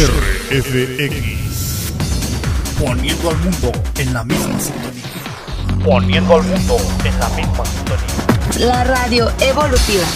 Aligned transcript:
RFX. 0.00 1.92
Poniendo 2.78 3.28
al 3.28 3.36
mundo 3.36 3.70
en 3.98 4.14
la 4.14 4.24
misma 4.24 4.58
sintonía. 4.58 5.04
Poniendo 5.84 6.36
al 6.36 6.42
mundo 6.44 6.78
en 7.04 7.20
la 7.20 7.28
misma 7.28 7.66
sintonía. 7.66 8.66
La 8.66 8.84
radio 8.84 9.30
evolutiva. 9.40 10.06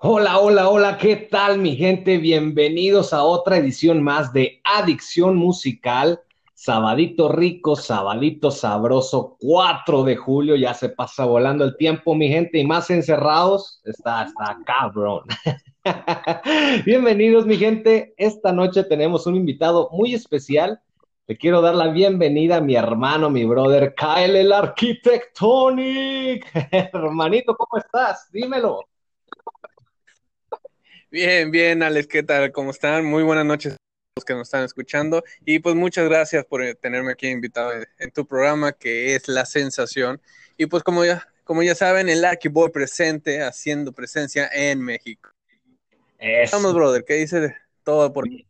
Hola, 0.00 0.38
hola, 0.38 0.68
hola, 0.68 0.96
¿qué 0.96 1.16
tal 1.16 1.58
mi 1.58 1.74
gente? 1.74 2.18
Bienvenidos 2.18 3.12
a 3.12 3.24
otra 3.24 3.56
edición 3.56 4.00
más 4.00 4.32
de 4.32 4.60
Adicción 4.62 5.34
Musical. 5.34 6.20
Sabadito 6.54 7.28
rico, 7.32 7.74
sabadito 7.74 8.52
sabroso, 8.52 9.36
4 9.40 10.04
de 10.04 10.14
julio, 10.14 10.54
ya 10.54 10.72
se 10.72 10.88
pasa 10.88 11.24
volando 11.24 11.64
el 11.64 11.76
tiempo, 11.76 12.14
mi 12.14 12.28
gente, 12.28 12.58
y 12.58 12.64
más 12.64 12.90
encerrados, 12.90 13.80
está, 13.84 14.22
está 14.22 14.56
cabrón. 14.64 15.24
Bienvenidos, 16.86 17.44
mi 17.44 17.56
gente. 17.56 18.14
Esta 18.16 18.52
noche 18.52 18.84
tenemos 18.84 19.26
un 19.26 19.34
invitado 19.34 19.88
muy 19.90 20.14
especial. 20.14 20.80
Le 21.26 21.36
quiero 21.36 21.60
dar 21.60 21.74
la 21.74 21.88
bienvenida 21.88 22.58
a 22.58 22.60
mi 22.60 22.76
hermano, 22.76 23.30
mi 23.30 23.44
brother, 23.44 23.96
Kyle 23.96 24.36
el 24.36 24.52
Architectonic. 24.52 26.46
Hermanito, 26.70 27.56
¿cómo 27.56 27.82
estás? 27.82 28.30
Dímelo. 28.30 28.84
Bien, 31.10 31.50
bien, 31.50 31.82
Alex, 31.82 32.06
¿qué 32.06 32.22
tal? 32.22 32.52
¿Cómo 32.52 32.70
están? 32.70 33.06
Muy 33.06 33.22
buenas 33.22 33.46
noches 33.46 33.72
a 33.72 33.76
los 34.16 34.26
que 34.26 34.34
nos 34.34 34.42
están 34.42 34.64
escuchando 34.64 35.24
y 35.42 35.58
pues 35.58 35.74
muchas 35.74 36.06
gracias 36.06 36.44
por 36.44 36.62
tenerme 36.74 37.12
aquí 37.12 37.28
invitado 37.28 37.72
en 37.98 38.10
tu 38.10 38.26
programa 38.26 38.72
que 38.72 39.14
es 39.14 39.26
La 39.26 39.46
Sensación 39.46 40.20
y 40.58 40.66
pues 40.66 40.82
como 40.82 41.06
ya, 41.06 41.26
como 41.44 41.62
ya 41.62 41.74
saben, 41.74 42.10
el 42.10 42.26
Arquiboy 42.26 42.70
presente, 42.70 43.42
haciendo 43.42 43.92
presencia 43.92 44.50
en 44.52 44.82
México. 44.82 45.30
Estamos, 46.18 46.74
brother, 46.74 47.02
¿qué 47.06 47.14
dice 47.14 47.56
todo 47.84 48.12
por 48.12 48.26
aquí? 48.26 48.46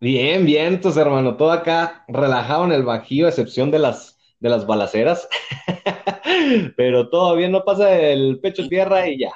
Bien, 0.00 0.44
bien, 0.44 0.74
entonces, 0.74 1.00
hermano, 1.00 1.36
todo 1.36 1.52
acá 1.52 2.04
relajado 2.08 2.64
en 2.64 2.72
el 2.72 2.82
bajío, 2.82 3.26
a 3.26 3.28
excepción 3.28 3.70
de 3.70 3.78
las, 3.78 4.18
de 4.40 4.48
las 4.48 4.66
balaceras, 4.66 5.28
pero 6.76 7.10
todo 7.10 7.36
bien, 7.36 7.52
no 7.52 7.64
pasa 7.64 7.96
el 7.96 8.40
pecho 8.40 8.66
tierra 8.66 9.08
y 9.08 9.20
ya, 9.20 9.30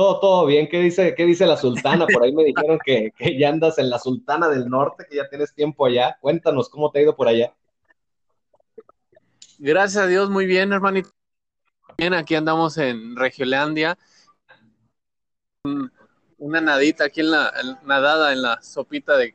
todo, 0.00 0.18
todo 0.18 0.46
bien. 0.46 0.66
¿Qué 0.66 0.80
dice, 0.80 1.14
qué 1.14 1.26
dice 1.26 1.44
la 1.44 1.58
sultana? 1.58 2.06
Por 2.06 2.22
ahí 2.22 2.32
me 2.32 2.42
dijeron 2.42 2.78
que, 2.82 3.12
ya 3.38 3.50
andas 3.50 3.78
en 3.78 3.90
la 3.90 3.98
sultana 3.98 4.48
del 4.48 4.66
norte, 4.66 5.04
que 5.06 5.16
ya 5.16 5.28
tienes 5.28 5.52
tiempo 5.52 5.84
allá. 5.84 6.16
Cuéntanos 6.22 6.70
cómo 6.70 6.90
te 6.90 6.98
ha 7.00 7.02
ido 7.02 7.14
por 7.14 7.28
allá. 7.28 7.52
Gracias 9.58 10.02
a 10.02 10.06
Dios, 10.06 10.30
muy 10.30 10.46
bien, 10.46 10.72
hermanito. 10.72 11.10
Bien, 11.98 12.14
aquí 12.14 12.34
andamos 12.34 12.78
en 12.78 13.14
Regiolandia. 13.14 13.98
Una 16.38 16.62
nadita 16.62 17.04
aquí 17.04 17.20
en 17.20 17.32
la 17.32 17.52
nadada 17.84 18.32
en 18.32 18.40
la 18.40 18.62
sopita 18.62 19.18
de 19.18 19.34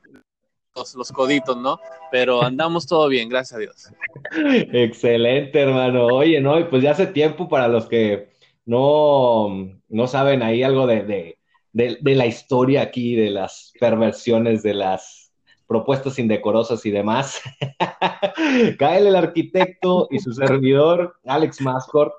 los, 0.75 0.95
los, 0.95 1.11
coditos, 1.11 1.55
¿no? 1.57 1.79
Pero 2.09 2.41
andamos 2.41 2.87
todo 2.87 3.07
bien, 3.07 3.29
gracias 3.29 3.57
a 3.57 3.59
Dios. 3.59 3.91
Excelente, 4.73 5.61
hermano. 5.61 6.07
Oye, 6.07 6.41
no, 6.41 6.67
pues 6.71 6.81
ya 6.81 6.89
hace 6.89 7.05
tiempo 7.05 7.47
para 7.47 7.67
los 7.67 7.85
que 7.85 8.34
no, 8.65 9.79
no 9.87 10.07
saben 10.07 10.41
ahí 10.43 10.63
algo 10.63 10.87
de, 10.87 11.37
la 11.73 12.25
historia 12.25 12.81
aquí, 12.81 13.15
de 13.15 13.29
las 13.29 13.73
perversiones, 13.79 14.63
de 14.63 14.73
las 14.73 15.31
propuestas 15.67 16.19
indecorosas 16.19 16.85
y 16.85 16.91
demás. 16.91 17.41
Kael, 18.79 19.07
el 19.07 19.15
arquitecto, 19.15 20.07
y 20.11 20.19
su 20.19 20.33
servidor, 20.33 21.15
Alex 21.25 21.61
Mascor, 21.61 22.15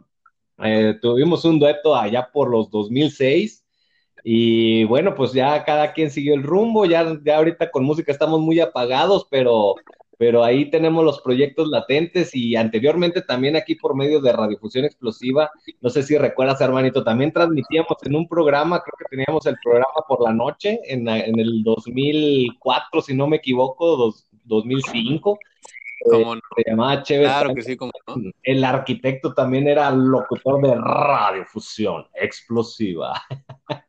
eh, 0.58 0.94
tuvimos 1.00 1.44
un 1.44 1.58
dueto 1.58 1.94
allá 1.94 2.30
por 2.32 2.50
los 2.50 2.70
2006. 2.70 3.64
Y 4.28 4.84
bueno, 4.84 5.14
pues 5.14 5.32
ya 5.32 5.64
cada 5.64 5.92
quien 5.92 6.10
siguió 6.10 6.34
el 6.34 6.42
rumbo, 6.42 6.84
ya, 6.84 7.16
ya 7.22 7.36
ahorita 7.36 7.70
con 7.70 7.84
música 7.84 8.10
estamos 8.10 8.40
muy 8.40 8.58
apagados, 8.58 9.26
pero 9.30 9.74
pero 10.18 10.44
ahí 10.44 10.70
tenemos 10.70 11.04
los 11.04 11.20
proyectos 11.20 11.68
latentes 11.68 12.34
y 12.34 12.56
anteriormente 12.56 13.22
también 13.22 13.56
aquí 13.56 13.74
por 13.74 13.94
medio 13.94 14.20
de 14.20 14.32
Radiodifusión 14.32 14.84
Explosiva, 14.84 15.50
no 15.80 15.90
sé 15.90 16.02
si 16.02 16.16
recuerdas, 16.16 16.60
hermanito, 16.60 17.04
también 17.04 17.32
transmitíamos 17.32 17.96
en 18.04 18.16
un 18.16 18.28
programa, 18.28 18.82
creo 18.82 18.94
que 18.98 19.16
teníamos 19.16 19.46
el 19.46 19.56
programa 19.62 20.04
por 20.08 20.22
la 20.22 20.32
noche 20.32 20.80
en, 20.84 21.08
en 21.08 21.38
el 21.38 21.62
2004, 21.62 23.02
si 23.02 23.14
no 23.14 23.26
me 23.26 23.36
equivoco, 23.36 23.96
dos, 23.96 24.26
2005. 24.44 25.38
¿Cómo 26.10 26.34
no? 26.36 26.40
Se 26.56 26.70
llamaba 26.70 27.02
Chévere. 27.02 27.26
Claro 27.26 27.54
que 27.54 27.62
sí, 27.62 27.76
como 27.76 27.92
no. 28.06 28.30
El 28.42 28.64
arquitecto 28.64 29.34
también 29.34 29.66
era 29.66 29.90
locutor 29.90 30.60
de 30.62 30.74
radiofusión 30.74 32.06
explosiva. 32.14 33.22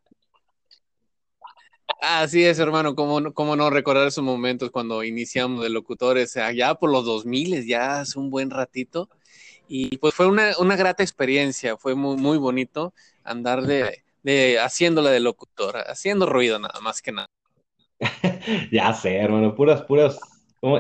Así 2.00 2.44
es, 2.44 2.60
hermano, 2.60 2.96
¿cómo, 2.96 3.34
cómo 3.34 3.56
no 3.56 3.70
recordar 3.70 4.08
esos 4.08 4.24
momentos 4.24 4.70
cuando 4.70 5.04
iniciamos 5.04 5.64
de 5.64 5.70
locutores 5.70 6.38
allá 6.38 6.76
por 6.76 6.92
los 6.92 7.06
2000, 7.06 7.66
ya 7.66 8.00
hace 8.00 8.20
un 8.20 8.30
buen 8.30 8.52
ratito. 8.52 9.10
Y 9.68 9.98
pues 9.98 10.14
fue 10.14 10.28
una, 10.28 10.52
una 10.60 10.76
grata 10.76 11.04
experiencia, 11.04 11.76
fue 11.76 11.96
muy, 11.96 12.16
muy 12.18 12.38
bonito 12.38 12.94
andar 13.24 13.64
de, 13.64 14.04
de 14.24 14.60
haciéndola 14.60 15.10
de 15.10 15.20
locutor, 15.20 15.78
haciendo 15.88 16.26
ruido 16.26 16.60
nada 16.60 16.80
más 16.82 17.02
que 17.02 17.12
nada. 17.12 17.28
ya 18.72 18.94
sé, 18.94 19.18
hermano, 19.18 19.56
puras, 19.56 19.82
puras 19.82 20.20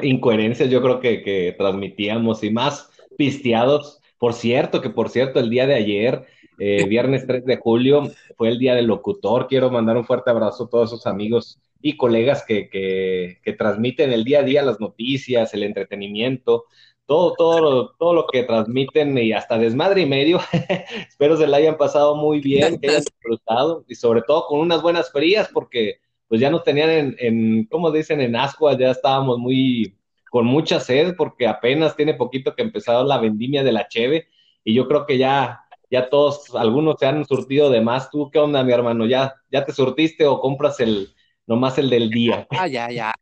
incoherencias 0.03 0.69
yo 0.69 0.81
creo 0.81 0.99
que, 0.99 1.21
que 1.23 1.55
transmitíamos 1.57 2.43
y 2.43 2.51
más 2.51 2.89
pisteados. 3.17 4.01
Por 4.17 4.33
cierto, 4.33 4.81
que 4.81 4.89
por 4.89 5.09
cierto, 5.09 5.39
el 5.39 5.49
día 5.49 5.67
de 5.67 5.75
ayer 5.75 6.25
eh, 6.59 6.85
viernes 6.87 7.25
3 7.27 7.45
de 7.45 7.57
julio 7.57 8.11
fue 8.35 8.49
el 8.49 8.59
día 8.59 8.75
del 8.75 8.87
locutor. 8.87 9.47
Quiero 9.47 9.69
mandar 9.69 9.97
un 9.97 10.05
fuerte 10.05 10.29
abrazo 10.29 10.65
a 10.65 10.69
todos 10.69 10.91
esos 10.91 11.07
amigos 11.07 11.59
y 11.81 11.97
colegas 11.97 12.43
que, 12.45 12.69
que, 12.69 13.53
transmiten 13.53 14.11
el 14.11 14.23
día 14.23 14.39
a 14.39 14.43
día 14.43 14.63
las 14.63 14.79
noticias, 14.79 15.53
el 15.53 15.63
entretenimiento, 15.63 16.65
todo, 17.05 17.33
todo, 17.37 17.95
todo 17.97 18.13
lo 18.13 18.27
que 18.27 18.43
transmiten 18.43 19.17
y 19.17 19.33
hasta 19.33 19.57
desmadre 19.57 20.01
y 20.01 20.05
medio. 20.05 20.39
Espero 21.07 21.37
se 21.37 21.47
la 21.47 21.57
hayan 21.57 21.77
pasado 21.77 22.15
muy 22.15 22.41
bien, 22.41 22.79
que 22.79 22.89
hayan 22.89 23.03
disfrutado 23.03 23.85
y 23.87 23.95
sobre 23.95 24.21
todo 24.23 24.47
con 24.47 24.59
unas 24.59 24.81
buenas 24.81 25.11
frías 25.11 25.49
porque 25.53 25.99
pues 26.27 26.41
ya 26.41 26.49
nos 26.49 26.63
tenían 26.63 26.89
en, 26.89 27.15
en 27.19 27.65
como 27.65 27.91
dicen, 27.91 28.19
en 28.19 28.35
ascuas, 28.35 28.77
ya 28.77 28.91
estábamos 28.91 29.37
muy 29.37 29.95
con 30.29 30.45
mucha 30.45 30.79
sed 30.79 31.15
porque 31.15 31.47
apenas 31.47 31.95
tiene 31.95 32.15
poquito 32.15 32.53
que 32.53 32.63
empezado 32.63 33.05
la 33.05 33.17
vendimia 33.17 33.63
de 33.63 33.71
la 33.71 33.87
cheve 33.87 34.27
y 34.63 34.73
yo 34.73 34.87
creo 34.87 35.05
que 35.05 35.17
ya 35.17 35.61
ya 35.89 36.09
todos, 36.09 36.53
algunos 36.55 36.95
se 36.99 37.05
han 37.05 37.25
surtido 37.25 37.69
de 37.69 37.81
más. 37.81 38.09
¿Tú 38.09 38.29
qué 38.31 38.39
onda, 38.39 38.63
mi 38.63 38.73
hermano? 38.73 39.05
¿Ya, 39.05 39.35
ya 39.51 39.65
te 39.65 39.73
surtiste 39.73 40.25
o 40.25 40.39
compras 40.39 40.79
el 40.79 41.13
nomás 41.45 41.77
el 41.77 41.89
del 41.89 42.09
día? 42.09 42.47
Ah, 42.51 42.67
ya, 42.67 42.91
ya. 42.91 43.13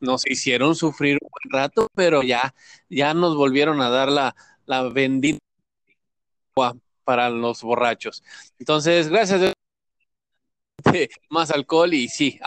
Nos 0.00 0.26
hicieron 0.26 0.74
sufrir 0.74 1.18
un 1.20 1.30
buen 1.30 1.62
rato, 1.62 1.88
pero 1.94 2.22
ya, 2.22 2.54
ya 2.88 3.14
nos 3.14 3.36
volvieron 3.36 3.80
a 3.80 3.90
dar 3.90 4.10
la, 4.10 4.34
la 4.66 4.82
bendita 4.82 5.38
para 7.04 7.30
los 7.30 7.62
borrachos. 7.62 8.22
Entonces, 8.58 9.08
gracias 9.08 9.54
más 11.28 11.50
alcohol 11.50 11.92
y 11.94 12.08
sí, 12.08 12.38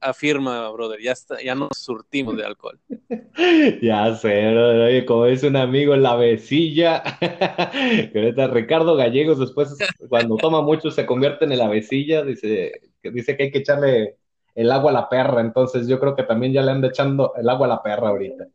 afirma, 0.00 0.70
brother, 0.70 1.00
ya, 1.00 1.12
está, 1.12 1.42
ya 1.42 1.54
nos 1.54 1.70
surtimos 1.76 2.36
de 2.36 2.44
alcohol. 2.44 2.78
Ya 3.82 4.14
sé, 4.16 4.50
brother, 4.50 4.80
oye, 4.80 5.04
como 5.04 5.26
dice 5.26 5.48
un 5.48 5.56
amigo, 5.56 5.96
la 5.96 6.16
vecilla, 6.16 7.02
Ricardo 8.52 8.96
Gallegos 8.96 9.38
después, 9.38 9.76
cuando 10.08 10.36
toma 10.36 10.62
mucho, 10.62 10.90
se 10.90 11.06
convierte 11.06 11.44
en 11.44 11.52
el 11.52 11.60
avecilla, 11.60 12.22
dice, 12.22 12.72
que 13.02 13.10
dice 13.10 13.36
que 13.36 13.44
hay 13.44 13.50
que 13.50 13.58
echarle 13.58 14.16
el 14.54 14.70
agua 14.70 14.90
a 14.90 14.94
la 14.94 15.08
perra, 15.08 15.40
entonces 15.40 15.88
yo 15.88 15.98
creo 15.98 16.14
que 16.14 16.22
también 16.22 16.52
ya 16.52 16.62
le 16.62 16.70
anda 16.70 16.88
echando 16.88 17.32
el 17.36 17.48
agua 17.48 17.66
a 17.66 17.70
la 17.70 17.82
perra 17.82 18.08
ahorita. 18.08 18.46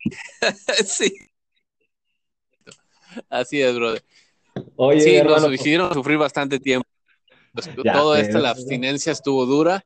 sí. 0.84 1.14
Así 3.28 3.60
es, 3.62 3.74
brother. 3.74 4.02
Oye, 4.76 5.00
sí, 5.00 5.22
nos 5.22 5.44
pues 5.44 5.60
hicieron 5.60 5.92
sufrir 5.94 6.18
bastante 6.18 6.58
tiempo. 6.58 6.88
Pues, 7.54 7.70
todo 7.92 8.16
esto, 8.16 8.40
la 8.40 8.50
abstinencia 8.50 9.12
estuvo 9.12 9.46
dura 9.46 9.84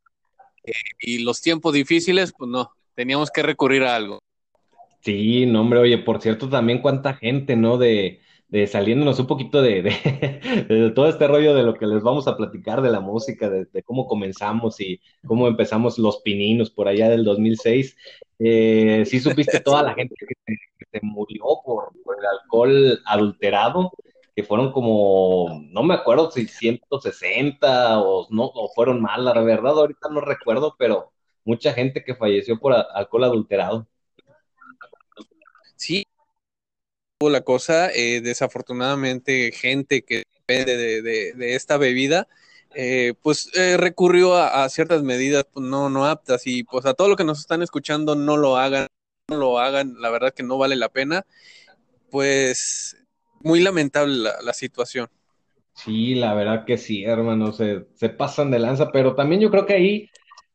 eh, 0.65 0.73
y 1.01 1.19
los 1.19 1.43
tiempos 1.43 1.75
difíciles, 1.75 2.33
pues 2.37 2.51
no, 2.51 2.73
teníamos 2.95 3.31
que 3.31 3.43
recurrir 3.43 3.83
a 3.85 3.95
algo. 3.95 4.23
Sí, 5.03 5.45
no, 5.45 5.61
hombre, 5.61 5.79
oye, 5.81 5.99
por 5.99 6.21
cierto, 6.23 6.49
también 6.49 6.81
cuánta 6.81 7.15
gente, 7.15 7.57
¿no? 7.57 7.77
De, 7.77 8.21
de 8.49 8.67
saliéndonos 8.67 9.19
un 9.21 9.27
poquito 9.27 9.61
de, 9.61 9.83
de, 9.83 10.91
todo 10.95 11.09
este 11.09 11.27
rollo 11.27 11.55
de 11.55 11.63
lo 11.63 11.75
que 11.75 11.87
les 11.87 12.03
vamos 12.03 12.27
a 12.27 12.37
platicar 12.37 12.81
de 12.81 12.91
la 12.91 13.01
música, 13.01 13.51
de, 13.51 13.83
cómo 13.83 14.07
comenzamos 14.07 14.81
y 14.81 15.01
cómo 15.27 15.47
empezamos 15.47 15.99
los 15.99 16.23
pininos 16.23 16.71
por 16.71 16.89
allá 16.89 17.11
del 17.11 17.25
2006. 17.25 17.97
Eh, 18.39 19.05
sí 19.07 19.21
supiste 19.21 19.61
toda 19.61 19.83
la 19.83 19.95
gente 19.95 20.15
que 20.19 20.57
se, 20.91 21.01
murió 21.03 21.43
por, 21.65 21.93
por, 22.03 22.19
el 22.19 22.27
alcohol 22.27 23.01
adulterado 23.05 23.93
que 24.39 24.45
fueron 24.45 24.71
como, 24.71 25.65
no 25.73 25.83
me 25.83 25.95
acuerdo 25.95 26.31
si 26.31 26.47
160 26.47 27.99
o 27.99 28.29
no, 28.31 28.53
fueron 28.73 29.03
más, 29.03 29.19
la 29.19 29.33
verdad, 29.41 29.73
ahorita 29.73 30.11
no 30.11 30.21
recuerdo, 30.21 30.77
pero 30.79 31.13
mucha 31.45 31.73
gente 31.73 32.05
que 32.05 32.15
falleció 32.15 32.57
por 32.57 32.73
alcohol 32.73 33.25
adulterado. 33.25 33.89
Sí, 35.75 36.05
la 37.19 37.41
cosa, 37.41 37.91
eh, 37.91 38.21
desafortunadamente 38.21 39.51
gente 39.51 40.03
que 40.03 40.23
depende 40.33 41.03
de, 41.03 41.55
esta 41.57 41.77
bebida, 41.77 42.29
eh, 42.77 43.15
pues 43.21 43.51
eh, 43.57 43.77
recurrió 43.77 44.37
a, 44.37 44.69
ciertas 44.69 45.03
medidas 45.03 45.47
pues, 45.53 45.67
no, 45.67 45.91
no 45.91 46.07
aptas 46.07 46.47
y 46.47 46.63
pues 46.63 46.87
a 46.87 46.95
todo 46.95 47.09
lo 47.09 47.17
que 47.17 47.25
nos 47.25 47.41
están 47.41 47.63
escuchando 47.63 48.15
no 48.15 48.37
lo 48.37 48.57
hagan, 48.57 48.87
no 49.29 49.37
lo 49.37 49.59
hagan, 49.59 49.97
la 49.99 50.11
verdad 50.11 50.33
que 50.33 50.45
no 50.45 50.59
vale 50.59 50.77
la 50.77 50.91
pena, 50.91 51.27
pues 52.13 52.98
muy 53.43 53.61
lamentable 53.61 54.31
la, 54.43 54.53
situación. 54.53 55.09
Sí, 55.75 56.15
la 56.15 56.35
verdad 56.35 56.65
que 56.65 56.79
sí, 56.79 57.05
hermano, 57.05 57.53
se, 57.53 57.87
se 57.95 58.09
pasan 58.09 58.51
de 58.51 58.59
lanza, 58.59 58.91
pero 58.91 59.15
también 59.15 59.41
yo 59.41 59.51
creo 59.51 59.67
que 59.67 59.75
ahí 59.75 60.11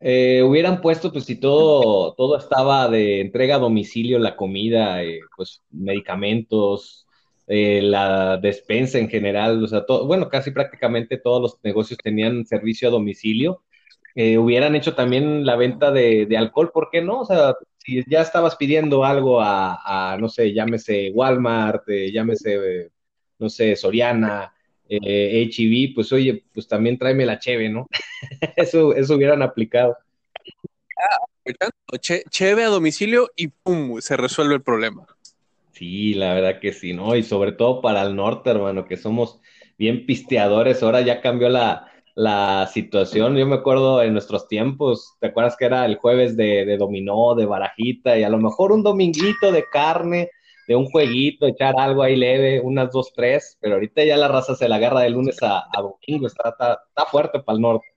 eh, 0.06 0.44
hubieran 0.44 0.82
puesto, 0.82 1.14
pues 1.14 1.24
si 1.24 1.38
todo, 1.38 2.14
todo 2.16 2.38
estaba 2.38 2.90
de 2.90 3.22
entrega 3.22 3.56
a 3.56 3.60
domicilio, 3.60 4.20
la 4.20 4.36
comida, 4.36 5.02
eh, 5.02 5.22
pues 5.38 5.64
medicamentos, 5.72 7.08
eh, 7.48 7.82
la 7.82 8.36
despensa 8.36 9.00
en 9.00 9.08
general, 9.10 9.64
o 9.64 9.68
sea, 9.68 9.86
todo, 9.86 10.06
bueno, 10.06 10.28
casi 10.28 10.52
prácticamente 10.52 11.18
todos 11.18 11.42
los 11.42 11.60
negocios 11.64 12.00
tenían 12.04 12.46
servicio 12.46 12.90
a 12.90 12.92
domicilio. 12.92 13.64
hubieran 14.16 14.76
hecho 14.76 14.94
también 14.96 15.46
la 15.46 15.56
venta 15.56 15.92
de, 15.92 16.28
alcohol, 16.38 16.72
¿por 16.74 16.90
qué 16.92 17.02
no? 17.02 17.22
O 17.22 17.26
sea, 17.26 17.56
si 17.84 18.04
ya 18.08 18.22
estabas 18.22 18.56
pidiendo 18.56 19.04
algo 19.04 19.42
a, 19.42 20.18
no 20.20 20.30
sé, 20.30 20.54
llámese 20.54 21.12
Walmart, 21.14 21.84
llámese, 21.88 22.92
no 23.40 23.50
sé, 23.50 23.76
Soriana, 23.76 24.54
eh, 24.88 25.50
HIV, 25.52 25.94
pues 25.96 26.12
oye, 26.14 26.44
pues 26.54 26.68
también 26.68 26.98
tráeme 26.98 27.26
la 27.26 27.40
cheve, 27.40 27.70
¿no? 27.70 27.88
eso, 28.56 28.96
eso 28.96 29.16
hubieran 29.16 29.42
aplicado. 29.42 29.98
cheve 32.30 32.64
a 32.64 32.68
domicilio 32.68 33.30
y 33.36 33.48
pum, 33.48 34.00
se 34.00 34.16
resuelve 34.16 34.56
el 34.56 34.62
problema. 34.62 35.06
Sí, 35.74 36.14
la 36.14 36.34
verdad 36.34 36.60
que 36.60 36.72
sí, 36.72 36.94
¿no? 36.94 37.16
Y 37.16 37.24
sobre 37.24 37.52
todo 37.52 37.82
para 37.82 38.04
el 38.04 38.16
norte, 38.16 38.52
hermano, 38.52 38.86
que 38.86 38.96
somos 38.96 39.42
bien 39.78 40.06
pisteadores, 40.06 40.84
ahora 40.84 41.02
ya 41.02 41.20
cambió 41.20 41.50
la, 41.50 41.92
la 42.16 42.70
situación. 42.72 43.36
Yo 43.36 43.46
me 43.46 43.56
acuerdo 43.56 44.02
en 44.04 44.14
nuestros 44.14 44.48
tiempos, 44.48 45.16
¿te 45.20 45.28
acuerdas 45.28 45.56
que 45.58 45.66
era 45.66 45.86
el 45.86 45.96
jueves 45.96 46.38
de, 46.38 46.66
de 46.66 46.78
dominó, 46.78 47.36
de 47.36 47.46
barajita, 47.46 48.18
y 48.18 48.24
a 48.24 48.30
lo 48.30 48.38
mejor 48.38 48.72
un 48.72 48.84
dominguito 48.84 49.52
de 49.52 49.66
carne, 49.72 50.30
de 50.68 50.76
un 50.76 50.86
jueguito, 50.86 51.46
echar 51.46 51.76
algo 51.78 52.04
ahí 52.04 52.16
leve, 52.16 52.62
unas 52.62 52.92
dos, 52.92 53.12
tres, 53.14 53.58
pero 53.60 53.76
ahorita 53.76 54.04
ya 54.04 54.18
la 54.18 54.28
raza 54.28 54.56
se 54.56 54.70
la 54.70 54.78
agarra 54.78 55.02
de 55.02 55.10
lunes 55.10 55.38
a, 55.42 55.66
domingo, 55.78 56.28
está, 56.28 56.50
está, 56.50 57.06
fuerte 57.10 57.40
para 57.40 57.56
el 57.56 57.62
norte. 57.62 57.88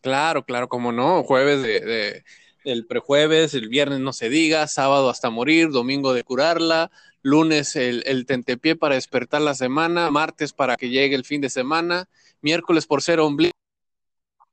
Claro, 0.00 0.44
claro, 0.44 0.68
como 0.68 0.92
no, 0.92 1.24
jueves 1.24 1.62
de, 1.62 2.22
el 2.64 2.86
prejueves, 2.86 3.54
el 3.54 3.68
viernes 3.68 3.98
no 3.98 4.12
se 4.12 4.28
diga, 4.28 4.68
sábado 4.68 5.10
hasta 5.10 5.30
morir, 5.30 5.70
domingo 5.70 6.12
de 6.12 6.22
curarla, 6.22 6.92
lunes 7.26 7.74
el, 7.74 8.04
el 8.06 8.24
tentepié 8.24 8.76
para 8.76 8.94
despertar 8.94 9.42
la 9.42 9.54
semana, 9.54 10.12
martes 10.12 10.52
para 10.52 10.76
que 10.76 10.90
llegue 10.90 11.16
el 11.16 11.24
fin 11.24 11.40
de 11.40 11.50
semana, 11.50 12.08
miércoles 12.40 12.86
por 12.86 13.02
ser 13.02 13.18
ombligo, 13.18 13.52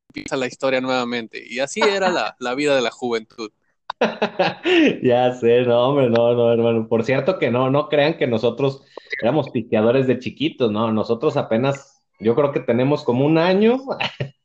empieza 0.09 0.35
la 0.37 0.47
historia 0.47 0.81
nuevamente. 0.81 1.43
Y 1.45 1.59
así 1.59 1.81
era 1.81 2.35
la, 2.39 2.55
vida 2.55 2.75
de 2.75 2.81
la 2.81 2.91
juventud. 2.91 3.51
Ya 5.03 5.33
sé, 5.33 5.61
no, 5.61 5.89
hombre, 5.89 6.09
no, 6.09 6.33
no, 6.33 6.51
hermano. 6.51 6.87
Por 6.87 7.03
cierto 7.05 7.37
que 7.37 7.51
no, 7.51 7.69
no 7.69 7.87
crean 7.89 8.17
que 8.17 8.27
nosotros 8.27 8.83
éramos 9.21 9.49
piqueadores 9.51 10.07
de 10.07 10.19
chiquitos, 10.19 10.71
no, 10.71 10.91
nosotros 10.91 11.37
apenas, 11.37 12.03
yo 12.19 12.35
creo 12.35 12.51
que 12.51 12.59
tenemos 12.59 13.03
como 13.03 13.25
un 13.25 13.37
año. 13.37 13.77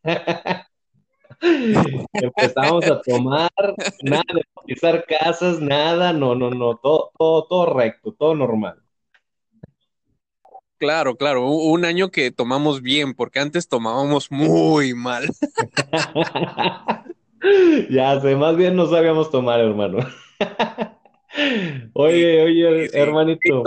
Empezamos 2.14 2.84
a 2.86 3.00
tomar, 3.02 3.50
nada 4.02 4.24
de 4.34 4.42
pisar 4.66 5.04
casas, 5.06 5.60
nada, 5.60 6.12
no, 6.12 6.34
no, 6.34 6.50
no, 6.50 6.76
todo, 6.76 7.10
todo, 7.16 7.46
todo 7.46 7.74
recto, 7.74 8.12
todo 8.12 8.34
normal. 8.34 8.82
Claro, 10.78 11.16
claro, 11.16 11.48
un 11.50 11.84
año 11.84 12.10
que 12.10 12.30
tomamos 12.30 12.82
bien, 12.82 13.14
porque 13.14 13.40
antes 13.40 13.68
tomábamos 13.68 14.30
muy 14.30 14.94
mal. 14.94 15.28
Ya 17.90 18.20
sé, 18.20 18.36
más 18.36 18.56
bien 18.56 18.76
no 18.76 18.86
sabíamos 18.86 19.30
tomar, 19.30 19.60
hermano. 19.60 19.98
Oye, 21.94 22.42
oye, 22.42 22.90
hermanito. 22.92 23.64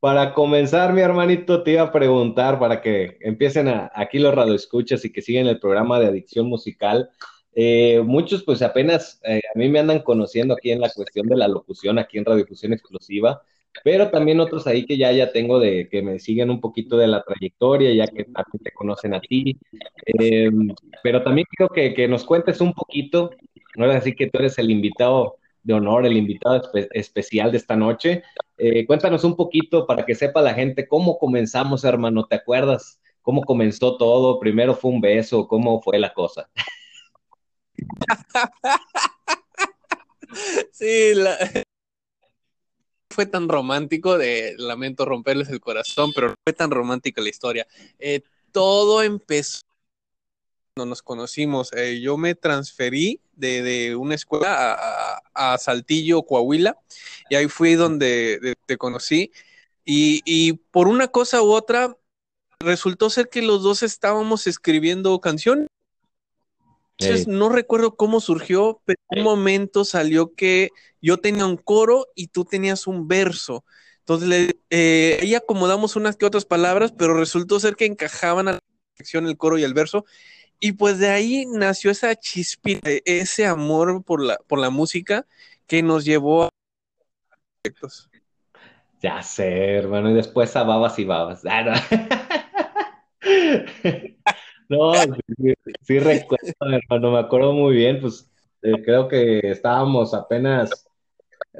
Para 0.00 0.32
comenzar, 0.32 0.92
mi 0.92 1.02
hermanito, 1.02 1.62
te 1.62 1.72
iba 1.72 1.82
a 1.82 1.92
preguntar 1.92 2.58
para 2.58 2.80
que 2.80 3.18
empiecen 3.20 3.68
aquí 3.94 4.18
los 4.18 4.34
radioescuchas 4.34 5.04
y 5.04 5.12
que 5.12 5.22
siguen 5.22 5.46
el 5.46 5.60
programa 5.60 6.00
de 6.00 6.06
adicción 6.06 6.46
musical. 6.46 7.10
Eh, 7.54 8.00
muchos, 8.04 8.42
pues 8.42 8.62
apenas 8.62 9.20
eh, 9.24 9.40
a 9.54 9.58
mí 9.58 9.68
me 9.68 9.80
andan 9.80 10.00
conociendo 10.00 10.54
aquí 10.54 10.70
en 10.70 10.80
la 10.80 10.90
cuestión 10.90 11.26
de 11.26 11.36
la 11.36 11.48
locución, 11.48 11.98
aquí 11.98 12.16
en 12.18 12.24
Radiofusión 12.24 12.72
Exclusiva 12.72 13.42
pero 13.84 14.10
también 14.10 14.40
otros 14.40 14.66
ahí 14.66 14.84
que 14.84 14.96
ya, 14.96 15.12
ya 15.12 15.32
tengo 15.32 15.58
de 15.58 15.88
que 15.88 16.02
me 16.02 16.18
siguen 16.18 16.50
un 16.50 16.60
poquito 16.60 16.96
de 16.96 17.06
la 17.06 17.22
trayectoria, 17.22 17.92
ya 17.94 18.06
que 18.06 18.24
también 18.24 18.62
te 18.62 18.72
conocen 18.72 19.14
a 19.14 19.20
ti. 19.20 19.58
Em, 20.06 20.74
pero 21.02 21.22
también 21.22 21.46
quiero 21.50 21.72
que, 21.72 21.94
que, 21.94 22.08
nos 22.08 22.24
cuentes 22.24 22.60
un 22.60 22.72
poquito, 22.72 23.30
ahora 23.76 23.96
así 23.96 24.14
que 24.14 24.28
tú 24.28 24.38
eres 24.38 24.58
el 24.58 24.70
invitado 24.70 25.36
de 25.62 25.74
honor, 25.74 26.06
el 26.06 26.16
invitado 26.16 26.62
especial 26.92 27.50
de 27.50 27.58
esta 27.58 27.76
noche. 27.76 28.22
Eh, 28.58 28.86
cuéntanos 28.86 29.24
un 29.24 29.36
poquito 29.36 29.86
para 29.86 30.04
que 30.04 30.14
sepa 30.14 30.42
la 30.42 30.54
gente 30.54 30.88
cómo 30.88 31.18
comenzamos, 31.18 31.84
hermano, 31.84 32.26
¿te 32.26 32.36
acuerdas? 32.36 33.00
¿Cómo 33.22 33.42
comenzó 33.42 33.96
todo? 33.96 34.40
Primero 34.40 34.74
fue 34.74 34.90
un 34.90 35.00
beso, 35.00 35.46
¿cómo 35.46 35.80
fue 35.82 35.98
la 35.98 36.12
cosa? 36.12 36.48
sí, 40.72 41.14
la, 41.14 41.36
fue 43.10 43.26
tan 43.26 43.48
romántico, 43.48 44.16
de 44.16 44.54
lamento 44.56 45.04
romperles 45.04 45.50
el 45.50 45.60
corazón, 45.60 46.12
pero 46.14 46.34
fue 46.44 46.52
tan 46.52 46.70
romántica 46.70 47.20
la 47.20 47.28
historia. 47.28 47.66
Eh, 47.98 48.22
todo 48.52 49.02
empezó 49.02 49.60
cuando 50.74 50.90
nos 50.90 51.02
conocimos. 51.02 51.72
Eh, 51.72 52.00
yo 52.00 52.16
me 52.16 52.34
transferí 52.34 53.20
de, 53.32 53.96
una 53.96 54.14
escuela 54.14 54.78
a, 55.34 55.58
Saltillo, 55.58 56.22
Coahuila, 56.22 56.78
y 57.28 57.36
ahí 57.36 57.48
fui 57.48 57.74
donde 57.74 58.54
te 58.66 58.76
conocí. 58.76 59.32
Y, 59.84 60.22
y 60.24 60.54
por 60.54 60.88
una 60.88 61.08
cosa 61.08 61.42
u 61.42 61.50
otra, 61.50 61.96
resultó 62.60 63.10
ser 63.10 63.28
que 63.28 63.42
los 63.42 63.62
dos 63.62 63.82
estábamos 63.82 64.46
escribiendo 64.46 65.18
canciones. 65.20 65.68
Entonces, 66.98 67.28
no 67.28 67.48
recuerdo 67.48 67.96
cómo 67.96 68.20
surgió, 68.20 68.82
pero 68.84 68.98
en 69.10 69.20
un 69.20 69.24
momento 69.24 69.86
salió 69.86 70.34
que 70.34 70.68
yo 71.00 71.16
tenía 71.16 71.46
un 71.46 71.56
coro 71.56 72.08
y 72.14 72.26
tú 72.26 72.44
tenías 72.44 72.86
un 72.86 73.08
verso. 73.08 73.64
Entonces, 74.00 74.54
eh, 74.68 75.18
ahí 75.22 75.34
acomodamos 75.34 75.96
unas 75.96 76.16
que 76.16 76.26
otras 76.26 76.44
palabras, 76.44 76.92
pero 76.92 77.14
resultó 77.14 77.58
ser 77.58 77.74
que 77.74 77.86
encajaban 77.86 78.48
a 78.48 78.52
la 78.52 78.60
sección 78.96 79.26
el 79.26 79.38
coro 79.38 79.56
y 79.56 79.64
el 79.64 79.72
verso. 79.72 80.04
Y 80.60 80.72
pues 80.72 80.98
de 80.98 81.08
ahí 81.08 81.46
nació 81.46 81.90
esa 81.90 82.14
chispita, 82.14 82.90
ese 83.06 83.46
amor 83.46 84.04
por 84.04 84.22
la, 84.22 84.36
por 84.46 84.58
la 84.58 84.68
música 84.68 85.26
que 85.66 85.82
nos 85.82 86.04
llevó 86.04 86.44
a 86.44 86.48
proyectos. 87.62 88.10
Ya 89.00 89.22
sé, 89.22 89.76
hermano, 89.76 90.10
y 90.10 90.14
después 90.14 90.54
a 90.56 90.62
babas 90.62 90.98
y 90.98 91.04
babas. 91.04 91.42
No, 94.68 94.92
sí, 95.82 95.98
recuerdo, 95.98 96.54
hermano, 96.60 97.12
me 97.12 97.18
acuerdo 97.18 97.52
muy 97.52 97.74
bien, 97.74 98.00
pues 98.00 98.30
eh, 98.62 98.82
creo 98.84 99.08
que 99.08 99.40
estábamos 99.42 100.12
apenas, 100.12 100.86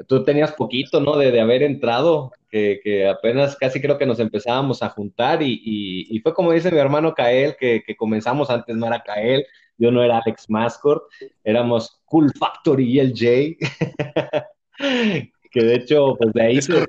tú 0.07 0.23
tenías 0.23 0.53
poquito, 0.53 0.99
¿no? 0.99 1.17
De, 1.17 1.39
haber 1.39 1.63
entrado, 1.63 2.31
que, 2.49 3.07
apenas 3.07 3.55
casi 3.55 3.81
creo 3.81 3.97
que 3.97 4.05
nos 4.05 4.19
empezábamos 4.19 4.83
a 4.83 4.89
juntar 4.89 5.41
y, 5.41 6.19
fue 6.23 6.33
como 6.33 6.51
dice 6.51 6.71
mi 6.71 6.77
hermano 6.77 7.13
Kael, 7.13 7.55
que, 7.59 7.83
comenzamos 7.97 8.49
antes, 8.49 8.75
no 8.75 8.87
era 8.87 9.01
Kael, 9.01 9.45
yo 9.77 9.91
no 9.91 10.03
era 10.03 10.19
Alex 10.19 10.49
Mascor, 10.49 11.07
éramos 11.43 12.01
Cool 12.05 12.31
Factory 12.37 12.91
y 12.91 12.99
el 12.99 13.13
Jay, 13.15 13.57
que 15.51 15.63
de 15.63 15.75
hecho, 15.75 16.15
pues 16.17 16.33
de 16.33 16.41
ahí 16.41 16.61
se 16.61 16.85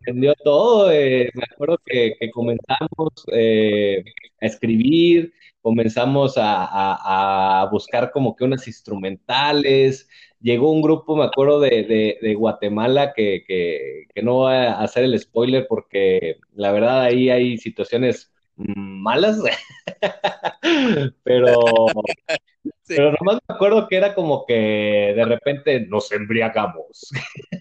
entendió 0.00 0.34
todo, 0.44 0.90
eh, 0.90 1.30
me 1.34 1.44
acuerdo 1.50 1.78
que, 1.84 2.16
comenzamos 2.32 3.12
eh, 3.32 4.04
a 4.40 4.46
escribir, 4.46 5.32
comenzamos 5.62 6.34
a, 6.36 7.66
buscar 7.70 8.10
como 8.10 8.36
que 8.36 8.44
unas 8.44 8.66
instrumentales. 8.66 10.08
Llegó 10.40 10.72
un 10.72 10.82
grupo, 10.82 11.16
me 11.16 11.24
acuerdo, 11.24 11.60
de, 11.60 12.34
Guatemala, 12.36 13.12
que, 13.14 14.06
no 14.22 14.34
voy 14.34 14.54
a 14.54 14.80
hacer 14.80 15.04
el 15.04 15.18
spoiler 15.18 15.66
porque 15.68 16.38
la 16.54 16.72
verdad 16.72 17.02
ahí 17.02 17.30
hay 17.30 17.56
situaciones 17.56 18.32
malas, 18.56 19.38
pero, 21.24 21.54
pero 22.86 23.12
nomás 23.12 23.40
me 23.48 23.54
acuerdo 23.54 23.88
que 23.88 23.96
era 23.96 24.14
como 24.14 24.44
que 24.44 25.14
de 25.16 25.24
repente 25.24 25.80
nos 25.86 26.12
embriagamos. 26.12 27.10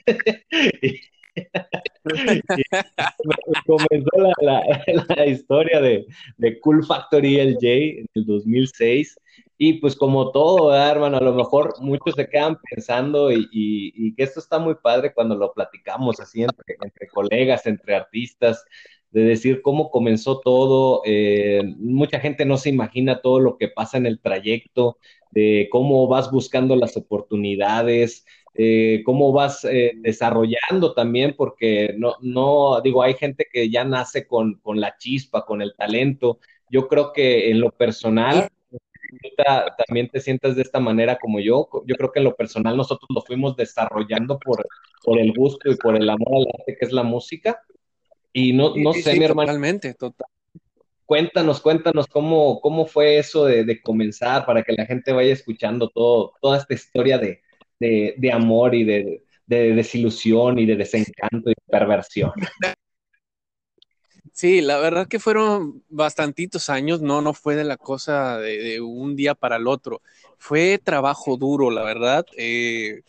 comenzó 3.66 4.12
la, 4.42 5.26
historia 5.26 5.82
de, 5.82 6.06
Cool 6.62 6.86
Factory 6.86 7.38
LJ 7.38 8.00
en 8.00 8.06
el 8.16 8.26
2006 8.26 9.18
Y 9.58 9.74
pues 9.74 9.96
como 9.96 10.32
todo, 10.32 10.76
hermano, 10.76 11.18
a 11.18 11.22
lo 11.22 11.34
mejor 11.34 11.74
muchos 11.80 12.16
se 12.16 12.28
quedan 12.28 12.58
pensando 12.70 13.32
y, 13.32 14.14
que 14.16 14.24
esto 14.24 14.40
está 14.40 14.60
muy 14.60 14.76
padre 14.76 15.14
cuando 15.14 15.36
lo 15.36 15.54
platicamos 15.54 16.20
así 16.20 16.44
entre, 16.44 17.08
colegas, 17.14 17.66
entre 17.66 17.96
artistas, 17.96 18.66
de 19.12 19.24
decir 19.24 19.62
cómo 19.62 19.92
comenzó 19.92 20.40
todo. 20.40 21.02
Eh, 21.06 21.62
mucha 21.78 22.20
gente 22.20 22.46
no 22.46 22.58
se 22.58 22.70
imagina 22.70 23.22
todo 23.22 23.40
lo 23.40 23.58
que 23.58 23.68
pasa 23.68 23.98
en 23.98 24.06
el 24.06 24.20
trayecto, 24.20 24.98
de 25.32 25.68
cómo 25.72 26.08
vas 26.08 26.32
buscando 26.32 26.76
las 26.76 26.98
oportunidades, 26.98 28.26
eh, 28.54 29.02
cómo 29.06 29.32
vas 29.32 29.64
eh, 29.66 29.94
desarrollando 29.96 30.94
también, 30.94 31.36
porque 31.38 31.96
no, 31.98 32.16
no, 32.22 32.82
digo, 32.82 33.02
hay 33.02 33.14
gente 33.14 33.48
que 33.52 33.70
ya 33.70 33.84
nace 33.84 34.28
con, 34.28 34.56
con 34.56 34.80
la 34.80 34.98
chispa, 34.98 35.46
con 35.46 35.62
el 35.62 35.74
talento. 35.76 36.40
Yo 36.70 36.88
creo 36.88 37.14
que 37.14 37.50
en 37.50 37.62
lo 37.62 37.72
personal, 37.72 38.50
también 39.88 40.10
te 40.10 40.20
sientas 40.20 40.56
de 40.56 40.62
esta 40.62 40.80
manera 40.80 41.18
como 41.18 41.40
yo. 41.40 41.68
Yo 41.86 41.96
creo 41.96 42.12
que 42.12 42.20
en 42.20 42.26
lo 42.26 42.36
personal 42.36 42.78
nosotros 42.78 43.08
lo 43.14 43.22
fuimos 43.22 43.56
desarrollando 43.56 44.40
por, 44.40 44.66
por 45.04 45.20
el 45.20 45.34
gusto 45.34 45.72
y 45.72 45.76
por 45.76 45.96
el 45.96 46.10
amor 46.10 46.36
al 46.36 46.48
arte 46.60 46.78
que 46.80 46.86
es 46.86 46.92
la 46.92 47.04
música. 47.04 47.62
Y 48.34 48.54
no, 48.54 48.76
no 48.76 48.94
sé, 48.94 49.18
mi 49.18 49.26
hermano. 49.26 49.48
Totalmente, 49.48 49.94
total. 49.94 50.28
Cuéntanos, 51.06 51.60
cuéntanos 51.60 52.08
cómo, 52.08 52.62
cómo 52.62 52.86
fue 52.86 53.18
eso 53.18 53.46
de, 53.46 53.82
comenzar 53.82 54.46
para 54.46 54.64
que 54.64 54.72
la 54.72 54.86
gente 54.86 55.12
vaya 55.12 55.34
escuchando 55.34 55.90
todo, 55.90 56.34
toda 56.42 56.58
esta 56.58 56.74
historia 56.74 57.18
de, 57.18 57.42
de 57.82 58.32
amor 58.32 58.76
y 58.76 58.84
de, 58.84 59.24
desilusión 59.48 60.60
y 60.60 60.66
de 60.66 60.76
desencanto 60.76 61.50
y 61.50 61.54
perversión. 61.70 62.32
Sí, 64.34 64.62
la 64.62 64.78
verdad 64.78 65.08
que 65.08 65.20
fueron 65.20 65.84
bastantitos 65.90 66.70
años, 66.70 67.02
no, 67.02 67.22
no 67.22 67.34
fue 67.34 67.56
de 67.56 67.64
la 67.66 67.78
cosa 67.78 68.38
de, 68.40 68.80
un 68.80 69.16
día 69.16 69.36
para 69.36 69.58
el 69.58 69.68
otro, 69.68 70.02
fue 70.38 70.80
trabajo 70.82 71.38
duro, 71.38 71.70
la 71.70 71.84
verdad, 71.84 72.26
eh, 72.38 73.02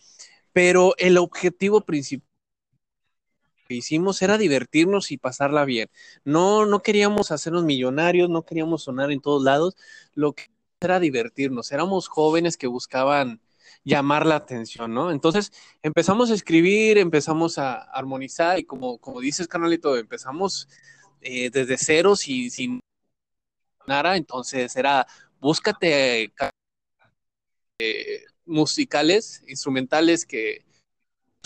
pero 0.51 0.93
el 0.97 1.17
objetivo 1.17 1.81
principal 1.85 2.27
que 3.67 3.75
hicimos 3.75 4.21
era 4.21 4.37
divertirnos 4.37 5.11
y 5.11 5.17
pasarla 5.17 5.63
bien. 5.63 5.89
No, 6.25 6.65
no 6.65 6.81
queríamos 6.81 7.31
hacernos 7.31 7.63
millonarios, 7.63 8.29
no 8.29 8.43
queríamos 8.43 8.83
sonar 8.83 9.11
en 9.11 9.21
todos 9.21 9.43
lados, 9.43 9.75
lo 10.15 10.33
que 10.33 10.51
era 10.81 10.99
divertirnos, 10.99 11.71
éramos 11.71 12.09
jóvenes 12.09 12.57
que 12.57 12.67
buscaban 12.67 13.39
llamar 13.83 14.25
la 14.25 14.35
atención, 14.35 14.93
¿no? 14.93 15.11
Entonces 15.11 15.51
empezamos 15.81 16.31
a 16.31 16.33
escribir, 16.33 16.97
empezamos 16.97 17.57
a 17.57 17.75
armonizar 17.75 18.59
y 18.59 18.65
como, 18.65 18.97
como 18.99 19.19
dices, 19.19 19.47
canalito, 19.47 19.97
empezamos 19.97 20.67
eh, 21.21 21.49
desde 21.49 21.77
ceros 21.77 22.27
y 22.27 22.49
sin 22.49 22.79
nada, 23.87 24.15
entonces 24.15 24.75
era 24.75 25.05
búscate 25.39 26.31
eh, 27.79 28.23
musicales, 28.45 29.43
instrumentales 29.47 30.25
que 30.25 30.65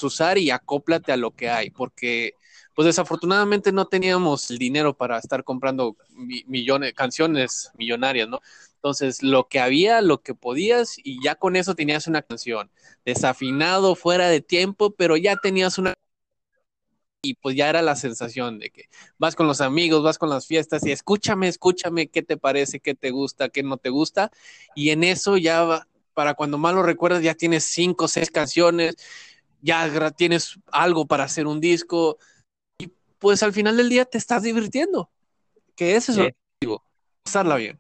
usar 0.02 0.38
y 0.38 0.52
acóplate 0.52 1.12
a 1.12 1.18
lo 1.18 1.32
que 1.32 1.50
hay, 1.50 1.72
porque 1.72 2.36
pues 2.78 2.86
desafortunadamente 2.86 3.72
no 3.72 3.88
teníamos 3.88 4.52
el 4.52 4.60
dinero 4.60 4.96
para 4.96 5.18
estar 5.18 5.44
comprando 5.44 5.98
millones, 6.46 6.94
canciones 6.94 7.72
millonarias, 7.76 8.30
¿no? 8.30 8.40
Entonces, 8.76 9.24
lo 9.24 9.48
que 9.48 9.60
había, 9.60 10.00
lo 10.02 10.22
que 10.22 10.36
podías, 10.36 10.96
y 11.04 11.20
ya 11.24 11.34
con 11.34 11.56
eso 11.56 11.74
tenías 11.74 12.06
una 12.06 12.22
canción. 12.22 12.70
Desafinado, 13.04 13.96
fuera 13.96 14.30
de 14.30 14.42
tiempo, 14.42 14.92
pero 14.92 15.18
ya 15.18 15.38
tenías 15.38 15.80
una 15.80 15.96
y 17.24 17.34
pues 17.34 17.56
ya 17.56 17.68
era 17.68 17.82
la 17.82 17.96
sensación 17.96 18.60
de 18.60 18.70
que 18.70 18.90
vas 19.18 19.36
con 19.36 19.48
los 19.48 19.60
amigos, 19.60 20.04
vas 20.04 20.20
con 20.20 20.30
las 20.30 20.46
fiestas 20.46 20.86
y 20.86 20.92
escúchame, 20.92 21.48
escúchame, 21.48 22.10
qué 22.10 22.22
te 22.22 22.38
parece, 22.38 22.80
qué 22.80 22.94
te 22.94 23.10
gusta, 23.10 23.50
qué 23.50 23.64
no 23.64 23.78
te 23.78 23.90
gusta. 23.90 24.30
Y 24.76 24.92
en 24.92 25.04
eso 25.04 25.36
ya, 25.38 25.88
para 26.14 26.36
cuando 26.36 26.60
más 26.60 26.76
lo 26.76 26.84
recuerdas, 26.84 27.24
ya 27.24 27.34
tienes 27.34 27.64
cinco 27.64 28.06
o 28.06 28.08
seis 28.08 28.30
canciones, 28.30 28.98
ya 29.64 30.12
tienes 30.12 30.60
algo 30.72 31.08
para 31.08 31.24
hacer 31.24 31.48
un 31.48 31.60
disco 31.60 32.20
pues 33.20 33.44
al 33.44 33.54
final 33.54 33.78
del 33.78 33.90
día 33.90 34.06
te 34.06 34.18
estás 34.18 34.44
divirtiendo, 34.44 35.10
que 35.76 35.96
ese 35.96 36.12
es 36.12 36.18
el 36.18 36.26
objetivo, 36.28 36.84
pasarla 37.24 37.56
bien. 37.56 37.80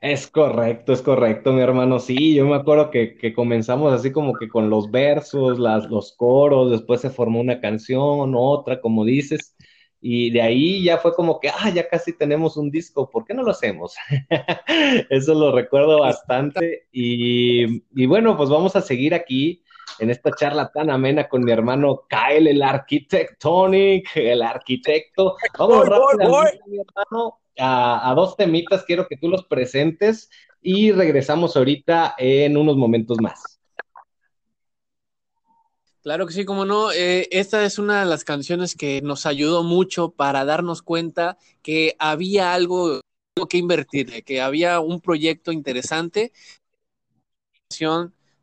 Es 0.00 0.28
correcto, 0.28 0.92
es 0.92 1.02
correcto, 1.02 1.52
mi 1.52 1.60
hermano. 1.60 1.98
Sí, 1.98 2.34
yo 2.34 2.46
me 2.46 2.56
acuerdo 2.56 2.90
que, 2.90 3.32
comenzamos 3.34 3.92
así 3.92 4.12
como 4.12 4.34
que 4.34 4.48
con 4.48 4.70
los 4.70 4.90
versos, 4.90 5.58
las, 5.58 5.88
los 5.90 6.12
coros, 6.16 6.70
después 6.70 7.00
se 7.00 7.10
formó 7.10 7.40
una 7.40 7.60
canción, 7.60 8.34
otra, 8.36 8.80
como 8.80 9.04
dices, 9.04 9.56
y 10.00 10.30
de 10.30 10.42
ahí 10.42 10.84
ya 10.84 10.98
fue 10.98 11.14
como 11.14 11.40
que, 11.40 11.48
ah, 11.48 11.70
ya 11.70 11.88
casi 11.88 12.12
tenemos 12.12 12.56
un 12.56 12.70
disco, 12.70 13.10
¿por 13.10 13.24
qué 13.24 13.34
no 13.34 13.42
lo 13.42 13.50
hacemos? 13.50 13.94
Eso 15.10 15.34
lo 15.34 15.52
recuerdo 15.52 16.00
bastante. 16.00 16.86
Y, 16.92 17.82
y, 17.94 18.06
bueno, 18.06 18.36
pues 18.36 18.48
vamos 18.50 18.76
a 18.76 18.80
seguir 18.80 19.14
aquí 19.14 19.62
en 19.98 20.10
esta 20.10 20.30
charla 20.32 20.70
tan 20.72 20.90
amena 20.90 21.28
con 21.28 21.44
mi 21.44 21.52
hermano 21.52 22.02
Kyle, 22.08 22.48
el 22.48 22.62
arquitectonic, 22.62 24.16
el 24.16 24.42
arquitecto. 24.42 25.36
Vamos 25.58 25.88
rápidamente, 25.88 26.60
mi 26.66 26.78
hermano 26.78 27.38
a, 27.58 28.12
dos 28.14 28.36
temitas, 28.36 28.84
quiero 28.84 29.06
que 29.08 29.16
tú 29.16 29.28
los 29.28 29.44
presentes 29.44 30.30
y 30.60 30.92
regresamos 30.92 31.56
ahorita 31.56 32.14
en 32.18 32.56
unos 32.56 32.76
momentos 32.76 33.18
más. 33.20 33.58
Claro 36.02 36.26
que 36.26 36.32
sí, 36.32 36.44
como 36.44 36.64
no. 36.64 36.92
Eh, 36.92 37.28
esta 37.30 37.64
es 37.64 37.78
una 37.78 38.00
de 38.00 38.06
las 38.06 38.24
canciones 38.24 38.74
que 38.74 39.02
nos 39.02 39.26
ayudó 39.26 39.62
mucho 39.62 40.10
para 40.10 40.44
darnos 40.44 40.82
cuenta 40.82 41.36
que 41.62 41.96
había 41.98 42.54
algo 42.54 43.00
que 43.48 43.58
invertir, 43.58 44.24
que 44.24 44.40
había 44.40 44.80
un 44.80 45.00
proyecto 45.00 45.52
interesante. 45.52 46.32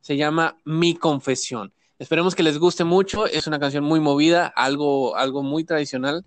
Se 0.06 0.16
llama 0.16 0.62
Mi 0.66 0.94
Confesión. 0.94 1.74
Esperemos 1.98 2.36
que 2.36 2.44
les 2.44 2.60
guste 2.60 2.84
mucho. 2.84 3.26
Es 3.26 3.48
una 3.48 3.60
canción 3.60 3.84
muy 3.84 4.00
movida, 4.00 4.46
algo, 4.46 5.16
algo 5.16 5.42
muy 5.42 5.64
tradicional. 5.64 6.24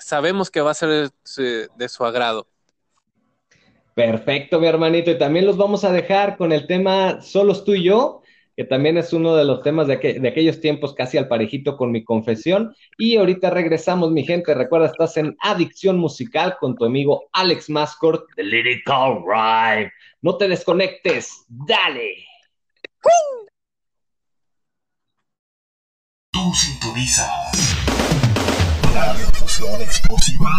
Sabemos 0.00 0.50
que 0.50 0.62
va 0.62 0.70
a 0.70 0.74
ser 0.74 1.12
de, 1.76 1.88
su 1.90 2.04
agrado. 2.06 2.46
Perfecto, 3.92 4.60
mi 4.60 4.66
hermanito. 4.66 5.10
Y 5.10 5.18
también 5.18 5.44
los 5.44 5.58
vamos 5.58 5.84
a 5.84 5.92
dejar 5.92 6.38
con 6.38 6.52
el 6.52 6.66
tema 6.66 7.20
Solos 7.20 7.64
tú 7.64 7.74
y 7.74 7.82
yo, 7.82 8.21
que 8.56 8.64
también 8.64 8.98
es 8.98 9.12
uno 9.12 9.34
de 9.34 9.44
los 9.44 9.62
temas 9.62 9.86
de, 9.86 9.94
aquellos 9.94 10.60
tiempos 10.60 10.94
casi 10.94 11.18
al 11.18 11.28
parejito 11.28 11.76
con 11.76 11.90
mi 11.90 12.04
confesión. 12.04 12.74
Y 12.98 13.16
ahorita 13.16 13.50
regresamos, 13.50 14.10
mi 14.10 14.24
gente. 14.24 14.54
Recuerda, 14.54 14.86
estás 14.86 15.16
en 15.16 15.36
Adicción 15.40 15.98
Musical 15.98 16.56
con 16.60 16.76
tu 16.76 16.84
amigo 16.84 17.28
Alex 17.32 17.70
Mascort 17.70 18.24
de 18.36 18.44
Lyrical 18.44 19.22
Ride. 19.26 19.92
No 20.20 20.36
te 20.36 20.48
desconectes, 20.48 21.44
dale. 21.48 22.24
Tú 26.30 26.54
sintonizas 26.54 27.72
explosiva. 29.80 30.50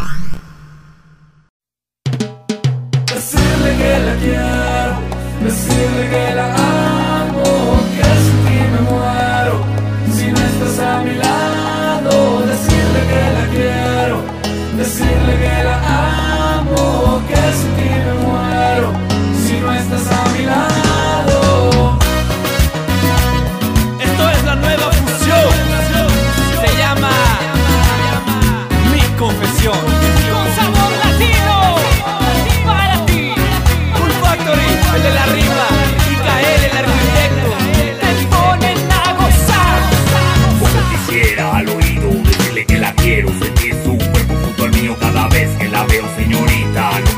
Decirle 3.13 3.77
que 3.77 3.99
la 3.99 4.15
quiero, 4.15 4.99
decirle 5.43 6.09
que 6.09 6.35
la 6.35 6.42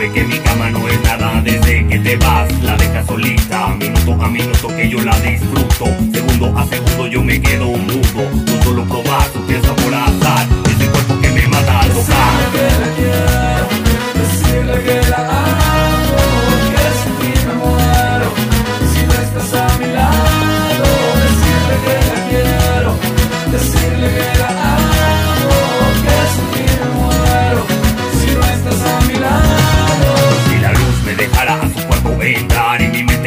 que 0.10 0.24
mi 0.24 0.38
cama 0.40 0.70
no 0.70 0.88
es 0.88 1.02
nada 1.02 1.42
desde 1.42 1.88
que 1.88 2.00
te 2.00 2.18
vas. 2.18 2.52
La 2.62 2.76
deja 2.78 3.06
solita, 3.06 3.70
minuto 3.70 4.14
a 4.22 4.30
minuto 4.30 4.68
que 4.68 4.90
yo 4.90 5.02
la 5.02 5.20
disfruto. 5.20 5.86
Segundo 6.14 6.58
a 6.58 6.66
segundo 6.68 7.08
yo 7.08 7.24
me 7.24 7.42
quedo 7.42 7.68
mudo. 7.68 8.30
No 8.46 8.64
solo 8.64 8.84
probar 8.86 9.28
su 9.34 9.40
pieza 9.46 9.76
por 9.76 9.94
azar. 9.94 10.48
Ese 10.70 10.90
cuerpo 10.90 11.20
que 11.22 11.30
me 11.30 11.48
mata 11.48 11.86
Decirle 11.86 12.88
que 12.96 13.35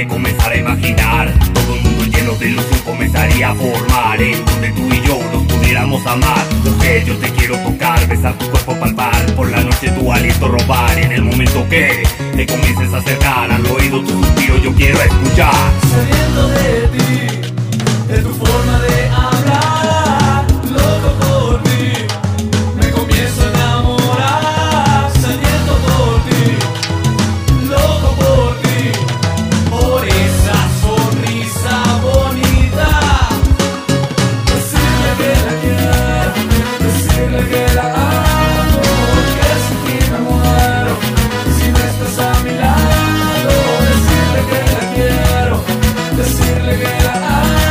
comenzar 0.09 0.53
a 0.53 0.57
imaginar. 0.57 1.33
Todo 1.55 1.75
el 1.77 1.83
mundo 1.83 2.05
lleno 2.05 2.33
de 2.35 2.51
luz 2.51 2.65
comenzaría 2.85 3.51
a 3.51 3.55
formar. 3.55 4.21
En 4.21 4.45
donde 4.45 4.71
tú 4.73 4.89
y 4.93 5.07
yo 5.07 5.21
nos 5.33 5.45
pudiéramos 5.45 6.05
amar. 6.07 6.45
Mujer, 6.65 7.05
yo 7.05 7.17
te 7.19 7.31
quiero 7.31 7.57
tocar, 7.59 8.07
besar 8.09 8.37
tu 8.39 8.51
cuerpo, 8.51 8.75
palpar. 8.81 9.35
Por 9.37 9.51
la 9.51 9.63
noche 9.63 9.91
tu 9.91 10.13
aliento 10.13 10.49
robar. 10.49 10.99
En 10.99 11.13
el 11.13 11.23
momento 11.23 11.67
que 11.69 12.03
te 12.35 12.47
comiences 12.47 12.93
a 12.93 12.99
acercar 12.99 13.51
Al 13.51 13.67
oído 13.67 14.01
tu 14.01 14.11
suspiro 14.11 14.57
yo 14.59 14.73
quiero 14.75 15.01
escuchar. 15.01 15.55
De 16.55 16.89
ti, 16.99 18.13
de 18.13 18.19
tu 18.23 18.31
forma 18.31 18.81
de 18.81 19.08
decirle 46.99 47.59
que 47.63 47.68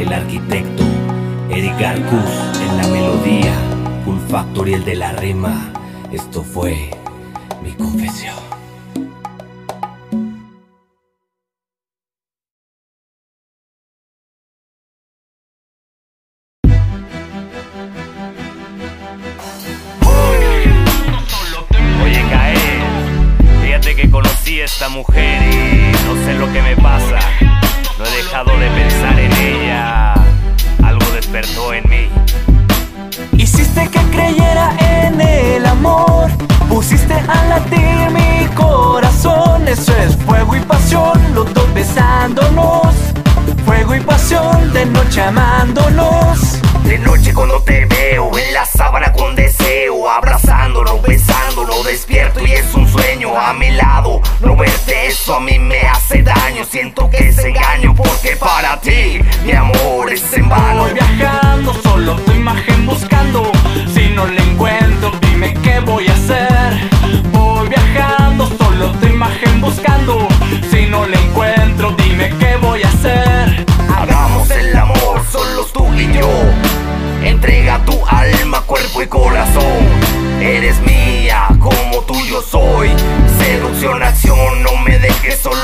el 0.00 0.12
arquitecto, 0.12 0.82
Eric 1.50 1.82
Arcus 1.82 2.60
en 2.62 2.76
la 2.76 2.86
melodía, 2.88 3.54
Cool 4.04 4.18
Factory 4.28 4.74
el 4.74 4.84
de 4.84 4.94
la 4.96 5.12
rima. 5.12 5.72
Esto 6.10 6.42
fue 6.42 6.90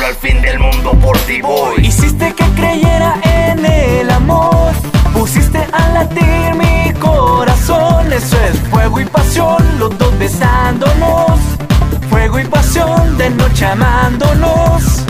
al 0.07 0.15
fin 0.15 0.41
del 0.41 0.59
mundo 0.61 0.93
por 1.03 1.19
ti 1.21 1.41
voy. 1.43 1.85
Hiciste 1.85 2.33
que 2.33 2.45
creyera 2.55 3.19
en 3.23 3.65
el 3.65 4.09
amor. 4.11 4.73
Pusiste 5.13 5.67
a 5.73 5.89
latir 5.89 6.55
mi 6.55 6.93
corazón. 7.01 8.13
Eso 8.13 8.37
es 8.45 8.57
fuego 8.71 9.01
y 9.01 9.05
pasión, 9.05 9.59
los 9.81 9.97
dos 9.99 10.17
besándonos. 10.19 11.41
Fuego 12.09 12.39
y 12.39 12.45
pasión, 12.45 13.19
de 13.19 13.31
noche 13.31 13.67
amándonos. 13.67 15.05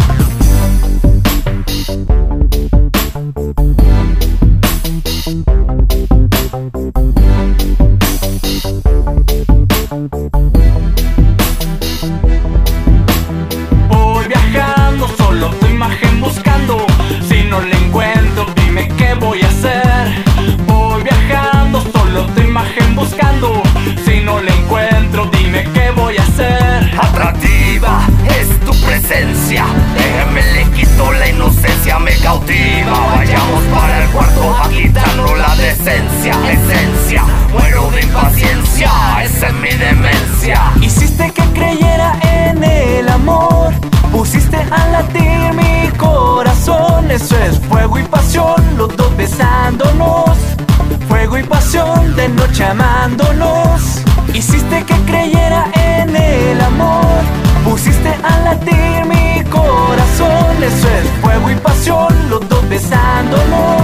De 52.27 52.33
noche 52.35 52.65
amándonos. 52.65 54.03
Hiciste 54.35 54.85
que 54.85 54.95
creyera 55.07 55.71
en 55.75 56.15
el 56.15 56.61
amor. 56.61 57.23
Pusiste 57.65 58.09
a 58.23 58.39
latir 58.41 59.05
mi 59.07 59.45
corazón. 59.45 60.63
Eso 60.63 60.89
es 60.89 61.09
fuego 61.23 61.51
y 61.51 61.55
pasión, 61.57 62.31
los 62.31 62.49
dos 62.49 62.69
besándonos. 62.69 63.83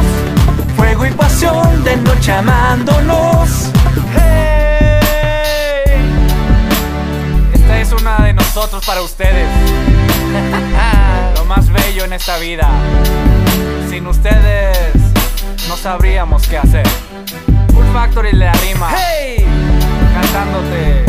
Fuego 0.76 1.06
y 1.06 1.10
pasión, 1.10 1.84
de 1.84 1.96
noche 1.96 2.32
amándonos. 2.32 3.70
¡Hey! 4.14 5.00
Esta 7.54 7.80
es 7.80 7.92
una 7.92 8.24
de 8.24 8.32
nosotros 8.32 8.84
para 8.84 9.02
ustedes. 9.02 9.48
Lo 11.36 11.44
más 11.44 11.70
bello 11.70 12.04
en 12.04 12.12
esta 12.12 12.38
vida. 12.38 12.68
Sin 13.88 14.06
ustedes 14.06 14.78
no 15.68 15.76
sabríamos 15.76 16.46
qué 16.48 16.58
hacer. 16.58 16.86
Factory 17.92 18.32
le 18.32 18.50
rima. 18.54 18.90
¡Hey! 18.90 19.44
Cantándote 20.14 21.04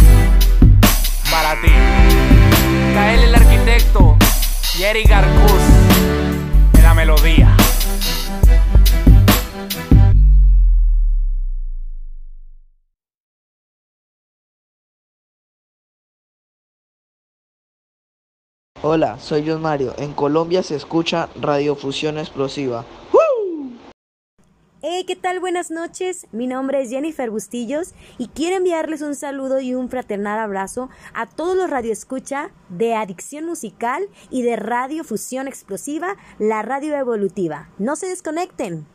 para 1.31 1.59
ti. 1.61 1.71
Kael 2.93 3.23
el 3.23 3.35
arquitecto 3.35 4.17
y 4.77 4.83
Eric 4.83 5.09
Arcus 5.09 5.61
en 6.73 6.83
la 6.83 6.93
melodía. 6.93 7.55
Hola, 18.81 19.17
soy 19.19 19.45
John 19.47 19.61
Mario. 19.61 19.95
En 19.97 20.11
Colombia 20.11 20.61
se 20.61 20.75
escucha 20.75 21.29
Radiofusión 21.39 22.17
Explosiva. 22.17 22.83
Hey, 24.85 25.05
¿qué 25.07 25.15
tal? 25.15 25.39
Buenas 25.39 25.71
noches. 25.71 26.27
Mi 26.33 26.45
nombre 26.45 26.81
es 26.81 26.89
Jennifer 26.89 27.31
Bustillos 27.31 27.93
y 28.17 28.27
quiero 28.27 28.57
enviarles 28.57 29.01
un 29.01 29.15
saludo 29.15 29.61
y 29.61 29.73
un 29.75 29.87
fraternal 29.87 30.37
abrazo 30.37 30.89
a 31.13 31.25
todos 31.25 31.55
los 31.55 31.69
radioescucha 31.69 32.51
de 32.67 32.93
Adicción 32.93 33.45
Musical 33.45 34.03
y 34.29 34.41
de 34.41 34.57
Radio 34.57 35.05
Fusión 35.05 35.47
Explosiva, 35.47 36.17
la 36.37 36.63
radio 36.63 36.97
evolutiva. 36.97 37.69
No 37.79 37.95
se 37.95 38.07
desconecten. 38.07 38.85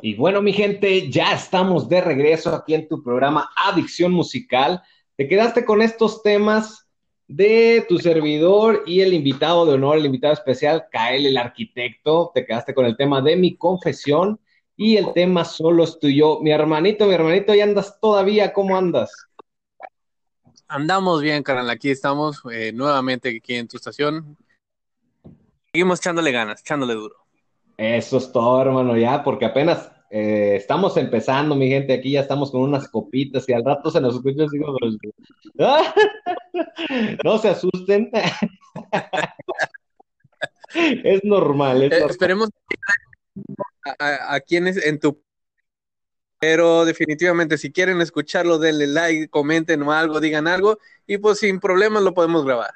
Y 0.00 0.14
bueno, 0.14 0.40
mi 0.40 0.54
gente, 0.54 1.10
ya 1.10 1.34
estamos 1.34 1.90
de 1.90 2.00
regreso 2.00 2.54
aquí 2.54 2.72
en 2.72 2.88
tu 2.88 3.02
programa 3.02 3.50
Adicción 3.54 4.12
Musical. 4.12 4.80
Te 5.18 5.28
quedaste 5.28 5.66
con 5.66 5.82
estos 5.82 6.22
temas 6.22 6.88
de 7.36 7.84
tu 7.88 7.98
servidor 7.98 8.82
y 8.86 9.00
el 9.00 9.14
invitado 9.14 9.64
de 9.64 9.74
honor, 9.74 9.96
el 9.96 10.06
invitado 10.06 10.34
especial, 10.34 10.86
Kael, 10.90 11.26
el 11.26 11.36
arquitecto. 11.36 12.30
Te 12.34 12.44
quedaste 12.44 12.74
con 12.74 12.84
el 12.84 12.96
tema 12.96 13.20
de 13.20 13.36
mi 13.36 13.56
confesión 13.56 14.38
y 14.76 14.96
el 14.96 15.12
tema 15.14 15.44
solo 15.44 15.84
estoy 15.84 16.16
yo. 16.18 16.40
Mi 16.40 16.50
hermanito, 16.50 17.06
mi 17.06 17.14
hermanito, 17.14 17.54
¿ya 17.54 17.64
andas 17.64 17.98
todavía? 18.00 18.52
¿Cómo 18.52 18.76
andas? 18.76 19.10
Andamos 20.68 21.22
bien, 21.22 21.42
carnal. 21.42 21.70
Aquí 21.70 21.90
estamos 21.90 22.42
eh, 22.52 22.72
nuevamente 22.72 23.36
aquí 23.36 23.54
en 23.54 23.68
tu 23.68 23.76
estación. 23.76 24.36
Seguimos 25.72 26.00
echándole 26.00 26.32
ganas, 26.32 26.60
echándole 26.60 26.94
duro. 26.94 27.16
Eso 27.78 28.18
es 28.18 28.30
todo, 28.30 28.60
hermano, 28.60 28.96
ya, 28.96 29.24
porque 29.24 29.46
apenas 29.46 29.90
eh, 30.14 30.56
estamos 30.56 30.96
empezando, 30.98 31.54
mi 31.56 31.68
gente. 31.68 31.94
Aquí 31.94 32.12
ya 32.12 32.20
estamos 32.20 32.50
con 32.50 32.60
unas 32.60 32.86
copitas 32.88 33.48
y 33.48 33.52
al 33.54 33.64
rato 33.64 33.90
se 33.90 34.00
nos 34.00 34.14
escucha 34.16 34.44
así 34.44 34.58
como. 34.58 34.76
no 37.24 37.38
se 37.38 37.48
asusten. 37.48 38.10
es 40.74 41.24
normal. 41.24 41.82
Es 41.82 41.92
Eh, 41.92 41.94
normal. 41.96 42.10
esperemos 42.10 42.48
a, 43.84 43.94
a- 43.98 44.34
a 44.34 44.40
quienes 44.40 44.84
en 44.84 44.98
tu. 45.00 45.22
Pero 46.38 46.84
definitivamente, 46.84 47.56
si 47.56 47.70
quieren 47.72 48.00
escucharlo, 48.00 48.58
denle 48.58 48.88
like, 48.88 49.28
comenten 49.28 49.80
o 49.82 49.92
algo, 49.92 50.18
digan 50.20 50.48
algo, 50.48 50.78
y 51.06 51.18
pues 51.18 51.38
sin 51.38 51.60
problemas 51.60 52.02
lo 52.02 52.14
podemos 52.14 52.44
grabar. 52.44 52.70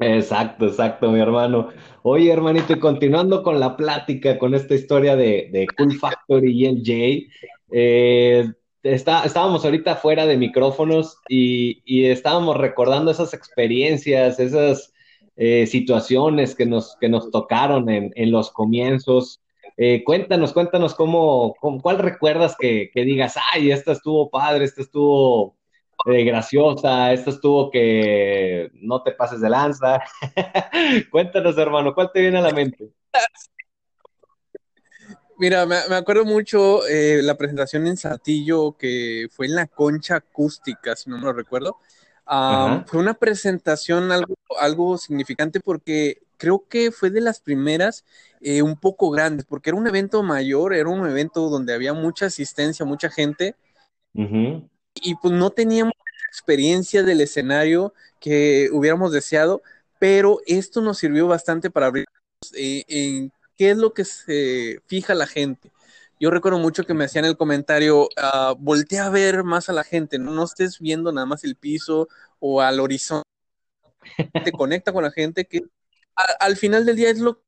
Exacto, 0.00 0.66
exacto, 0.66 1.10
mi 1.10 1.20
hermano. 1.20 1.68
Oye, 2.02 2.32
hermanito, 2.32 2.72
y 2.72 2.78
continuando 2.80 3.42
con 3.42 3.60
la 3.60 3.76
plática, 3.76 4.38
con 4.38 4.54
esta 4.54 4.74
historia 4.74 5.14
de, 5.14 5.66
Cool 5.76 5.92
Factory 5.98 6.66
y 6.66 6.82
Jay, 6.84 7.28
eh, 7.70 8.50
está- 8.82 9.24
estábamos 9.24 9.64
ahorita 9.64 9.96
fuera 9.96 10.24
de 10.26 10.38
micrófonos 10.38 11.18
y, 11.28 11.82
y 11.84 12.06
estábamos 12.06 12.56
recordando 12.56 13.10
esas 13.10 13.34
experiencias, 13.34 14.40
esas 14.40 14.92
eh, 15.36 15.66
situaciones 15.66 16.54
que 16.54 16.64
nos, 16.64 16.96
que 16.98 17.10
nos 17.10 17.30
tocaron 17.30 17.90
en, 17.90 18.10
en 18.16 18.30
los 18.30 18.50
comienzos. 18.50 19.42
Eh, 19.76 20.02
cuéntanos, 20.04 20.54
cuéntanos 20.54 20.94
cómo, 20.94 21.54
cómo- 21.60 21.80
cuál 21.82 21.98
recuerdas 21.98 22.56
que, 22.58 22.90
que 22.92 23.04
digas, 23.04 23.34
ay, 23.52 23.70
esta 23.70 23.92
estuvo 23.92 24.30
padre, 24.30 24.64
esta 24.64 24.80
estuvo 24.80 25.56
eh, 26.06 26.24
graciosa, 26.24 27.12
esta 27.12 27.30
estuvo 27.30 27.70
que 27.70 28.70
no 28.74 29.02
te 29.02 29.12
pases 29.12 29.40
de 29.40 29.50
lanza. 29.50 30.02
Cuéntanos, 31.10 31.56
hermano, 31.58 31.94
¿cuál 31.94 32.10
te 32.12 32.20
viene 32.20 32.38
a 32.38 32.42
la 32.42 32.52
mente? 32.52 32.90
Mira, 35.38 35.64
me, 35.64 35.76
me 35.88 35.96
acuerdo 35.96 36.24
mucho 36.24 36.86
eh, 36.86 37.20
la 37.22 37.34
presentación 37.36 37.86
en 37.86 37.96
Saltillo 37.96 38.76
que 38.78 39.28
fue 39.30 39.46
en 39.46 39.54
la 39.54 39.66
concha 39.66 40.16
acústica, 40.16 40.94
si 40.94 41.08
no 41.08 41.16
me 41.16 41.24
lo 41.24 41.32
recuerdo. 41.32 41.78
Ah, 42.32 42.84
fue 42.86 43.00
una 43.00 43.14
presentación 43.14 44.12
algo, 44.12 44.34
algo 44.60 44.96
significante 44.98 45.58
porque 45.58 46.18
creo 46.36 46.64
que 46.68 46.92
fue 46.92 47.10
de 47.10 47.20
las 47.20 47.40
primeras 47.40 48.04
eh, 48.40 48.62
un 48.62 48.76
poco 48.78 49.10
grandes, 49.10 49.44
porque 49.44 49.70
era 49.70 49.76
un 49.76 49.88
evento 49.88 50.22
mayor, 50.22 50.72
era 50.72 50.88
un 50.88 51.04
evento 51.08 51.50
donde 51.50 51.74
había 51.74 51.92
mucha 51.92 52.26
asistencia, 52.26 52.86
mucha 52.86 53.10
gente. 53.10 53.56
Y 55.02 55.14
pues 55.16 55.34
no 55.34 55.50
teníamos 55.50 55.94
experiencia 56.28 57.02
del 57.02 57.20
escenario 57.20 57.94
que 58.20 58.68
hubiéramos 58.72 59.12
deseado, 59.12 59.62
pero 59.98 60.40
esto 60.46 60.80
nos 60.80 60.98
sirvió 60.98 61.26
bastante 61.26 61.70
para 61.70 61.86
abrir 61.86 62.06
eh, 62.54 62.84
en 62.88 63.32
qué 63.56 63.70
es 63.70 63.76
lo 63.76 63.92
que 63.94 64.04
se 64.04 64.80
fija 64.86 65.14
la 65.14 65.26
gente. 65.26 65.72
Yo 66.20 66.30
recuerdo 66.30 66.58
mucho 66.58 66.84
que 66.84 66.94
me 66.94 67.04
hacían 67.04 67.24
el 67.24 67.36
comentario, 67.36 68.08
ah, 68.16 68.54
voltea 68.58 69.06
a 69.06 69.10
ver 69.10 69.44
más 69.44 69.68
a 69.68 69.72
la 69.72 69.84
gente, 69.84 70.18
no, 70.18 70.44
estés 70.44 70.78
viendo 70.78 71.12
nada 71.12 71.26
más 71.26 71.44
el 71.44 71.56
piso 71.56 72.08
o 72.38 72.60
al 72.60 72.80
horizonte, 72.80 73.28
te 74.44 74.52
conecta 74.52 74.92
con 74.92 75.04
la 75.04 75.10
gente, 75.10 75.46
que 75.46 75.62
al 76.40 76.56
final 76.56 76.86
del 76.86 76.96
día 76.96 77.10
es 77.10 77.20
lo 77.20 77.42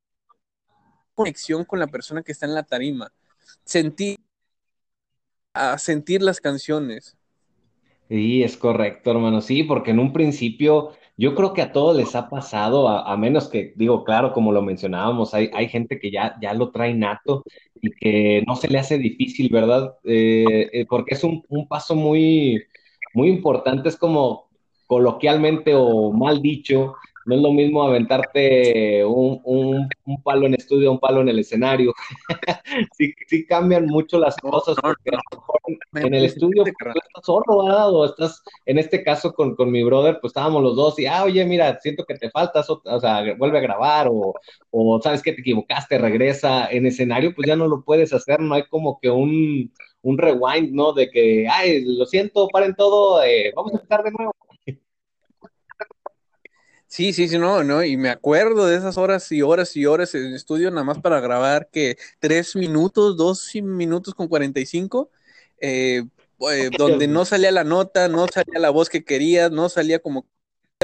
conexión 1.15 1.65
con 1.65 1.79
la 1.79 1.87
persona 1.87 2.23
que 2.23 2.31
está 2.31 2.45
en 2.45 2.55
la 2.55 2.63
tarima, 2.63 3.11
sentir, 3.65 4.19
a 5.53 5.77
sentir 5.77 6.21
las 6.21 6.41
canciones. 6.41 7.17
Sí, 8.09 8.43
es 8.43 8.57
correcto, 8.57 9.11
hermano. 9.11 9.41
Sí, 9.41 9.63
porque 9.63 9.91
en 9.91 9.99
un 9.99 10.13
principio 10.13 10.91
yo 11.17 11.35
creo 11.35 11.53
que 11.53 11.61
a 11.61 11.71
todos 11.71 11.95
les 11.95 12.15
ha 12.15 12.29
pasado, 12.29 12.87
a, 12.89 13.15
menos 13.17 13.47
que, 13.49 13.73
digo, 13.75 14.03
claro, 14.03 14.33
como 14.33 14.51
lo 14.51 14.61
mencionábamos, 14.61 15.33
hay, 15.33 15.49
hay 15.53 15.69
gente 15.69 15.99
que 15.99 16.11
ya, 16.11 16.35
ya 16.41 16.53
lo 16.53 16.71
trae 16.71 16.93
nato 16.93 17.43
y 17.81 17.91
que 17.91 18.43
no 18.47 18.55
se 18.55 18.67
le 18.67 18.79
hace 18.79 18.97
difícil, 18.97 19.49
¿verdad? 19.51 19.95
Eh, 20.03 20.69
eh, 20.73 20.85
porque 20.87 21.15
es 21.15 21.23
un, 21.23 21.43
un 21.49 21.67
paso 21.67 21.95
muy, 21.95 22.63
muy 23.13 23.29
importante, 23.29 23.89
es 23.89 23.97
como 23.97 24.49
coloquialmente 24.87 25.73
o 25.75 26.11
mal 26.11 26.41
dicho, 26.41 26.95
no 27.25 27.35
es 27.35 27.41
lo 27.41 27.51
mismo 27.51 27.83
aventarte 27.83 29.03
un, 29.05 29.39
un, 29.43 29.87
un 30.05 30.23
palo 30.23 30.45
en 30.45 30.55
estudio, 30.55 30.91
un 30.91 30.99
palo 30.99 31.21
en 31.21 31.29
el 31.29 31.39
escenario. 31.39 31.93
sí, 32.97 33.13
sí 33.27 33.45
cambian 33.45 33.85
mucho 33.85 34.19
las 34.19 34.35
cosas, 34.37 34.75
porque 34.81 35.09
a 35.11 35.19
lo 35.31 35.39
mejor 35.39 36.07
en, 36.07 36.13
el 36.13 36.25
estudio 36.25 36.63
pues, 36.63 36.75
tú 36.79 36.89
estás 36.89 37.25
solo, 37.25 37.63
¿verdad? 37.63 37.93
O 37.93 38.05
estás, 38.05 38.43
en 38.65 38.77
este 38.77 39.03
caso 39.03 39.33
con, 39.33 39.55
con 39.55 39.71
mi 39.71 39.83
brother, 39.83 40.19
pues 40.19 40.31
estábamos 40.31 40.61
los 40.63 40.75
dos 40.75 40.99
y, 40.99 41.05
ah, 41.05 41.23
oye, 41.23 41.45
mira, 41.45 41.79
siento 41.79 42.05
que 42.05 42.15
te 42.15 42.29
faltas, 42.29 42.69
o, 42.69 42.81
o 42.83 42.99
sea, 42.99 43.23
vuelve 43.37 43.59
a 43.59 43.61
grabar, 43.61 44.07
o, 44.09 44.33
o 44.71 45.01
sabes 45.01 45.21
que 45.21 45.33
te 45.33 45.41
equivocaste, 45.41 45.97
regresa. 45.97 46.67
En 46.67 46.85
escenario, 46.85 47.33
pues 47.35 47.47
ya 47.47 47.55
no 47.55 47.67
lo 47.67 47.83
puedes 47.83 48.13
hacer, 48.13 48.39
no 48.39 48.55
hay 48.55 48.63
como 48.63 48.99
que 48.99 49.09
un, 49.09 49.71
un 50.01 50.17
rewind, 50.17 50.71
¿no? 50.73 50.93
De 50.93 51.09
que, 51.09 51.47
ay, 51.49 51.83
lo 51.85 52.05
siento, 52.05 52.47
paren 52.49 52.75
todo, 52.75 53.23
eh, 53.23 53.51
vamos 53.55 53.73
a 53.73 53.77
empezar 53.77 54.03
de 54.03 54.11
nuevo. 54.11 54.33
Sí, 56.93 57.11
sí, 57.11 57.27
sí, 57.27 57.39
no, 57.39 57.63
no, 57.63 57.83
y 57.83 57.97
me 57.97 58.11
acuerdo 58.11 58.67
de 58.67 58.77
esas 58.77 58.99
horas 58.99 59.31
y 59.31 59.41
horas 59.41 59.75
y 59.75 59.87
horas 59.87 60.13
en 60.13 60.27
el 60.27 60.35
estudio 60.35 60.69
nada 60.69 60.83
más 60.83 60.99
para 60.99 61.19
grabar 61.19 61.67
que 61.71 61.97
tres 62.19 62.55
minutos, 62.55 63.17
dos 63.17 63.49
minutos 63.55 64.13
con 64.13 64.27
cuarenta 64.27 64.59
y 64.59 64.67
cinco, 64.67 65.09
eh, 65.59 66.03
eh, 66.51 66.69
donde 66.77 67.07
no 67.07 67.25
salía 67.25 67.51
la 67.51 67.63
nota, 67.63 68.09
no 68.09 68.27
salía 68.27 68.59
la 68.59 68.69
voz 68.69 68.89
que 68.89 69.03
querías, 69.03 69.49
no 69.49 69.69
salía 69.69 69.97
como 69.97 70.27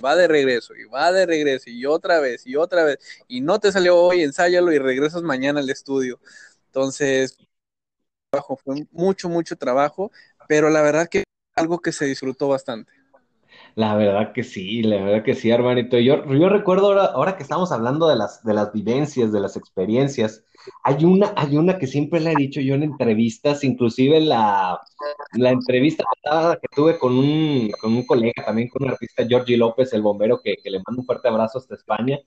va 0.04 0.16
de 0.16 0.28
regreso 0.28 0.76
y 0.76 0.86
va 0.86 1.12
de 1.12 1.28
regreso 1.28 1.70
y 1.70 1.86
otra 1.86 2.20
vez 2.20 2.48
y 2.48 2.56
otra 2.56 2.84
vez 2.86 2.98
y 3.28 3.42
no 3.42 3.60
te 3.60 3.72
salió 3.72 3.96
hoy, 3.96 4.24
ensáyalo 4.24 4.72
y 4.72 4.80
regresas 4.80 5.22
mañana 5.22 5.60
al 5.60 5.70
estudio. 5.70 6.20
Entonces, 6.66 7.38
fue 8.64 8.88
mucho, 8.92 9.30
mucho 9.30 9.56
trabajo, 9.58 10.12
pero 10.48 10.72
la 10.72 10.82
verdad 10.82 11.08
que 11.08 11.26
algo 11.54 11.80
que 11.80 11.92
se 11.92 12.06
disfrutó 12.06 12.48
bastante. 12.48 12.99
La 13.80 13.96
verdad 13.96 14.34
que 14.34 14.44
sí, 14.44 14.84
la 14.84 14.98
verdad 15.02 15.24
que 15.24 15.36
sí, 15.36 15.50
hermanito. 15.52 15.98
Yo, 16.00 16.26
yo 16.34 16.50
recuerdo 16.50 16.88
ahora, 16.88 17.06
ahora 17.06 17.38
que 17.38 17.44
estamos 17.44 17.72
hablando 17.72 18.10
de 18.10 18.18
las, 18.18 18.44
de 18.44 18.54
las 18.54 18.74
vivencias, 18.74 19.32
de 19.32 19.40
las 19.40 19.56
experiencias, 19.56 20.44
hay 20.84 21.06
una, 21.06 21.32
hay 21.38 21.56
una 21.56 21.78
que 21.78 21.88
siempre 21.88 22.20
le 22.20 22.34
he 22.34 22.36
dicho 22.36 22.60
yo 22.60 22.76
en 22.76 22.84
entrevistas, 22.84 23.64
inclusive 23.64 24.20
la, 24.20 24.82
la 25.34 25.52
entrevista 25.52 26.04
pasada 26.22 26.58
que 26.58 26.68
tuve 26.76 27.00
con 27.00 27.18
un, 27.18 27.72
con 27.80 27.94
un 27.94 28.06
colega, 28.06 28.44
también 28.46 28.68
con 28.68 28.84
un 28.84 28.90
artista, 28.92 29.26
Georgie 29.26 29.56
López, 29.56 29.94
el 29.94 30.02
bombero, 30.02 30.42
que, 30.44 30.58
que 30.62 30.70
le 30.72 30.82
mando 30.86 31.00
un 31.02 31.06
fuerte 31.06 31.30
abrazo 31.30 31.60
hasta 31.60 31.76
España. 31.76 32.20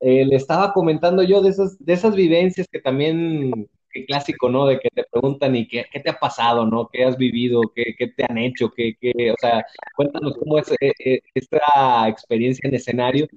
Eh, 0.00 0.24
le 0.24 0.36
estaba 0.36 0.72
comentando 0.72 1.22
yo 1.22 1.42
de 1.42 1.50
esas, 1.50 1.78
de 1.84 1.92
esas 1.92 2.14
vivencias 2.16 2.66
que 2.70 2.80
también, 2.80 3.68
que 3.94 4.04
clásico, 4.06 4.50
¿no? 4.50 4.66
De 4.66 4.80
que 4.80 4.90
te 4.90 5.04
preguntan 5.10 5.56
y 5.56 5.68
qué, 5.68 5.86
qué 5.92 6.00
te 6.00 6.10
ha 6.10 6.18
pasado, 6.18 6.66
¿no? 6.66 6.88
¿Qué 6.92 7.04
has 7.04 7.16
vivido? 7.16 7.60
¿Qué, 7.74 7.94
qué 7.98 8.08
te 8.08 8.24
han 8.28 8.38
hecho? 8.38 8.70
¿Qué, 8.76 8.96
qué, 9.00 9.32
o 9.32 9.36
sea, 9.40 9.64
cuéntanos 9.96 10.36
cómo 10.38 10.58
es 10.58 10.70
eh, 10.80 10.92
eh, 11.04 11.20
esta 11.34 12.08
experiencia 12.08 12.68
en 12.68 12.74
escenario. 12.74 13.28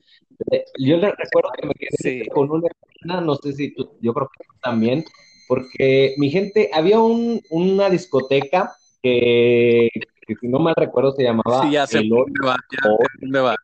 Eh, 0.52 0.66
Yo 0.80 0.98
recuerdo 1.00 1.52
que 1.60 1.68
me 1.68 1.74
quedé 1.76 1.90
Sí. 2.24 2.30
con 2.30 2.52
una 2.52 2.68
hermana, 3.04 3.22
no 3.22 3.36
sé 3.36 3.54
si 3.54 3.74
tú, 3.76 3.92
yo 4.02 4.14
creo 4.14 4.30
que 4.38 4.44
tú 4.46 4.54
también, 4.62 5.06
porque 5.48 6.16
mi 6.18 6.30
gente, 6.30 6.70
había 6.74 7.00
un, 7.00 7.42
una 7.52 7.90
discoteca 7.90 8.74
que, 9.02 9.90
que 10.28 10.36
si 10.42 10.48
no 10.48 10.60
mal 10.60 10.76
recuerdo 10.76 11.12
se 11.12 11.24
llamaba 11.24 11.64
Sí, 11.64 11.72
ya 11.72 11.86
dónde 11.86 12.46
va, 12.46 12.58
ya 12.72 12.90
dónde 13.22 13.40
va. 13.40 13.56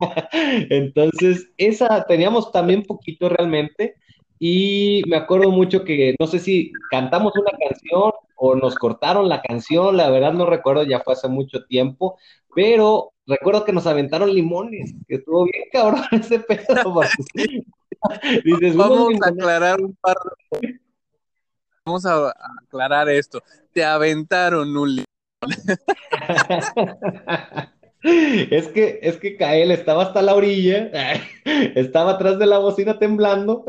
Entonces, 0.70 1.50
esa 1.58 2.04
teníamos 2.06 2.50
también 2.52 2.82
poquito 2.84 3.28
realmente. 3.28 3.96
Y 4.42 5.02
me 5.06 5.18
acuerdo 5.18 5.50
mucho 5.50 5.84
que 5.84 6.16
no 6.18 6.26
sé 6.26 6.38
si 6.38 6.72
cantamos 6.90 7.34
una 7.36 7.50
canción 7.58 8.10
o 8.36 8.54
nos 8.56 8.74
cortaron 8.76 9.28
la 9.28 9.42
canción, 9.42 9.98
la 9.98 10.08
verdad 10.08 10.32
no 10.32 10.46
recuerdo, 10.46 10.82
ya 10.82 11.00
fue 11.00 11.12
hace 11.12 11.28
mucho 11.28 11.66
tiempo, 11.66 12.16
pero 12.54 13.12
recuerdo 13.26 13.66
que 13.66 13.72
nos 13.74 13.86
aventaron 13.86 14.34
limones, 14.34 14.94
que 15.06 15.16
estuvo 15.16 15.44
bien 15.44 15.64
cabrón 15.70 16.04
ese 16.12 16.40
pedo. 16.40 16.64
Dices, 18.44 18.74
Vamos 18.76 19.12
a 19.22 19.28
aclarar 19.28 19.78
un 19.82 19.94
par 20.00 20.16
de... 20.52 20.80
Vamos 21.84 22.06
a 22.06 22.32
aclarar 22.64 23.10
esto. 23.10 23.42
Te 23.74 23.84
aventaron 23.84 24.74
un 24.74 24.96
li- 24.96 25.04
Es 28.02 28.68
que, 28.68 29.00
es 29.02 29.18
que 29.18 29.36
Kael 29.36 29.70
estaba 29.70 30.04
hasta 30.04 30.22
la 30.22 30.34
orilla, 30.34 30.90
estaba 31.74 32.12
atrás 32.12 32.38
de 32.38 32.46
la 32.46 32.56
bocina 32.56 32.98
temblando. 32.98 33.66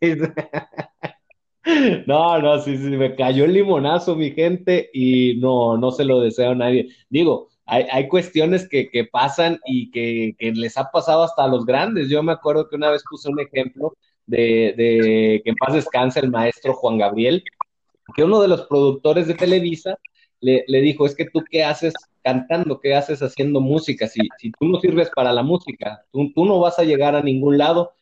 No, 2.06 2.38
no, 2.40 2.60
sí, 2.60 2.76
sí, 2.76 2.84
me 2.96 3.14
cayó 3.16 3.44
el 3.44 3.52
limonazo, 3.52 4.14
mi 4.14 4.30
gente, 4.30 4.88
y 4.92 5.36
no, 5.40 5.76
no 5.76 5.90
se 5.90 6.04
lo 6.04 6.20
deseo 6.20 6.52
a 6.52 6.54
nadie. 6.54 6.88
Digo, 7.08 7.48
hay, 7.64 7.84
hay 7.90 8.08
cuestiones 8.08 8.68
que, 8.68 8.88
que 8.88 9.04
pasan 9.04 9.58
y 9.66 9.90
que, 9.90 10.36
que 10.38 10.52
les 10.52 10.76
ha 10.78 10.90
pasado 10.92 11.24
hasta 11.24 11.44
a 11.44 11.48
los 11.48 11.66
grandes. 11.66 12.08
Yo 12.08 12.22
me 12.22 12.32
acuerdo 12.32 12.68
que 12.68 12.76
una 12.76 12.90
vez 12.90 13.02
puse 13.10 13.28
un 13.28 13.40
ejemplo 13.40 13.96
de, 14.26 14.74
de 14.76 15.40
que 15.44 15.50
en 15.50 15.56
paz 15.56 15.74
descanse 15.74 16.20
el 16.20 16.30
maestro 16.30 16.74
Juan 16.74 16.98
Gabriel, 16.98 17.42
que 18.14 18.24
uno 18.24 18.40
de 18.40 18.48
los 18.48 18.62
productores 18.62 19.26
de 19.26 19.34
Televisa 19.34 19.98
le, 20.40 20.64
le 20.68 20.80
dijo, 20.80 21.06
es 21.06 21.14
que 21.14 21.26
tú 21.26 21.42
qué 21.50 21.64
haces 21.64 21.94
cantando, 22.22 22.80
qué 22.80 22.94
haces 22.94 23.22
haciendo 23.22 23.60
música, 23.60 24.08
si, 24.08 24.20
si 24.38 24.50
tú 24.52 24.66
no 24.68 24.80
sirves 24.80 25.10
para 25.14 25.32
la 25.32 25.42
música, 25.42 26.04
tú, 26.12 26.32
tú 26.34 26.44
no 26.44 26.60
vas 26.60 26.78
a 26.78 26.84
llegar 26.84 27.14
a 27.14 27.22
ningún 27.22 27.58
lado. 27.58 27.92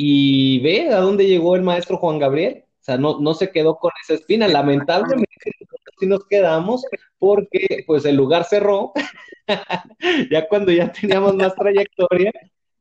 Y 0.00 0.60
ve 0.60 0.90
a 0.94 1.00
dónde 1.00 1.26
llegó 1.26 1.56
el 1.56 1.62
maestro 1.62 1.96
Juan 1.96 2.20
Gabriel. 2.20 2.62
O 2.80 2.84
sea, 2.84 2.96
no, 2.96 3.18
no 3.18 3.34
se 3.34 3.50
quedó 3.50 3.78
con 3.78 3.90
esa 4.00 4.14
espina. 4.14 4.46
Lamentablemente, 4.46 5.50
sí 5.98 6.06
nos 6.06 6.24
quedamos 6.26 6.84
porque 7.18 7.82
pues 7.84 8.04
el 8.04 8.14
lugar 8.14 8.44
cerró. 8.44 8.92
ya 10.30 10.46
cuando 10.46 10.70
ya 10.70 10.92
teníamos 10.92 11.34
más 11.34 11.52
trayectoria, 11.56 12.30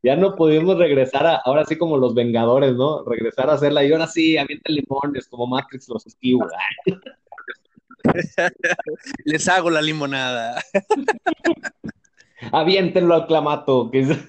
ya 0.04 0.16
no 0.16 0.36
pudimos 0.36 0.78
regresar 0.78 1.26
a, 1.26 1.38
ahora 1.38 1.66
sí 1.66 1.76
como 1.76 1.98
los 1.98 2.14
Vengadores, 2.14 2.76
¿no? 2.76 3.04
Regresar 3.04 3.50
a 3.50 3.54
hacerla 3.54 3.84
y 3.84 3.92
ahora 3.92 4.06
sí, 4.06 4.38
avienta 4.38 4.72
limones, 4.72 5.28
como 5.28 5.48
Matrix 5.48 5.90
los 5.90 6.06
esquivo. 6.06 6.46
Les 9.26 9.48
hago 9.48 9.72
la 9.72 9.82
limonada. 9.82 10.62
Aviéntenlo 12.52 13.16
al 13.16 13.26
clamato. 13.26 13.90
Que 13.90 14.02
es- 14.02 14.20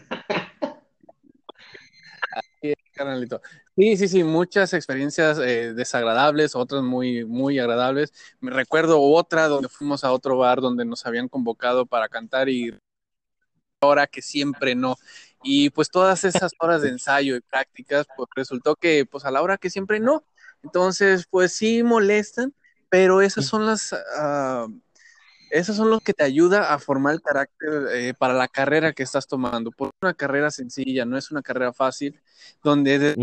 Carnalito. 2.99 3.41
Sí, 3.77 3.97
sí, 3.97 4.09
sí, 4.09 4.25
muchas 4.25 4.75
experiencias 4.75 5.39
eh, 5.39 5.73
desagradables, 5.73 6.57
otras 6.57 6.83
muy, 6.83 7.25
muy 7.25 7.61
agradables. 7.61 8.13
Me 8.41 8.51
recuerdo 8.51 9.01
otra 9.01 9.47
donde 9.47 9.69
fuimos 9.69 10.03
a 10.03 10.11
otro 10.13 10.37
bar 10.37 10.61
donde 10.61 10.85
nos 10.85 11.07
habían 11.07 11.29
convocado 11.29 11.87
para 11.87 12.09
cantar 12.09 12.49
y 12.49 12.77
ahora 13.81 14.09
que 14.09 14.21
siempre 14.21 14.75
no. 14.75 14.97
Y 15.45 15.71
pues 15.71 15.91
todas 15.91 16.25
esas 16.25 16.51
horas 16.59 16.83
de 16.83 16.89
ensayo 16.89 17.37
y 17.37 17.41
prácticas, 17.41 18.07
pues 18.17 18.29
resultó 18.35 18.75
que 18.75 19.07
pues 19.07 19.25
a 19.25 19.31
la 19.31 19.43
hora 19.43 19.59
que 19.59 19.71
siempre 19.71 20.01
no. 20.01 20.25
Entonces, 20.65 21.27
pues 21.31 21.53
sí 21.53 21.85
molestan, 21.85 22.53
pero 22.89 23.23
esas 23.23 23.47
son 23.47 23.65
las, 23.65 23.95
ah, 24.17 24.67
esos 25.51 25.77
son 25.77 25.91
los 25.91 26.01
que 26.03 26.15
te 26.15 26.25
ayuda 26.25 26.73
a 26.75 26.79
formar 26.79 27.15
el 27.15 27.23
carácter 27.23 27.71
eh, 27.95 28.15
para 28.19 28.35
la 28.35 28.49
carrera 28.49 28.93
que 28.93 29.03
estás 29.03 29.27
tomando. 29.27 29.71
Por 29.73 29.91
una 30.03 30.15
carrera 30.15 30.51
sencilla, 30.51 31.05
no 31.05 31.17
es 31.19 31.31
una 31.31 31.43
carrera 31.43 31.73
fácil, 31.73 32.21
donde 32.63 32.99
de- 32.99 33.17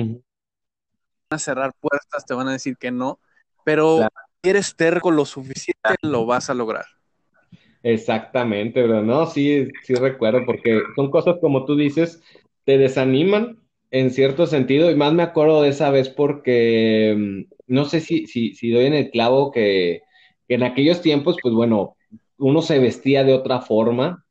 van 1.30 1.38
a 1.38 1.40
cerrar 1.40 1.74
puertas, 1.80 2.26
te 2.26 2.34
van 2.34 2.48
a 2.48 2.54
decir 2.54 2.78
que 2.78 2.92
no, 2.92 3.20
pero 3.64 3.98
Claro. 3.98 4.10
si 4.44 4.50
eres 4.50 4.76
terco 4.76 5.12
lo 5.12 5.26
suficiente, 5.26 5.96
lo 6.02 6.26
vas 6.26 6.50
a 6.50 6.54
lograr. 6.54 6.86
Exactamente, 7.84 8.84
bro. 8.84 9.04
No, 9.04 9.28
sí, 9.28 9.68
sí 9.84 9.94
recuerdo, 9.96 10.46
porque 10.46 10.82
son 10.96 11.12
cosas 11.12 11.36
como 11.40 11.66
tú 11.66 11.76
dices, 11.76 12.22
te 12.64 12.78
desaniman 12.78 13.60
en 13.92 14.10
cierto 14.12 14.48
sentido, 14.48 14.90
y 14.92 14.96
más 14.96 15.14
me 15.14 15.24
acuerdo 15.24 15.62
de 15.62 15.70
esa 15.70 15.90
vez 15.92 16.10
porque 16.10 17.16
mm, 17.18 17.54
no 17.68 17.86
sé 17.86 18.02
si, 18.02 18.26
si, 18.28 18.54
si 18.56 18.72
doy 18.72 18.86
en 18.86 18.94
el 18.96 19.12
clavo 19.12 19.52
que, 19.52 20.02
que 20.48 20.56
en 20.56 20.64
aquellos 20.64 21.02
tiempos, 21.02 21.38
pues 21.42 21.54
bueno, 21.54 21.96
uno 22.38 22.62
se 22.62 22.80
vestía 22.80 23.24
de 23.24 23.34
otra 23.34 23.62
forma, 23.62 24.26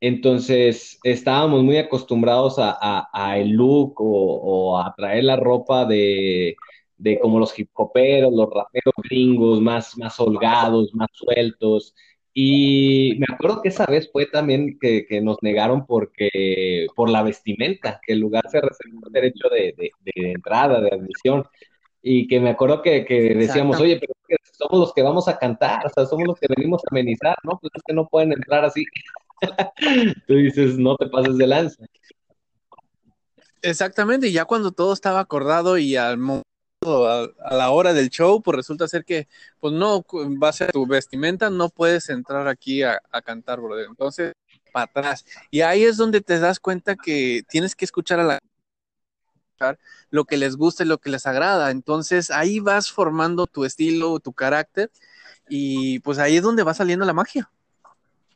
entonces 0.00 0.98
estábamos 1.04 1.62
muy 1.64 1.78
acostumbrados 1.78 2.56
a, 2.58 3.36
el 3.38 3.50
look 3.52 3.94
o, 3.98 4.78
a 4.80 4.94
traer 4.96 5.24
la 5.24 5.36
ropa 5.36 5.84
de, 5.86 6.56
de 6.98 7.18
como 7.20 7.38
los 7.38 7.58
hip 7.58 7.70
hoperos, 7.74 8.32
los 8.32 8.48
raperos 8.52 8.94
gringos, 9.08 9.60
más, 9.60 9.96
más 9.98 10.18
holgados, 10.20 10.94
más 10.94 11.08
sueltos. 11.12 11.94
Y 12.34 13.16
me 13.18 13.26
acuerdo 13.34 13.62
que 13.62 13.68
esa 13.70 13.86
vez 13.86 14.10
fue 14.12 14.26
también 14.26 14.78
que, 14.80 15.06
nos 15.22 15.38
negaron 15.42 15.86
porque, 15.86 16.86
por 16.94 17.08
la 17.10 17.22
vestimenta, 17.22 17.98
que 18.06 18.12
el 18.12 18.20
lugar 18.20 18.44
se 18.50 18.60
reservó 18.60 19.00
el 19.06 19.12
derecho 19.12 19.48
de, 19.48 19.74
de- 19.76 19.90
de 20.04 20.32
entrada, 20.32 20.80
de 20.80 20.90
admisión. 20.94 21.44
Y 22.08 22.28
que 22.28 22.38
me 22.38 22.50
acuerdo 22.50 22.82
que, 22.82 23.04
que 23.04 23.34
decíamos, 23.34 23.80
oye, 23.80 23.98
pero 23.98 24.12
es 24.16 24.26
que 24.28 24.36
somos 24.52 24.78
los 24.78 24.94
que 24.94 25.02
vamos 25.02 25.26
a 25.26 25.36
cantar, 25.36 25.84
o 25.84 25.88
sea, 25.88 26.06
somos 26.06 26.24
los 26.28 26.38
que 26.38 26.46
venimos 26.56 26.80
a 26.84 26.88
amenizar, 26.92 27.36
¿no? 27.42 27.58
Pues 27.60 27.72
es 27.74 27.82
que 27.84 27.92
no 27.92 28.06
pueden 28.06 28.30
entrar 28.32 28.64
así. 28.64 28.84
Tú 30.28 30.34
dices, 30.34 30.78
no 30.78 30.94
te 30.96 31.08
pases 31.08 31.36
de 31.36 31.46
lanza. 31.48 31.84
Exactamente, 33.60 34.28
y 34.28 34.32
ya 34.32 34.44
cuando 34.44 34.70
todo 34.70 34.92
estaba 34.92 35.18
acordado 35.18 35.78
y 35.78 35.96
al 35.96 36.16
momento, 36.18 36.44
a, 36.84 37.24
a 37.44 37.54
la 37.56 37.70
hora 37.70 37.92
del 37.92 38.08
show, 38.08 38.40
pues 38.40 38.56
resulta 38.56 38.86
ser 38.86 39.04
que, 39.04 39.26
pues 39.58 39.72
no, 39.74 40.02
cu- 40.02 40.38
va 40.40 40.50
a 40.50 40.52
ser 40.52 40.70
tu 40.70 40.86
vestimenta, 40.86 41.50
no 41.50 41.70
puedes 41.70 42.08
entrar 42.08 42.46
aquí 42.46 42.84
a, 42.84 43.00
a 43.10 43.20
cantar, 43.20 43.60
brother. 43.60 43.86
Entonces, 43.88 44.32
para 44.72 44.84
atrás. 44.84 45.24
Y 45.50 45.62
ahí 45.62 45.82
es 45.82 45.96
donde 45.96 46.20
te 46.20 46.38
das 46.38 46.60
cuenta 46.60 46.94
que 46.94 47.42
tienes 47.48 47.74
que 47.74 47.84
escuchar 47.84 48.20
a 48.20 48.24
la 48.24 48.38
lo 50.10 50.24
que 50.24 50.36
les 50.36 50.56
gusta 50.56 50.84
y 50.84 50.86
lo 50.86 50.98
que 50.98 51.10
les 51.10 51.26
agrada. 51.26 51.70
Entonces, 51.70 52.30
ahí 52.30 52.60
vas 52.60 52.90
formando 52.92 53.46
tu 53.46 53.64
estilo, 53.64 54.20
tu 54.20 54.32
carácter, 54.32 54.90
y 55.48 56.00
pues 56.00 56.18
ahí 56.18 56.36
es 56.36 56.42
donde 56.42 56.62
va 56.64 56.74
saliendo 56.74 57.04
la 57.06 57.12
magia. 57.14 57.50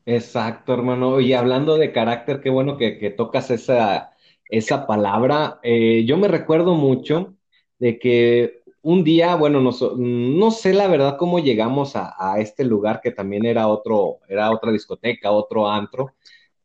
Exacto, 0.07 0.73
hermano. 0.75 1.21
Y 1.21 1.33
hablando 1.35 1.77
de 1.77 1.93
carácter, 1.93 2.41
qué 2.41 2.51
bueno 2.51 2.77
que, 2.77 2.99
que 2.99 3.11
tocas 3.11 3.51
esa, 3.51 4.13
esa 4.49 4.87
palabra. 4.87 5.61
Eh, 5.63 6.05
yo 6.07 6.17
me 6.17 6.29
recuerdo 6.29 6.75
mucho 6.75 7.35
de 7.79 7.99
que 7.99 8.63
un 8.83 9.05
día, 9.05 9.35
bueno, 9.37 9.61
nos- 9.61 9.97
no 9.99 10.51
sé 10.51 10.73
la 10.75 10.89
verdad 10.89 11.17
cómo 11.19 11.39
llegamos 11.39 11.97
a, 11.97 12.15
a 12.19 12.41
este 12.41 12.65
lugar 12.65 13.01
que 13.03 13.11
también 13.13 13.45
era 13.45 13.69
otro, 13.69 14.19
era 14.29 14.51
otra 14.51 14.73
discoteca, 14.73 15.31
otro 15.33 15.69
antro, 15.71 16.15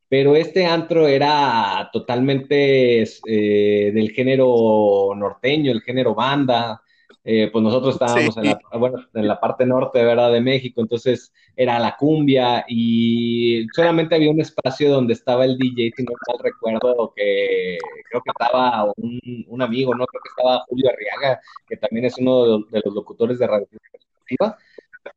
pero 0.09 0.35
este 0.35 0.65
antro 0.65 1.07
era 1.07 1.89
totalmente 1.91 3.01
eh, 3.03 3.91
del 3.93 4.11
género 4.11 5.11
norteño, 5.15 5.71
el 5.71 5.81
género 5.81 6.13
banda. 6.15 6.81
Eh, 7.27 7.49
pues 7.51 7.63
nosotros 7.63 7.95
estábamos 7.95 8.35
Sí. 8.35 8.39
en 8.41 8.45
la, 8.45 8.59
bueno, 8.77 8.99
en 9.15 9.27
la 9.27 9.39
parte 9.39 9.65
norte, 9.65 10.03
¿verdad? 10.05 10.31
De 10.31 10.41
México, 10.41 10.79
entonces 10.79 11.33
era 11.55 11.79
la 11.79 11.95
cumbia 11.97 12.63
y 12.67 13.65
solamente 13.73 14.13
había 14.13 14.29
un 14.29 14.41
espacio 14.41 14.91
donde 14.91 15.13
estaba 15.13 15.43
el 15.45 15.57
DJ, 15.57 15.91
si 15.97 16.03
no 16.03 16.11
mal 16.27 16.37
recuerdo, 16.43 17.11
que 17.15 17.79
creo 18.11 18.21
que 18.21 18.29
estaba 18.29 18.91
un, 18.97 19.19
un 19.47 19.61
amigo, 19.63 19.95
¿no? 19.95 20.05
Creo 20.05 20.21
que 20.21 20.29
estaba 20.29 20.63
Julio 20.69 20.87
Arriaga, 20.91 21.41
que 21.67 21.77
también 21.77 22.05
es 22.05 22.15
uno 22.19 22.43
de 22.43 22.49
los, 22.49 22.69
de 22.71 22.81
los 22.85 22.93
locutores 22.93 23.39
de 23.39 23.47
Radio. 23.47 23.67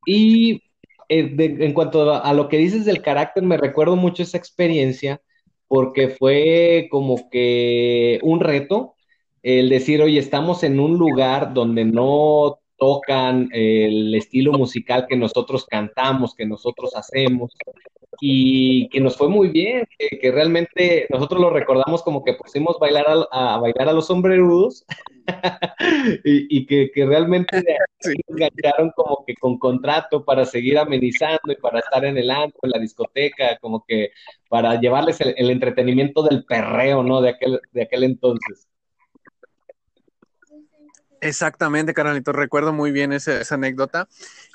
Y 0.06 0.62
eh, 1.08 1.34
en 1.38 1.72
cuanto 1.72 2.12
a, 2.12 2.32
lo 2.34 2.48
que 2.48 2.58
dices 2.58 2.84
del 2.84 3.02
carácter, 3.02 3.42
me 3.42 3.56
recuerdo 3.56 3.96
mucho 3.96 4.22
esa 4.22 4.38
experiencia 4.38 5.20
porque 5.66 6.08
fue 6.08 6.88
como 6.90 7.28
que 7.30 8.18
un 8.22 8.40
reto 8.40 8.94
el 9.42 9.68
decir, 9.68 10.02
oye, 10.02 10.18
estamos 10.18 10.62
en 10.64 10.80
un 10.80 10.98
lugar 10.98 11.54
donde 11.54 11.84
no 11.84 12.58
tocan 12.76 13.48
el 13.52 14.14
estilo 14.14 14.52
musical 14.52 15.06
que 15.08 15.16
nosotros 15.16 15.66
cantamos, 15.66 16.34
que 16.34 16.46
nosotros 16.46 16.94
hacemos, 16.94 17.54
y 18.20 18.88
que 18.88 19.00
nos 19.00 19.16
fue 19.16 19.28
muy 19.28 19.48
bien, 19.48 19.86
que, 19.98 20.18
que 20.18 20.32
realmente 20.32 21.06
nosotros 21.10 21.40
lo 21.40 21.50
recordamos 21.50 22.02
como 22.02 22.24
que 22.24 22.34
pusimos 22.34 22.78
bailar 22.78 23.06
a, 23.30 23.54
a 23.54 23.58
bailar 23.58 23.88
a 23.88 23.92
los 23.92 24.06
sombrerudos 24.06 24.84
y, 26.24 26.58
y 26.58 26.66
que, 26.66 26.90
que 26.92 27.06
realmente 27.06 27.62
Sí. 28.00 28.14
engancharon 28.28 28.92
como 28.94 29.24
que 29.26 29.34
con 29.34 29.58
contrato 29.58 30.24
para 30.24 30.44
seguir 30.44 30.78
amenizando 30.78 31.50
y 31.50 31.56
para 31.56 31.80
estar 31.80 32.04
en 32.04 32.16
el 32.16 32.30
antro, 32.30 32.60
en 32.62 32.70
la 32.70 32.78
discoteca, 32.78 33.58
como 33.60 33.84
que 33.86 34.10
para 34.48 34.80
llevarles 34.80 35.20
el, 35.20 35.34
el 35.36 35.50
entretenimiento 35.50 36.22
del 36.22 36.44
perreo, 36.44 37.02
¿no? 37.02 37.20
De 37.20 37.30
aquel, 37.30 37.60
de 37.72 37.82
aquel 37.82 38.04
entonces. 38.04 38.68
Exactamente, 41.20 41.94
carnalito, 41.94 42.32
recuerdo 42.32 42.72
muy 42.72 42.92
bien 42.92 43.12
esa, 43.12 43.40
esa 43.40 43.56
anécdota. 43.56 44.08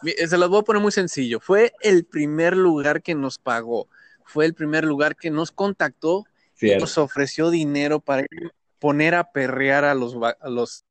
Eh, 0.06 0.28
Se 0.28 0.38
las 0.38 0.48
voy 0.50 0.60
a 0.60 0.64
poner 0.64 0.82
muy 0.82 0.92
sencillo. 0.94 1.40
Fue 1.42 1.74
el 1.82 2.06
primer 2.06 2.56
lugar 2.56 3.02
que 3.02 3.16
nos 3.16 3.38
pagó, 3.38 3.90
fue 4.26 4.46
el 4.46 4.54
primer 4.54 4.86
lugar 4.86 5.18
que 5.18 5.30
nos 5.30 5.52
contactó 5.52 6.24
y 6.62 6.74
nos 6.78 6.98
ofreció 6.98 7.50
dinero 7.50 8.00
para 8.00 8.22
ir 8.22 8.54
poner 8.84 9.16
a 9.16 9.32
perrear 9.32 9.86
a 9.86 9.96
los, 9.96 10.14
a 10.42 10.50
los. 10.50 10.86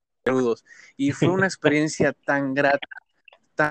Y 0.97 1.13
fue 1.13 1.29
una 1.29 1.45
experiencia 1.47 2.15
tan 2.25 2.55
grata, 2.55 2.89
tan 3.55 3.71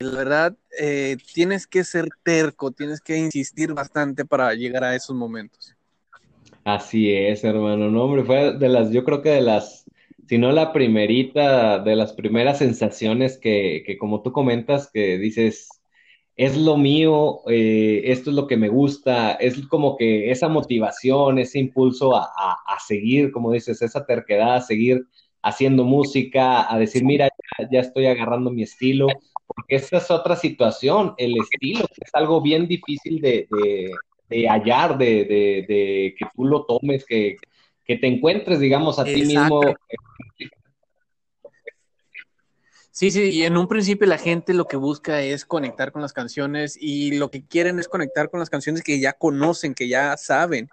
la 0.00 0.10
verdad 0.10 0.56
eh, 0.76 1.16
tienes 1.32 1.68
que 1.68 1.84
ser 1.84 2.08
terco, 2.24 2.72
tienes 2.72 3.00
que 3.00 3.16
insistir 3.16 3.72
bastante 3.72 4.24
para 4.24 4.52
llegar 4.54 4.82
a 4.82 4.96
esos 4.96 5.14
momentos. 5.14 5.76
Así 6.64 7.14
es, 7.14 7.44
hermano. 7.44 7.88
No, 7.88 8.02
hombre, 8.02 8.24
fue 8.24 8.58
de 8.58 8.68
las, 8.68 8.90
yo 8.90 9.04
creo 9.04 9.22
que 9.22 9.30
de 9.30 9.42
las, 9.42 9.84
si 10.26 10.36
no 10.36 10.50
la 10.50 10.72
primerita, 10.72 11.78
de 11.78 11.94
las 11.94 12.14
primeras 12.14 12.58
sensaciones 12.58 13.38
que, 13.38 13.84
que 13.86 13.96
como 13.96 14.22
tú 14.22 14.32
comentas, 14.32 14.90
que 14.92 15.18
dices, 15.18 15.68
es 16.36 16.56
lo 16.56 16.76
mío, 16.76 17.40
eh, 17.48 18.02
esto 18.06 18.30
es 18.30 18.36
lo 18.36 18.46
que 18.46 18.56
me 18.56 18.68
gusta, 18.68 19.32
es 19.32 19.66
como 19.68 19.96
que 19.96 20.30
esa 20.30 20.48
motivación, 20.48 21.38
ese 21.38 21.60
impulso 21.60 22.16
a, 22.16 22.24
a, 22.24 22.56
a 22.66 22.80
seguir, 22.80 23.30
como 23.30 23.52
dices, 23.52 23.82
esa 23.82 24.04
terquedad, 24.04 24.56
a 24.56 24.60
seguir 24.60 25.06
haciendo 25.42 25.84
música, 25.84 26.72
a 26.72 26.78
decir, 26.78 27.04
mira, 27.04 27.28
ya, 27.58 27.68
ya 27.70 27.80
estoy 27.80 28.06
agarrando 28.06 28.50
mi 28.50 28.62
estilo, 28.62 29.06
porque 29.46 29.76
esta 29.76 29.98
es 29.98 30.10
otra 30.10 30.36
situación, 30.36 31.14
el 31.18 31.36
estilo, 31.36 31.86
que 31.86 32.02
es 32.04 32.14
algo 32.14 32.40
bien 32.40 32.66
difícil 32.66 33.20
de, 33.20 33.46
de, 33.50 33.90
de 34.30 34.48
hallar, 34.48 34.98
de, 34.98 35.24
de, 35.24 35.64
de, 35.68 36.14
que 36.18 36.26
tú 36.34 36.44
lo 36.44 36.64
tomes, 36.64 37.04
que, 37.04 37.36
que 37.84 37.96
te 37.96 38.06
encuentres, 38.06 38.58
digamos, 38.58 38.98
a 38.98 39.04
ti 39.04 39.22
mismo. 39.24 39.60
Sí, 42.96 43.10
sí, 43.10 43.30
y 43.30 43.42
en 43.42 43.56
un 43.56 43.66
principio 43.66 44.06
la 44.06 44.18
gente 44.18 44.54
lo 44.54 44.68
que 44.68 44.76
busca 44.76 45.20
es 45.20 45.44
conectar 45.44 45.90
con 45.90 46.00
las 46.00 46.12
canciones 46.12 46.78
y 46.80 47.16
lo 47.18 47.28
que 47.28 47.44
quieren 47.44 47.80
es 47.80 47.88
conectar 47.88 48.30
con 48.30 48.38
las 48.38 48.50
canciones 48.50 48.84
que 48.84 49.00
ya 49.00 49.14
conocen, 49.14 49.74
que 49.74 49.88
ya 49.88 50.16
saben. 50.16 50.70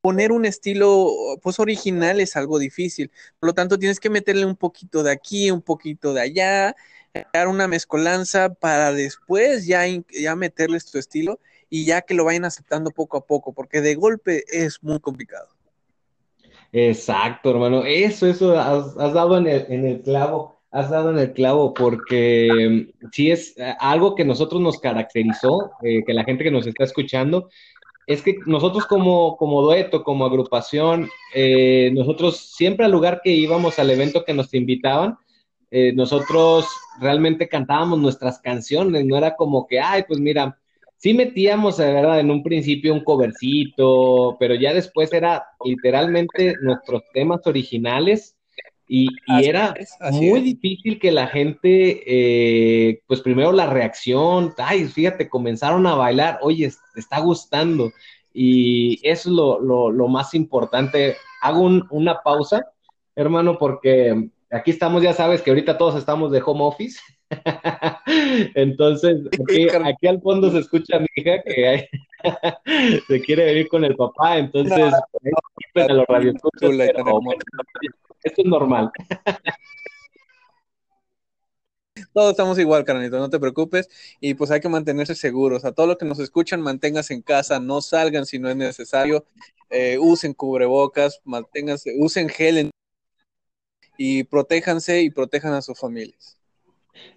Poner 0.00 0.32
un 0.32 0.46
estilo 0.46 1.10
pues 1.42 1.60
original 1.60 2.18
es 2.18 2.34
algo 2.34 2.58
difícil, 2.58 3.10
por 3.38 3.48
lo 3.48 3.52
tanto 3.52 3.78
tienes 3.78 4.00
que 4.00 4.08
meterle 4.08 4.46
un 4.46 4.56
poquito 4.56 5.02
de 5.02 5.12
aquí, 5.12 5.50
un 5.50 5.60
poquito 5.60 6.14
de 6.14 6.22
allá, 6.22 6.76
dar 7.34 7.48
una 7.48 7.68
mezcolanza 7.68 8.54
para 8.54 8.90
después 8.92 9.66
ya, 9.66 9.82
ya 9.86 10.34
meterles 10.34 10.86
tu 10.90 10.98
estilo 10.98 11.40
y 11.68 11.84
ya 11.84 12.00
que 12.00 12.14
lo 12.14 12.24
vayan 12.24 12.46
aceptando 12.46 12.90
poco 12.90 13.18
a 13.18 13.26
poco, 13.26 13.52
porque 13.52 13.82
de 13.82 13.96
golpe 13.96 14.44
es 14.48 14.82
muy 14.82 14.98
complicado. 14.98 15.48
Exacto, 16.72 17.50
hermano. 17.50 17.84
Eso, 17.84 18.26
eso, 18.26 18.58
has, 18.58 18.94
dado 18.94 19.36
en 19.36 19.46
el, 19.46 19.66
en 19.68 19.86
el, 19.86 20.00
clavo, 20.02 20.60
has 20.70 20.90
dado 20.90 21.10
en 21.10 21.18
el 21.18 21.32
clavo, 21.32 21.74
porque 21.74 22.88
sí 23.12 23.30
es 23.30 23.56
eh, 23.58 23.74
algo 23.78 24.14
que 24.14 24.24
nosotros 24.24 24.60
nos 24.60 24.80
caracterizó, 24.80 25.72
eh, 25.82 26.02
que 26.04 26.14
la 26.14 26.24
gente 26.24 26.44
que 26.44 26.50
nos 26.50 26.66
está 26.66 26.84
escuchando, 26.84 27.50
es 28.06 28.22
que 28.22 28.36
nosotros 28.46 28.86
como, 28.86 29.36
como 29.36 29.62
dueto, 29.62 30.02
como 30.02 30.24
agrupación, 30.24 31.08
eh, 31.34 31.90
nosotros 31.94 32.38
siempre 32.38 32.86
al 32.86 32.92
lugar 32.92 33.20
que 33.22 33.30
íbamos, 33.30 33.78
al 33.78 33.90
evento 33.90 34.24
que 34.24 34.34
nos 34.34 34.52
invitaban, 34.54 35.18
eh, 35.70 35.92
nosotros 35.94 36.66
realmente 37.00 37.48
cantábamos 37.48 37.98
nuestras 37.98 38.38
canciones, 38.40 39.04
no 39.06 39.16
era 39.16 39.36
como 39.36 39.66
que, 39.66 39.80
ay, 39.80 40.04
pues 40.06 40.20
mira, 40.20 40.58
sí 41.02 41.14
metíamos, 41.14 41.78
de 41.78 41.92
verdad, 41.92 42.20
en 42.20 42.30
un 42.30 42.44
principio 42.44 42.94
un 42.94 43.02
covercito, 43.02 44.36
pero 44.38 44.54
ya 44.54 44.72
después 44.72 45.12
era 45.12 45.44
literalmente 45.64 46.54
nuestros 46.62 47.02
temas 47.12 47.40
originales 47.44 48.36
y, 48.86 49.08
y 49.26 49.44
era 49.44 49.74
es, 49.76 49.98
muy 50.12 50.38
es. 50.38 50.44
difícil 50.44 51.00
que 51.00 51.10
la 51.10 51.26
gente, 51.26 52.04
eh, 52.06 53.02
pues 53.08 53.20
primero 53.20 53.50
la 53.50 53.66
reacción, 53.66 54.54
ay, 54.58 54.84
fíjate, 54.84 55.28
comenzaron 55.28 55.84
a 55.88 55.96
bailar, 55.96 56.38
oye, 56.40 56.70
te 56.94 57.00
está 57.00 57.18
gustando 57.18 57.90
y 58.32 59.00
eso 59.02 59.28
es 59.28 59.34
lo, 59.34 59.60
lo, 59.60 59.90
lo 59.90 60.06
más 60.06 60.34
importante. 60.34 61.16
Hago 61.40 61.62
un, 61.62 61.84
una 61.90 62.22
pausa, 62.22 62.64
hermano, 63.16 63.58
porque 63.58 64.28
aquí 64.52 64.70
estamos, 64.70 65.02
ya 65.02 65.14
sabes 65.14 65.42
que 65.42 65.50
ahorita 65.50 65.76
todos 65.78 65.96
estamos 65.96 66.30
de 66.30 66.42
home 66.46 66.62
office. 66.62 67.00
Entonces, 68.54 69.20
aquí, 69.40 69.68
aquí, 69.68 70.06
al 70.06 70.20
fondo 70.20 70.50
se 70.50 70.58
escucha 70.58 70.96
a 70.96 71.00
mi 71.00 71.06
hija 71.16 71.42
que 71.42 71.68
hay, 71.68 71.86
se 73.08 73.20
quiere 73.20 73.46
venir 73.46 73.68
con 73.68 73.84
el 73.84 73.96
papá, 73.96 74.38
entonces, 74.38 74.78
no, 74.78 74.96
esto 78.24 78.42
es 78.42 78.46
normal. 78.46 78.90
Todos 82.12 82.32
estamos 82.32 82.58
igual, 82.58 82.84
carnito, 82.84 83.18
no 83.18 83.30
te 83.30 83.40
preocupes. 83.40 83.88
Y 84.20 84.34
pues 84.34 84.50
hay 84.50 84.60
que 84.60 84.68
mantenerse 84.68 85.14
seguros. 85.14 85.64
A 85.64 85.72
todos 85.72 85.88
los 85.88 85.96
que 85.98 86.04
nos 86.04 86.18
escuchan, 86.18 86.60
manténganse 86.60 87.14
en 87.14 87.22
casa, 87.22 87.58
no 87.58 87.80
salgan 87.80 88.26
si 88.26 88.38
no 88.38 88.50
es 88.50 88.56
necesario. 88.56 89.24
Eh, 89.70 89.98
usen 89.98 90.34
cubrebocas, 90.34 91.20
manténganse, 91.24 91.94
usen 91.98 92.28
gel 92.28 92.58
en... 92.58 92.70
y 93.96 94.24
protéjanse 94.24 95.02
y 95.02 95.10
protejan 95.10 95.54
a 95.54 95.62
sus 95.62 95.78
familias. 95.78 96.41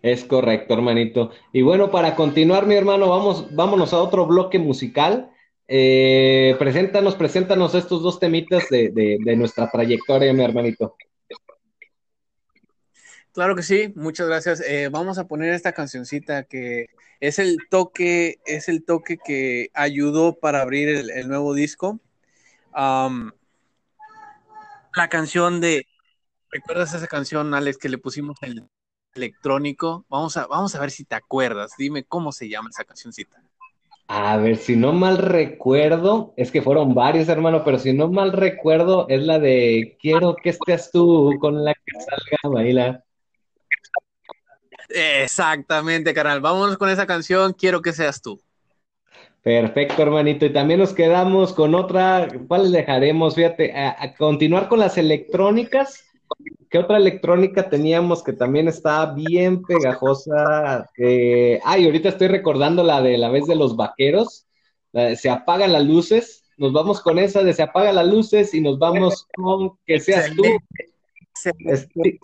Es 0.01 0.23
correcto, 0.23 0.73
hermanito. 0.73 1.31
Y 1.51 1.61
bueno, 1.61 1.91
para 1.91 2.15
continuar, 2.15 2.65
mi 2.65 2.75
hermano, 2.75 3.09
vamos, 3.09 3.53
vámonos 3.53 3.93
a 3.93 3.99
otro 3.99 4.25
bloque 4.25 4.59
musical. 4.59 5.31
Eh, 5.67 6.55
preséntanos, 6.59 7.15
preséntanos 7.15 7.73
estos 7.73 8.03
dos 8.03 8.19
temitas 8.19 8.69
de, 8.69 8.91
de, 8.91 9.35
nuestra 9.35 9.69
trayectoria, 9.69 10.31
mi 10.33 10.43
hermanito. 10.43 10.95
Claro 13.33 13.55
que 13.55 13.63
sí, 13.63 13.91
muchas 13.95 14.27
gracias. 14.27 14.61
Eh, 14.61 14.89
vamos 14.89 15.17
a 15.17 15.27
poner 15.27 15.53
esta 15.53 15.73
cancioncita 15.73 16.43
que 16.43 16.87
es 17.19 17.39
el 17.39 17.57
toque, 17.69 18.37
es 18.45 18.69
el 18.69 18.85
toque 18.85 19.17
que 19.17 19.69
ayudó 19.73 20.39
para 20.39 20.61
abrir 20.61 20.87
el, 20.89 21.27
nuevo 21.27 21.53
disco. 21.53 21.99
La 22.73 23.33
canción 25.09 25.59
de, 25.59 25.85
¿recuerdas 26.51 26.93
esa 26.93 27.07
canción, 27.07 27.53
Alex, 27.53 27.77
que 27.77 27.89
le 27.89 27.97
pusimos 27.97 28.37
el 28.41 28.69
electrónico. 29.15 30.05
Vamos 30.09 30.37
a, 30.37 30.47
vamos 30.47 30.75
a 30.75 30.79
ver 30.79 30.91
si 30.91 31.05
te 31.05 31.15
acuerdas. 31.15 31.73
Dime 31.77 32.03
cómo 32.03 32.31
se 32.31 32.49
llama 32.49 32.69
esa 32.69 32.83
cancioncita. 32.83 33.41
A 34.07 34.37
ver, 34.37 34.57
si 34.57 34.75
no 34.75 34.93
mal 34.93 35.17
recuerdo, 35.17 36.33
es 36.37 36.51
que 36.51 36.61
fueron 36.61 36.93
varios, 36.93 37.27
hermano, 37.27 37.63
pero 37.63 37.79
si 37.79 37.91
no 37.91 38.07
mal 38.07 38.33
recuerdo, 38.33 39.07
es 39.09 39.23
la 39.23 39.39
de 39.39 39.97
Quiero 39.99 40.35
que 40.35 40.49
estés 40.49 40.91
tú 40.91 41.33
con 41.39 41.63
la 41.63 41.73
que 41.73 41.99
salga 41.99 42.37
a 42.43 42.47
bailar. 42.49 43.03
Exactamente, 44.89 46.13
canal. 46.13 46.39
Vámonos 46.39 46.77
con 46.77 46.89
esa 46.89 47.07
canción, 47.07 47.53
Quiero 47.53 47.81
que 47.81 47.93
seas 47.93 48.21
tú. 48.21 48.39
Perfecto, 49.41 50.01
hermanito. 50.03 50.45
Y 50.45 50.53
también 50.53 50.79
nos 50.79 50.93
quedamos 50.93 51.53
con 51.53 51.73
otra, 51.73 52.27
¿cuál 52.47 52.71
dejaremos? 52.71 53.35
Fíjate, 53.35 53.73
a, 53.73 53.95
a 54.03 54.15
continuar 54.15 54.67
con 54.67 54.79
las 54.79 54.97
electrónicas. 54.99 56.03
¿Qué 56.75 56.79
otra 56.79 56.97
electrónica 56.97 57.69
teníamos 57.69 58.21
que 58.21 58.33
también 58.33 58.67
está 58.67 59.05
bien 59.13 59.61
pegajosa? 59.61 60.89
Eh, 60.97 61.57
ay, 61.63 61.85
ahorita 61.85 62.09
estoy 62.09 62.27
recordando 62.27 62.83
la 62.83 63.01
de 63.01 63.17
la 63.17 63.29
vez 63.29 63.47
de 63.47 63.55
los 63.55 63.77
vaqueros. 63.77 64.45
De, 64.91 65.15
se 65.15 65.29
apagan 65.29 65.71
las 65.71 65.85
luces. 65.85 66.43
Nos 66.57 66.73
vamos 66.73 66.99
con 66.99 67.17
esa 67.17 67.43
de 67.43 67.53
se 67.53 67.63
apagan 67.63 67.95
las 67.95 68.05
luces 68.05 68.53
y 68.53 68.59
nos 68.59 68.77
vamos 68.77 69.25
con 69.33 69.77
que 69.85 70.01
seas 70.01 70.35
tú. 70.35 70.43
Este, 71.65 72.19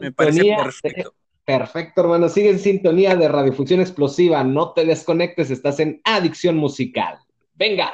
me 0.00 0.10
parece 0.10 0.56
perfecto. 0.56 1.14
Perfecto, 1.44 2.00
hermano. 2.00 2.28
Sigue 2.28 2.50
en 2.50 2.58
sintonía 2.58 3.14
de 3.14 3.28
Radiofusión 3.28 3.78
Explosiva. 3.78 4.42
No 4.42 4.72
te 4.72 4.84
desconectes, 4.84 5.52
estás 5.52 5.78
en 5.78 6.00
Adicción 6.02 6.56
Musical. 6.56 7.20
Venga. 7.54 7.92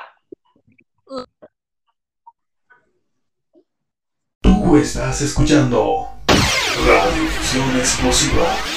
Estás 4.80 5.20
escuchando 5.20 6.08
Radiofusión 6.26 7.78
Explosiva. 7.78 8.71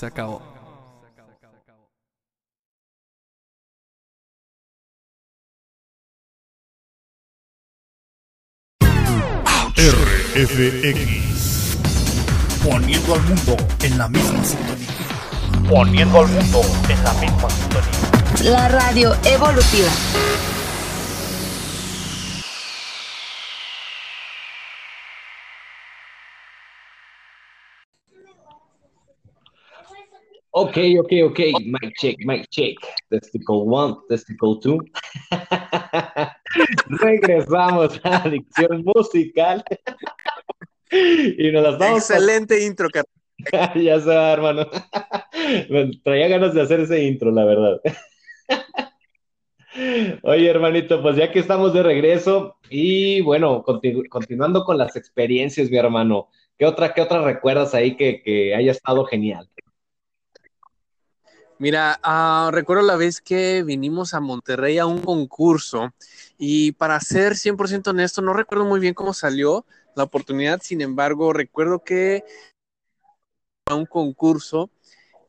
Se 0.00 0.06
acabó. 0.06 0.40
RFX. 9.76 10.96
Poniendo 12.64 13.14
al 13.14 13.22
mundo 13.24 13.56
en 13.82 13.98
la 13.98 14.08
misma 14.08 14.42
sintonía. 14.42 14.88
Poniendo 15.68 16.20
al 16.20 16.28
mundo 16.28 16.62
en 16.88 17.04
la 17.04 17.12
misma 17.14 17.50
sintonía. 17.50 18.52
La 18.52 18.68
radio 18.68 19.14
evolutiva. 19.24 19.90
Ok, 30.52 30.76
ok, 30.98 31.12
ok. 31.26 31.38
Mic 31.64 31.92
check, 32.00 32.16
mic 32.24 32.48
check. 32.50 32.76
Testicle 33.08 33.62
one, 33.66 33.94
testicle 34.08 34.58
two. 34.60 34.78
Regresamos 36.88 38.00
a 38.04 38.16
Adicción 38.24 38.82
Musical. 38.84 39.62
y 40.90 41.52
nos 41.52 41.62
las 41.62 41.78
vamos. 41.78 41.98
Excelente 42.10 42.64
intro, 42.64 42.88
carnal. 42.90 43.14
ya 43.84 44.00
se 44.00 44.08
va, 44.08 44.32
hermano. 44.32 44.66
Me 45.68 45.90
traía 46.02 46.28
ganas 46.28 46.52
de 46.52 46.62
hacer 46.62 46.80
ese 46.80 47.04
intro, 47.04 47.30
la 47.30 47.44
verdad. 47.44 47.80
Oye, 50.22 50.50
hermanito, 50.50 51.00
pues 51.00 51.16
ya 51.16 51.30
que 51.30 51.38
estamos 51.38 51.72
de 51.72 51.84
regreso 51.84 52.56
y 52.68 53.20
bueno, 53.20 53.62
continu- 53.64 54.08
continuando 54.08 54.64
con 54.64 54.76
las 54.76 54.96
experiencias, 54.96 55.70
mi 55.70 55.76
hermano, 55.76 56.28
¿qué 56.58 56.66
otra, 56.66 56.92
qué 56.92 57.02
otra 57.02 57.22
recuerdas 57.22 57.72
ahí 57.72 57.96
que, 57.96 58.20
que 58.20 58.52
haya 58.54 58.72
estado 58.72 59.04
genial? 59.04 59.48
Mira, 61.60 62.00
ah, 62.02 62.48
recuerdo 62.50 62.82
la 62.82 62.96
vez 62.96 63.20
que 63.20 63.62
vinimos 63.62 64.14
a 64.14 64.20
Monterrey 64.20 64.78
a 64.78 64.86
un 64.86 65.02
concurso 65.02 65.92
y 66.38 66.72
para 66.72 66.98
ser 67.00 67.36
100% 67.36 67.90
honesto, 67.90 68.22
no 68.22 68.32
recuerdo 68.32 68.64
muy 68.64 68.80
bien 68.80 68.94
cómo 68.94 69.12
salió 69.12 69.66
la 69.94 70.04
oportunidad, 70.04 70.62
sin 70.62 70.80
embargo, 70.80 71.34
recuerdo 71.34 71.84
que 71.84 72.24
a 73.66 73.74
un 73.74 73.84
concurso 73.84 74.70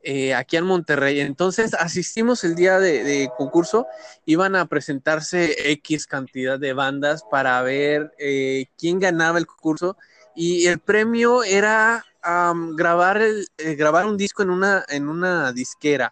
eh, 0.03 0.33
aquí 0.33 0.55
en 0.55 0.63
Monterrey. 0.63 1.19
Entonces 1.19 1.73
asistimos 1.73 2.45
el 2.45 2.55
día 2.55 2.79
de, 2.79 3.03
de 3.03 3.29
concurso, 3.37 3.87
iban 4.25 4.55
a 4.55 4.67
presentarse 4.67 5.69
X 5.73 6.07
cantidad 6.07 6.57
de 6.57 6.71
bandas 6.71 7.25
para 7.29 7.61
ver 7.61 8.13
eh, 8.17 8.67
quién 8.77 9.01
ganaba 9.01 9.37
el 9.37 9.47
concurso 9.47 9.97
y 10.33 10.67
el 10.67 10.79
premio 10.79 11.43
era 11.43 12.03
am, 12.21 12.75
grabar, 12.75 13.17
el- 13.21 13.47
eh, 13.57 13.75
grabar 13.75 14.05
un 14.05 14.17
disco 14.17 14.43
en 14.43 14.49
una, 14.51 14.85
en 14.89 15.09
una 15.09 15.51
disquera. 15.53 16.11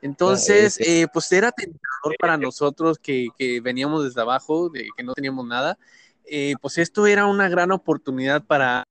Entonces, 0.00 0.78
eh, 0.80 1.06
pues 1.12 1.30
era 1.32 1.52
tentador 1.52 2.16
para 2.18 2.36
nosotros 2.36 2.98
que, 2.98 3.28
que 3.38 3.60
veníamos 3.60 4.04
desde 4.04 4.20
abajo, 4.20 4.68
de 4.70 4.88
que 4.96 5.02
no 5.04 5.14
teníamos 5.14 5.46
nada. 5.46 5.78
Eh, 6.24 6.54
pues 6.60 6.78
esto 6.78 7.06
era 7.06 7.26
una 7.26 7.48
gran 7.48 7.72
oportunidad 7.72 8.44
para 8.44 8.84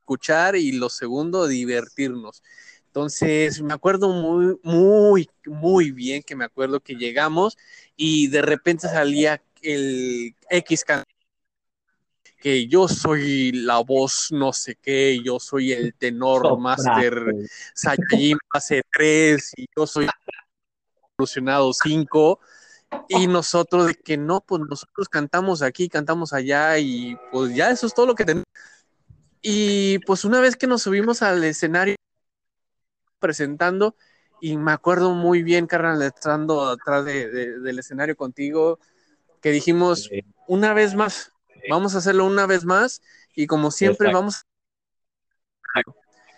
escuchar 0.00 0.56
y 0.56 0.72
lo 0.72 0.88
segundo, 0.88 1.46
divertirnos. 1.46 2.42
Entonces, 2.86 3.62
me 3.62 3.72
acuerdo 3.74 4.08
muy, 4.10 4.58
muy, 4.64 5.28
muy 5.46 5.92
bien 5.92 6.22
que 6.24 6.34
me 6.36 6.44
acuerdo 6.44 6.80
que 6.80 6.94
llegamos 6.96 7.56
y 7.96 8.26
de 8.28 8.42
repente 8.42 8.88
salía 8.88 9.42
el 9.62 10.34
X 10.50 10.84
can- 10.84 11.04
que 12.40 12.66
yo 12.66 12.88
soy 12.88 13.52
la 13.52 13.78
voz 13.78 14.28
no 14.30 14.52
sé 14.52 14.76
qué, 14.76 15.20
yo 15.22 15.38
soy 15.38 15.72
el 15.72 15.94
tenor 15.94 16.38
Soprano. 16.42 16.58
master 16.60 17.34
Saiyajin 17.74 18.38
fase 18.52 18.82
3 18.92 19.52
y 19.56 19.66
yo 19.76 19.86
soy 19.86 20.08
evolucionado 21.18 21.72
5 21.72 22.40
y 23.08 23.26
nosotros 23.26 23.86
de 23.88 23.94
que 23.94 24.16
no, 24.16 24.40
pues 24.40 24.62
nosotros 24.68 25.08
cantamos 25.08 25.62
aquí, 25.62 25.88
cantamos 25.88 26.32
allá 26.32 26.78
y 26.78 27.16
pues 27.30 27.54
ya 27.54 27.70
eso 27.70 27.86
es 27.86 27.94
todo 27.94 28.06
lo 28.06 28.14
que 28.14 28.24
tenemos. 28.24 28.46
Y 29.42 29.98
pues 30.00 30.24
una 30.24 30.40
vez 30.40 30.56
que 30.56 30.66
nos 30.66 30.82
subimos 30.82 31.22
al 31.22 31.44
escenario 31.44 31.96
presentando 33.18 33.96
y 34.40 34.56
me 34.56 34.72
acuerdo 34.72 35.12
muy 35.12 35.42
bien, 35.42 35.66
carnal, 35.66 36.00
estando 36.02 36.66
atrás 36.68 37.04
de- 37.04 37.28
de- 37.30 37.58
del 37.60 37.78
escenario 37.78 38.16
contigo, 38.16 38.78
que 39.42 39.50
dijimos 39.50 40.08
una 40.46 40.72
vez 40.72 40.94
más, 40.94 41.32
vamos 41.68 41.94
a 41.94 41.98
hacerlo 41.98 42.26
una 42.26 42.46
vez 42.46 42.64
más 42.64 43.02
y 43.34 43.46
como 43.46 43.70
siempre 43.70 44.08
Exacto. 44.08 44.18
vamos. 44.18 44.46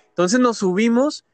Entonces 0.09 0.41
nos 0.41 0.59
subimos 0.59 1.25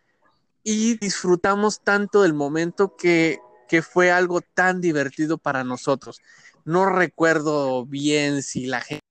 y 0.63 0.99
disfrutamos 0.99 1.81
tanto 1.83 2.23
del 2.23 2.35
momento 2.35 2.97
que, 2.97 3.41
que 3.69 3.83
fue 3.83 4.11
algo 4.11 4.41
tan 4.41 4.81
divertido 4.81 5.39
para 5.39 5.65
nosotros. 5.65 6.21
No 6.65 6.87
recuerdo 6.87 7.87
bien 7.87 8.43
si 8.43 8.67
la 8.67 8.81
gente 8.81 9.05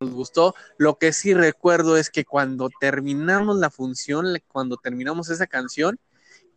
nos 0.00 0.10
gustó. 0.10 0.54
Lo 0.76 0.98
que 0.98 1.12
sí 1.12 1.34
recuerdo 1.34 1.96
es 1.96 2.10
que 2.10 2.24
cuando 2.24 2.68
terminamos 2.80 3.56
la 3.56 3.70
función, 3.70 4.26
cuando 4.48 4.76
terminamos 4.76 5.30
esa 5.30 5.46
canción, 5.46 5.98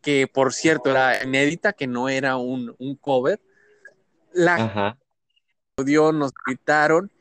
que 0.02 0.28
por 0.28 0.54
cierto 0.54 0.92
era 0.92 1.24
inédita, 1.24 1.74
que 1.74 1.88
no 1.88 2.10
era 2.10 2.38
un, 2.38 2.76
un 2.80 2.96
cover, 2.96 3.40
la 4.34 4.98
dio, 5.84 6.12
nos 6.12 6.32
gritaron 6.46 7.12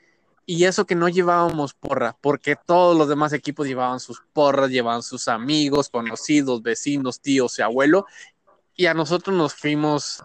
y 0.46 0.64
eso 0.64 0.86
que 0.86 0.94
no 0.94 1.08
llevábamos 1.08 1.74
porra, 1.74 2.16
porque 2.20 2.56
todos 2.56 2.96
los 2.96 3.08
demás 3.08 3.32
equipos 3.32 3.66
llevaban 3.66 4.00
sus 4.00 4.22
porras, 4.32 4.70
llevaban 4.70 5.02
sus 5.02 5.28
amigos, 5.28 5.88
conocidos, 5.88 6.62
vecinos, 6.62 7.20
tíos 7.20 7.58
y 7.58 7.62
abuelo, 7.62 8.06
y 8.74 8.86
a 8.86 8.94
nosotros 8.94 9.36
nos 9.36 9.54
fuimos 9.54 10.22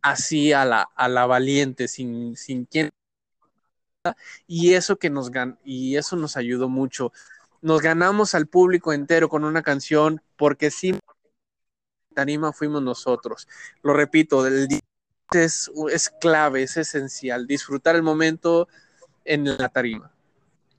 así 0.00 0.52
a 0.52 0.64
la, 0.64 0.88
a 0.94 1.08
la 1.08 1.26
valiente, 1.26 1.88
sin, 1.88 2.36
sin 2.36 2.64
quien. 2.64 2.90
Y 4.46 4.74
eso 4.74 4.96
que 4.96 5.10
nos 5.10 5.30
gan 5.30 5.58
y 5.64 5.96
eso 5.96 6.16
nos 6.16 6.36
ayudó 6.36 6.68
mucho. 6.68 7.12
Nos 7.60 7.80
ganamos 7.80 8.34
al 8.34 8.46
público 8.46 8.92
entero 8.92 9.28
con 9.28 9.44
una 9.44 9.62
canción, 9.62 10.20
porque 10.36 10.70
sí, 10.70 10.98
tarima 12.14 12.52
fuimos 12.52 12.82
nosotros. 12.82 13.46
Lo 13.82 13.92
repito, 13.92 14.46
el 14.46 14.68
es, 15.32 15.70
es 15.90 16.10
clave, 16.20 16.62
es 16.62 16.76
esencial, 16.76 17.46
disfrutar 17.46 17.96
el 17.96 18.02
momento 18.02 18.68
en 19.24 19.44
la 19.44 19.68
tarima. 19.68 20.10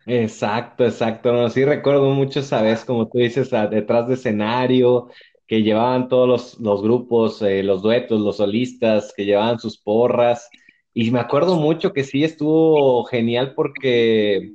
Exacto, 0.05 0.85
exacto. 0.85 1.31
No, 1.31 1.49
sí 1.49 1.63
recuerdo 1.63 2.09
mucho 2.11 2.41
esa 2.41 2.61
vez, 2.61 2.83
como 2.83 3.07
tú 3.07 3.19
dices, 3.19 3.49
detrás 3.71 4.07
de 4.07 4.15
escenario, 4.15 5.09
que 5.47 5.61
llevaban 5.61 6.09
todos 6.09 6.27
los, 6.27 6.59
los 6.59 6.81
grupos, 6.81 7.41
eh, 7.41 7.63
los 7.63 7.81
duetos, 7.81 8.19
los 8.21 8.37
solistas, 8.37 9.13
que 9.15 9.25
llevaban 9.25 9.59
sus 9.59 9.77
porras. 9.77 10.49
Y 10.93 11.09
me 11.11 11.19
acuerdo 11.19 11.55
mucho 11.55 11.93
que 11.93 12.03
sí 12.03 12.23
estuvo 12.23 13.03
genial 13.05 13.53
porque 13.55 14.51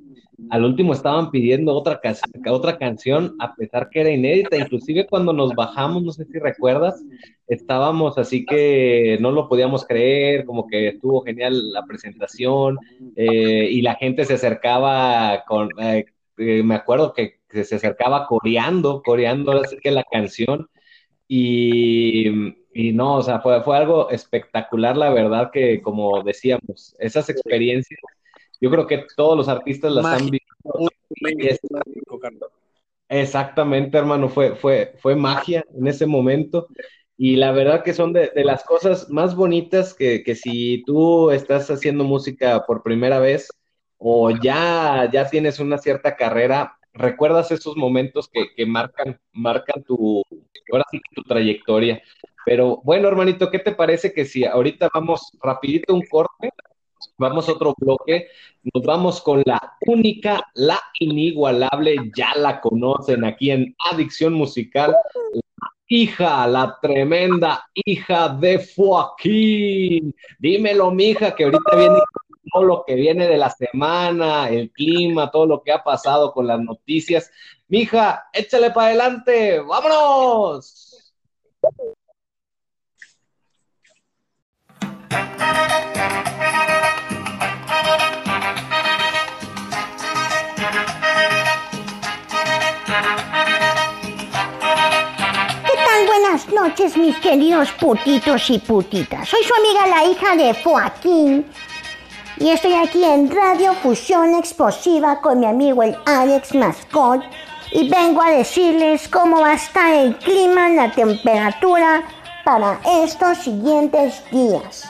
al 0.51 0.65
último 0.65 0.93
estaban 0.93 1.31
pidiendo 1.31 1.75
otra, 1.75 2.01
ca- 2.01 2.17
otra 2.51 2.79
canción, 2.79 3.37
a 3.39 3.55
pesar 3.55 3.91
que 3.91 4.01
era 4.01 4.11
inédita. 4.11 4.57
Inclusive 4.57 5.07
cuando 5.07 5.33
nos 5.33 5.55
bajamos, 5.55 6.03
no 6.03 6.13
sé 6.13 6.25
si 6.25 6.39
recuerdas, 6.39 7.03
estábamos 7.47 8.19
así 8.19 8.47
que 8.47 9.19
no 9.21 9.31
lo 9.31 9.49
podíamos 9.49 9.85
creer, 9.87 10.45
como 10.45 10.67
que 10.67 10.89
estuvo 10.89 11.23
genial 11.23 11.71
la 11.73 11.85
presentación 11.85 12.79
eh, 13.17 13.69
y 13.71 13.83
la 13.83 13.95
gente 13.97 14.25
se 14.25 14.35
acercaba 14.35 15.45
con, 15.47 15.69
eh, 15.81 16.07
eh, 16.39 16.63
me 16.63 16.75
acuerdo 16.75 17.13
que, 17.13 17.39
se 17.51 17.77
acercaba 17.77 18.27
coreando, 18.27 19.03
coreando 19.03 19.53
ahora 19.53 19.67
sí 19.69 19.79
que 19.83 19.91
la 19.91 20.05
canción 20.05 20.69
y, 21.27 22.29
y 22.75 22.93
no, 22.93 23.17
o 23.17 23.23
sea, 23.23 23.41
fue, 23.41 23.63
fue 23.63 23.77
algo 23.77 24.11
espectacular, 24.11 24.97
la 24.97 25.11
verdad 25.11 25.51
que 25.51 25.81
como 25.81 26.23
decíamos, 26.23 26.95
esas 26.99 27.29
experiencias, 27.31 27.99
yo 28.61 28.71
creo 28.71 28.87
que 28.87 29.07
todos 29.17 29.37
los 29.37 29.49
artistas 29.49 29.93
las 29.93 30.13
han 30.13 30.31
Mágico, 30.31 30.81
muy 31.21 31.35
es- 31.39 31.61
mágico, 31.71 32.19
Carlos. 32.21 32.51
Exactamente, 33.11 33.97
hermano, 33.97 34.29
fue, 34.29 34.55
fue, 34.55 34.95
fue 34.99 35.17
magia 35.17 35.65
en 35.75 35.87
ese 35.87 36.07
momento. 36.07 36.69
Y 37.17 37.37
la 37.37 37.53
verdad 37.53 37.83
que 37.83 37.95
son 37.95 38.13
de, 38.13 38.31
de 38.35 38.45
las 38.45 38.65
cosas 38.65 39.09
más 39.11 39.35
bonitas 39.35 39.95
que, 39.95 40.23
que 40.23 40.35
si 40.35 40.83
tú 40.87 41.31
estás 41.31 41.71
haciendo 41.71 42.05
música 42.05 42.65
por 42.67 42.83
primera 42.83 43.19
vez 43.19 43.49
o 43.97 44.31
ya, 44.31 45.09
ya 45.13 45.29
tienes 45.29 45.59
una 45.59 45.79
cierta 45.79 46.17
carrera, 46.17 46.79
recuerdas 46.93 47.51
esos 47.51 47.77
momentos 47.77 48.29
que, 48.33 48.55
que 48.55 48.67
marcan, 48.67 49.19
marcan 49.33 49.83
tu, 49.85 50.23
ahora 50.71 50.85
sí 50.91 51.01
tu 51.15 51.23
trayectoria. 51.23 52.03
Pero 52.45 52.81
bueno, 52.85 53.09
hermanito, 53.09 53.51
¿qué 53.51 53.59
te 53.59 53.73
parece 53.73 54.13
que 54.13 54.25
si 54.27 54.45
ahorita 54.45 54.89
vamos 54.95 55.33
rapidito 55.43 55.95
un 55.95 56.07
corte? 56.07 56.51
Vamos 57.19 57.49
a 57.49 57.53
otro 57.53 57.75
bloque, 57.77 58.29
nos 58.73 58.85
vamos 58.85 59.21
con 59.21 59.43
la 59.45 59.77
única, 59.81 60.41
la 60.55 60.81
inigualable, 61.01 61.97
ya 62.17 62.33
la 62.37 62.61
conocen 62.61 63.25
aquí 63.25 63.51
en 63.51 63.75
Adicción 63.91 64.35
Musical, 64.35 64.93
la 65.33 65.73
hija, 65.89 66.47
la 66.47 66.79
tremenda 66.81 67.69
hija 67.75 68.29
de 68.29 68.65
Joaquín. 68.77 70.15
Dímelo, 70.39 70.93
mija, 70.93 71.35
que 71.35 71.45
ahorita 71.45 71.77
viene 71.77 71.99
todo 72.53 72.63
lo 72.63 72.85
que 72.87 72.95
viene 72.95 73.27
de 73.27 73.37
la 73.37 73.51
semana, 73.51 74.49
el 74.49 74.71
clima, 74.71 75.29
todo 75.33 75.47
lo 75.47 75.63
que 75.63 75.73
ha 75.73 75.83
pasado 75.83 76.33
con 76.33 76.47
las 76.47 76.61
noticias. 76.61 77.33
Mija, 77.67 78.29
échale 78.33 78.71
para 78.71 78.89
adelante, 78.89 79.59
vámonos. 79.59 81.13
Noches, 96.61 96.97
mis 96.97 97.17
queridos 97.19 97.71
putitos 97.73 98.51
y 98.51 98.59
putitas. 98.59 99.29
Soy 99.29 99.43
su 99.45 99.55
amiga 99.55 99.87
la 99.87 100.05
hija 100.05 100.35
de 100.35 100.55
Joaquín 100.63 101.47
y 102.39 102.51
estoy 102.51 102.75
aquí 102.75 103.05
en 103.05 103.31
Radio 103.31 103.75
Fusión 103.75 104.35
Explosiva 104.35 105.21
con 105.21 105.39
mi 105.39 105.47
amigo 105.47 105.83
el 105.83 105.97
Alex 106.05 106.55
Mascot 106.55 107.23
y 107.71 107.89
vengo 107.89 108.23
a 108.23 108.31
decirles 108.31 109.09
cómo 109.09 109.41
va 109.41 109.51
a 109.51 109.55
estar 109.55 109.93
el 109.93 110.17
clima, 110.17 110.69
la 110.71 110.91
temperatura 110.91 112.03
para 112.45 112.81
estos 113.05 113.39
siguientes 113.39 114.21
días. 114.33 114.85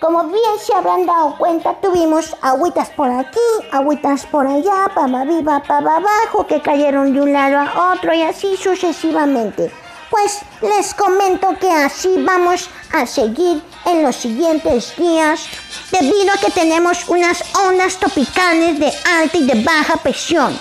Como 0.00 0.24
bien 0.24 0.58
se 0.58 0.74
habrán 0.74 1.06
dado 1.06 1.36
cuenta, 1.38 1.74
tuvimos 1.80 2.36
agüitas 2.42 2.90
por 2.90 3.10
aquí, 3.10 3.38
agüitas 3.70 4.26
por 4.26 4.46
allá, 4.46 4.90
para 4.92 5.20
arriba, 5.20 5.62
para 5.66 5.96
abajo, 5.96 6.46
que 6.48 6.60
cayeron 6.60 7.14
de 7.14 7.20
un 7.20 7.32
lado 7.32 7.58
a 7.58 7.92
otro 7.92 8.12
y 8.12 8.22
así 8.22 8.56
sucesivamente. 8.56 9.70
Pues 10.14 10.42
les 10.62 10.94
comento 10.94 11.58
que 11.58 11.68
así 11.68 12.08
vamos 12.18 12.70
a 12.92 13.04
seguir 13.04 13.60
en 13.84 14.04
los 14.04 14.14
siguientes 14.14 14.96
días 14.96 15.48
debido 15.90 16.32
a 16.32 16.38
que 16.38 16.52
tenemos 16.52 17.08
unas 17.08 17.42
ondas 17.56 17.96
tropicales 17.96 18.78
de 18.78 18.92
alta 19.18 19.36
y 19.36 19.44
de 19.44 19.64
baja 19.64 19.96
presión. 19.96 20.56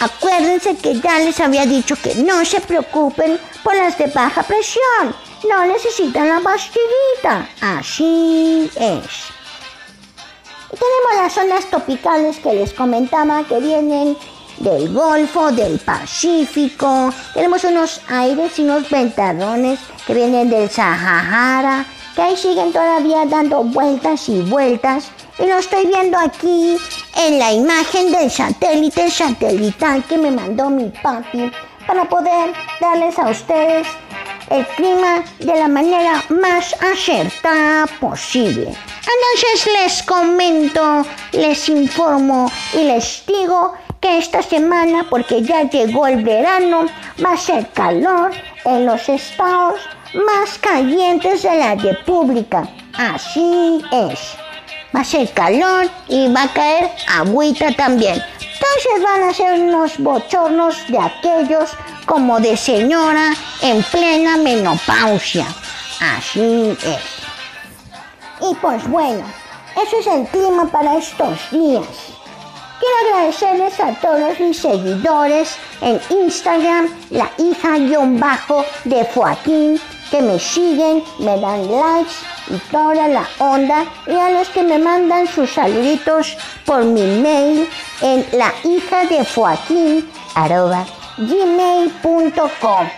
Acuérdense 0.00 0.74
que 0.76 0.98
ya 0.98 1.18
les 1.18 1.38
había 1.38 1.66
dicho 1.66 1.96
que 1.96 2.14
no 2.14 2.46
se 2.46 2.62
preocupen 2.62 3.38
por 3.62 3.76
las 3.76 3.98
de 3.98 4.06
baja 4.06 4.42
presión. 4.42 5.14
No 5.46 5.66
necesitan 5.66 6.30
la 6.30 6.40
pastillita. 6.40 7.46
Así 7.60 8.70
es. 8.74 9.04
Y 10.72 10.76
tenemos 10.76 11.22
las 11.22 11.36
ondas 11.36 11.66
tropicales 11.66 12.38
que 12.38 12.54
les 12.54 12.72
comentaba 12.72 13.44
que 13.44 13.60
vienen 13.60 14.16
del 14.62 14.92
Golfo, 14.92 15.50
del 15.50 15.78
Pacífico. 15.78 17.12
Tenemos 17.34 17.64
unos 17.64 18.00
aires 18.08 18.58
y 18.58 18.62
unos 18.62 18.88
ventarrones 18.88 19.80
que 20.06 20.14
vienen 20.14 20.48
del 20.48 20.70
Sahara, 20.70 21.84
que 22.14 22.22
ahí 22.22 22.36
siguen 22.36 22.72
todavía 22.72 23.26
dando 23.26 23.64
vueltas 23.64 24.28
y 24.28 24.40
vueltas. 24.42 25.10
Y 25.38 25.46
lo 25.46 25.58
estoy 25.58 25.86
viendo 25.86 26.18
aquí 26.18 26.76
en 27.16 27.38
la 27.38 27.52
imagen 27.52 28.12
del 28.12 28.30
satélite 28.30 29.10
satelital 29.10 30.04
que 30.04 30.18
me 30.18 30.30
mandó 30.30 30.70
mi 30.70 30.90
papi 31.02 31.50
para 31.86 32.08
poder 32.08 32.52
darles 32.80 33.18
a 33.18 33.28
ustedes 33.28 33.86
el 34.50 34.66
clima 34.76 35.24
de 35.38 35.54
la 35.54 35.68
manera 35.68 36.22
más 36.28 36.74
acertada 36.80 37.86
posible. 38.00 38.74
Entonces 39.12 39.72
les 39.80 40.02
comento, 40.02 41.04
les 41.32 41.68
informo 41.68 42.50
y 42.72 42.84
les 42.84 43.24
digo 43.26 43.74
que 44.02 44.18
esta 44.18 44.42
semana, 44.42 45.06
porque 45.08 45.42
ya 45.42 45.62
llegó 45.62 46.08
el 46.08 46.24
verano, 46.24 46.86
va 47.24 47.34
a 47.34 47.36
ser 47.36 47.68
calor 47.70 48.32
en 48.64 48.84
los 48.84 49.08
estados 49.08 49.80
más 50.26 50.58
calientes 50.58 51.42
de 51.42 51.56
la 51.56 51.76
República. 51.76 52.68
Así 52.98 53.80
es. 53.92 54.18
Va 54.94 55.00
a 55.00 55.04
ser 55.04 55.30
calor 55.30 55.88
y 56.08 56.30
va 56.32 56.42
a 56.42 56.52
caer 56.52 56.90
agüita 57.08 57.72
también. 57.72 58.20
Entonces 58.40 59.02
van 59.04 59.22
a 59.22 59.32
ser 59.32 59.60
unos 59.60 59.96
bochornos 59.98 60.76
de 60.88 60.98
aquellos 60.98 61.70
como 62.04 62.40
de 62.40 62.56
señora 62.56 63.32
en 63.62 63.82
plena 63.84 64.36
menopausia. 64.36 65.46
Así 66.00 66.76
es. 66.84 68.50
Y 68.50 68.54
pues 68.56 68.86
bueno, 68.88 69.24
eso 69.80 69.98
es 70.00 70.06
el 70.08 70.26
clima 70.26 70.66
para 70.66 70.98
estos 70.98 71.38
días. 71.52 72.11
Quiero 72.82 73.14
agradecerles 73.14 73.78
a 73.78 73.94
todos 74.00 74.40
mis 74.40 74.58
seguidores 74.58 75.56
en 75.82 76.00
Instagram, 76.10 76.88
la 77.10 77.30
hija-bajo 77.38 78.64
de 78.82 79.04
Joaquín, 79.04 79.80
que 80.10 80.20
me 80.20 80.36
siguen, 80.40 81.04
me 81.20 81.38
dan 81.38 81.70
likes 81.70 82.10
y 82.50 82.58
toda 82.72 83.06
la 83.06 83.28
onda, 83.38 83.84
y 84.08 84.16
a 84.16 84.30
los 84.30 84.48
que 84.48 84.64
me 84.64 84.80
mandan 84.80 85.28
sus 85.28 85.52
saluditos 85.52 86.36
por 86.66 86.82
mi 86.82 87.06
mail 87.20 87.68
en 88.00 88.26
la 88.32 88.52
hija 88.64 89.04
de 89.04 89.24
Joaquín, 89.26 90.10
gmail.com. 91.18 92.88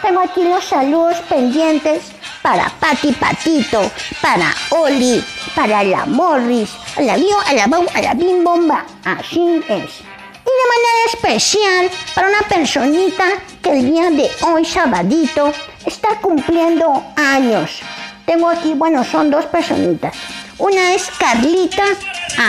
Tengo 0.00 0.20
aquí 0.20 0.42
los 0.42 0.64
saludos 0.64 1.18
pendientes 1.28 2.12
para 2.44 2.68
Pati 2.78 3.10
Patito, 3.12 3.90
para 4.20 4.54
Oli, 4.68 5.24
para 5.54 5.82
la 5.82 6.04
Morris, 6.04 6.68
a 6.94 7.00
la 7.00 7.16
Bio, 7.16 7.40
a 7.40 7.54
la 7.54 7.66
Bau, 7.66 7.86
a 7.94 8.02
la 8.02 8.12
Bim 8.12 8.44
Bomba. 8.44 8.84
Así 9.02 9.62
es. 9.66 10.00
Y 10.44 10.52
de 10.58 10.66
manera 10.74 11.00
especial 11.14 11.90
para 12.14 12.28
una 12.28 12.42
personita 12.42 13.24
que 13.62 13.70
el 13.70 13.90
día 13.90 14.10
de 14.10 14.30
hoy, 14.42 14.62
sabadito, 14.62 15.54
está 15.86 16.20
cumpliendo 16.20 17.02
años. 17.16 17.80
Tengo 18.26 18.50
aquí, 18.50 18.74
bueno, 18.74 19.02
son 19.04 19.30
dos 19.30 19.46
personitas. 19.46 20.14
Una 20.58 20.92
es 20.92 21.10
Carlita, 21.18 21.84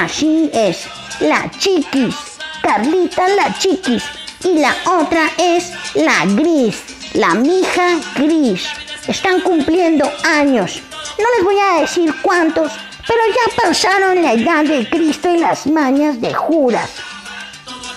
así 0.04 0.50
es, 0.54 0.88
la 1.22 1.50
chiquis. 1.58 2.16
Carlita 2.62 3.30
la 3.30 3.58
chiquis. 3.58 4.04
Y 4.44 4.60
la 4.60 4.76
otra 5.00 5.32
es 5.38 5.72
la 5.96 6.26
gris, 6.26 6.84
la 7.14 7.34
mija 7.34 7.98
gris. 8.18 8.68
Están 9.08 9.42
cumpliendo 9.42 10.12
años. 10.24 10.82
No 11.20 11.26
les 11.36 11.44
voy 11.44 11.58
a 11.60 11.82
decir 11.82 12.14
cuántos, 12.22 12.72
pero 13.08 13.20
ya 13.28 13.64
pasaron 13.64 14.22
la 14.22 14.34
edad 14.34 14.64
de 14.64 14.90
Cristo 14.90 15.34
y 15.34 15.38
las 15.38 15.68
mañas 15.68 16.20
de 16.20 16.34
Judas. 16.34 16.90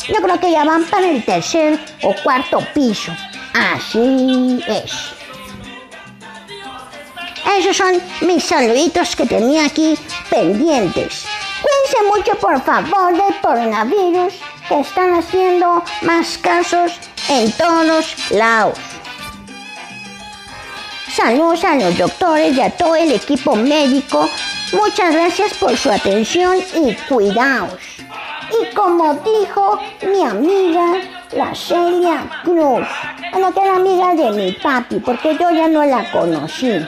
Yo 0.09 0.17
creo 0.23 0.39
que 0.41 0.51
ya 0.51 0.65
van 0.65 0.85
para 0.85 1.09
el 1.09 1.25
tercer 1.25 1.79
o 2.03 2.15
cuarto 2.23 2.61
piso. 2.75 3.13
Así 3.55 4.63
es. 4.69 4.93
Esos 7.59 7.77
son 7.77 8.01
mis 8.21 8.45
saluditos 8.45 9.17
que 9.17 9.25
tenía 9.25 9.65
aquí 9.65 9.99
pendientes. 10.29 11.25
Cuídense 11.63 12.17
mucho, 12.17 12.39
por 12.39 12.63
favor, 12.63 13.13
del 13.13 13.41
coronavirus 13.41 14.35
que 14.69 14.81
están 14.81 15.15
haciendo 15.15 15.83
más 16.03 16.37
casos 16.39 16.93
en 17.29 17.51
todos 17.53 18.15
lados. 18.31 18.79
Saludos 21.19 21.65
a 21.65 21.75
los 21.75 21.99
doctores 21.99 22.57
y 22.57 22.61
a 22.61 22.71
todo 22.71 22.95
el 22.95 23.11
equipo 23.11 23.57
médico. 23.57 24.31
Muchas 24.73 25.13
gracias 25.13 25.53
por 25.55 25.77
su 25.77 25.91
atención 25.91 26.59
y 26.77 26.95
cuidaos. 27.09 27.73
Y 28.53 28.73
como 28.73 29.15
dijo 29.15 29.81
mi 30.03 30.25
amiga, 30.25 31.01
la 31.33 31.53
Celia 31.57 32.25
Cruz, 32.45 32.87
bueno, 33.33 33.53
que 33.53 33.61
era 33.61 33.75
amiga 33.75 34.15
de 34.15 34.31
mi 34.31 34.53
papi, 34.53 35.01
porque 35.01 35.37
yo 35.37 35.51
ya 35.51 35.67
no 35.67 35.85
la 35.85 36.09
conocí. 36.13 36.87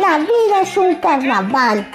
La 0.00 0.16
vida 0.20 0.62
es 0.62 0.74
un 0.78 0.94
carnaval, 0.94 1.86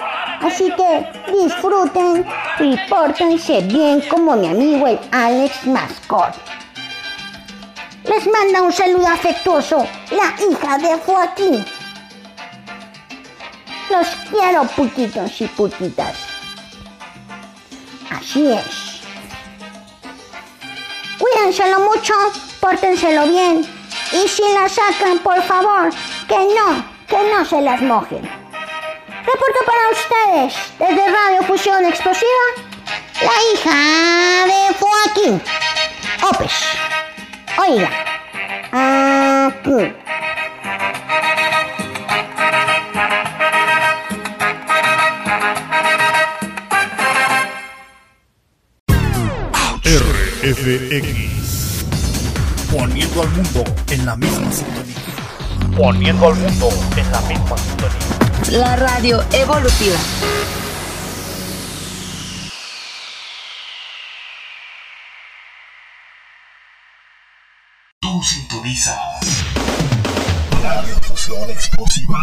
así 0.42 0.72
que 0.76 1.32
disfruten 1.32 2.24
y 2.60 2.76
pórtense 2.88 3.62
bien 3.62 4.00
como 4.02 4.36
mi 4.36 4.46
amigo 4.46 4.86
el 4.86 5.00
Alex 5.10 5.66
Mascot. 5.66 6.32
Les 8.04 8.26
manda 8.26 8.62
un 8.62 8.72
saludo 8.72 9.06
afectuoso 9.06 9.86
la 10.10 10.34
hija 10.42 10.78
de 10.78 10.98
Joaquín. 11.00 11.64
Los 13.90 14.08
quiero 14.30 14.64
putitos 14.64 15.40
y 15.40 15.46
putitas. 15.48 16.16
Así 18.10 18.52
es. 18.52 19.02
Cuídenselo 21.18 21.80
mucho, 21.80 22.14
pórtenselo 22.60 23.26
bien. 23.26 23.68
Y 24.12 24.28
si 24.28 24.42
la 24.54 24.68
sacan, 24.68 25.18
por 25.18 25.42
favor, 25.42 25.90
que 26.26 26.38
no, 26.38 26.84
que 27.06 27.18
no 27.30 27.44
se 27.44 27.60
las 27.60 27.82
mojen. 27.82 28.22
Reporto 28.22 29.60
para 29.66 29.90
ustedes 29.90 30.54
desde 30.78 31.12
Radio 31.12 31.42
Fusión 31.42 31.84
Explosiva, 31.84 32.26
la 33.20 33.32
hija 33.52 34.46
de 34.46 34.74
Joaquín. 34.74 35.42
Opes. 36.22 36.89
Oiga. 37.60 37.90
Aquí. 38.72 39.92
RFX. 50.42 51.84
Poniendo 52.72 53.22
al 53.22 53.28
mundo 53.28 53.64
en 53.90 54.06
la 54.06 54.16
misma 54.16 54.50
sintonía. 54.50 54.94
Poniendo 55.76 56.28
al 56.28 56.36
mundo 56.36 56.70
en 56.96 57.12
la 57.12 57.20
misma 57.22 57.58
sintonía. 57.58 58.58
La 58.58 58.76
radio 58.76 59.22
evolutiva. 59.32 59.98
Explosiva. 71.48 72.18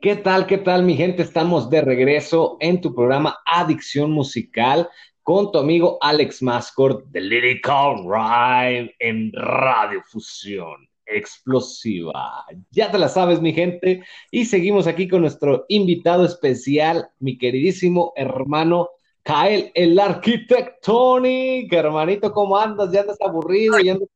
¿Qué 0.00 0.16
tal, 0.16 0.46
qué 0.48 0.58
tal, 0.58 0.82
mi 0.82 0.96
gente? 0.96 1.22
Estamos 1.22 1.70
de 1.70 1.80
regreso 1.82 2.56
en 2.58 2.80
tu 2.80 2.92
programa 2.92 3.38
Adicción 3.46 4.10
Musical 4.10 4.88
con 5.22 5.52
tu 5.52 5.58
amigo 5.58 5.96
Alex 6.00 6.42
Mascort 6.42 7.06
de 7.06 7.20
Lyrical 7.20 7.98
Rhyme 8.04 8.92
en 8.98 9.30
Radio 9.32 10.02
Fusión 10.04 10.88
Explosiva. 11.06 12.44
Ya 12.72 12.90
te 12.90 12.98
la 12.98 13.08
sabes, 13.08 13.40
mi 13.40 13.52
gente. 13.52 14.02
Y 14.32 14.44
seguimos 14.44 14.88
aquí 14.88 15.06
con 15.06 15.20
nuestro 15.20 15.66
invitado 15.68 16.24
especial, 16.24 17.10
mi 17.20 17.38
queridísimo 17.38 18.12
hermano 18.16 18.88
Kael, 19.22 19.70
el 19.74 19.98
arquitectónico. 19.98 21.76
Hermanito, 21.76 22.32
¿cómo 22.32 22.56
andas? 22.56 22.90
¿Ya 22.90 23.02
andas 23.02 23.18
aburrido? 23.20 23.78
¿Ya 23.78 23.92
andas? 23.92 24.08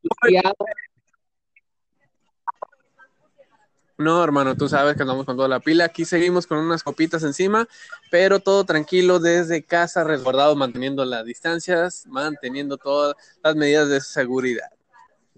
No, 3.99 4.23
hermano, 4.23 4.55
tú 4.57 4.69
sabes 4.69 4.95
que 4.95 5.03
andamos 5.03 5.25
con 5.25 5.37
toda 5.37 5.49
la 5.49 5.61
pila. 5.61 5.87
Aquí 5.87 6.05
seguimos 6.05 6.47
con 6.47 6.59
unas 6.59 6.83
copitas 6.83 7.23
encima, 7.23 7.67
pero 8.11 8.41
todo 8.41 8.65
tranquilo 8.65 9.21
desde 9.21 9.63
casa, 9.63 10.05
resguardado, 10.05 10.55
manteniendo 10.55 11.05
las 11.07 11.25
distancias, 11.25 12.05
manteniendo 12.07 12.77
todas 12.77 13.15
las 13.43 13.57
medidas 13.57 13.89
de 13.89 14.03
seguridad. 14.03 14.69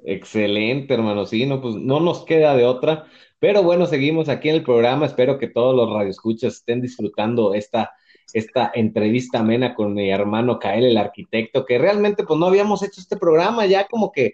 Excelente, 0.04 0.94
hermano. 0.94 1.24
Sí, 1.24 1.46
no, 1.46 1.60
pues 1.60 1.76
no 1.76 2.00
nos 2.00 2.24
queda 2.24 2.56
de 2.56 2.64
otra. 2.64 3.06
Pero 3.38 3.62
bueno, 3.62 3.86
seguimos 3.86 4.28
aquí 4.28 4.48
en 4.48 4.56
el 4.56 4.64
programa. 4.64 5.06
Espero 5.06 5.38
que 5.38 5.48
todos 5.48 5.76
los 5.76 5.92
radioescuchas 5.92 6.54
estén 6.54 6.80
disfrutando 6.80 7.54
esta, 7.54 7.92
esta 8.32 8.70
entrevista 8.74 9.40
amena 9.40 9.74
con 9.74 9.94
mi 9.94 10.10
hermano 10.10 10.58
Kael, 10.58 10.84
el 10.84 10.96
arquitecto, 10.96 11.64
que 11.64 11.78
realmente 11.78 12.24
pues 12.24 12.38
no 12.38 12.46
habíamos 12.46 12.82
hecho 12.82 13.00
este 13.00 13.16
programa 13.16 13.66
ya 13.66 13.86
como 13.86 14.12
que 14.12 14.32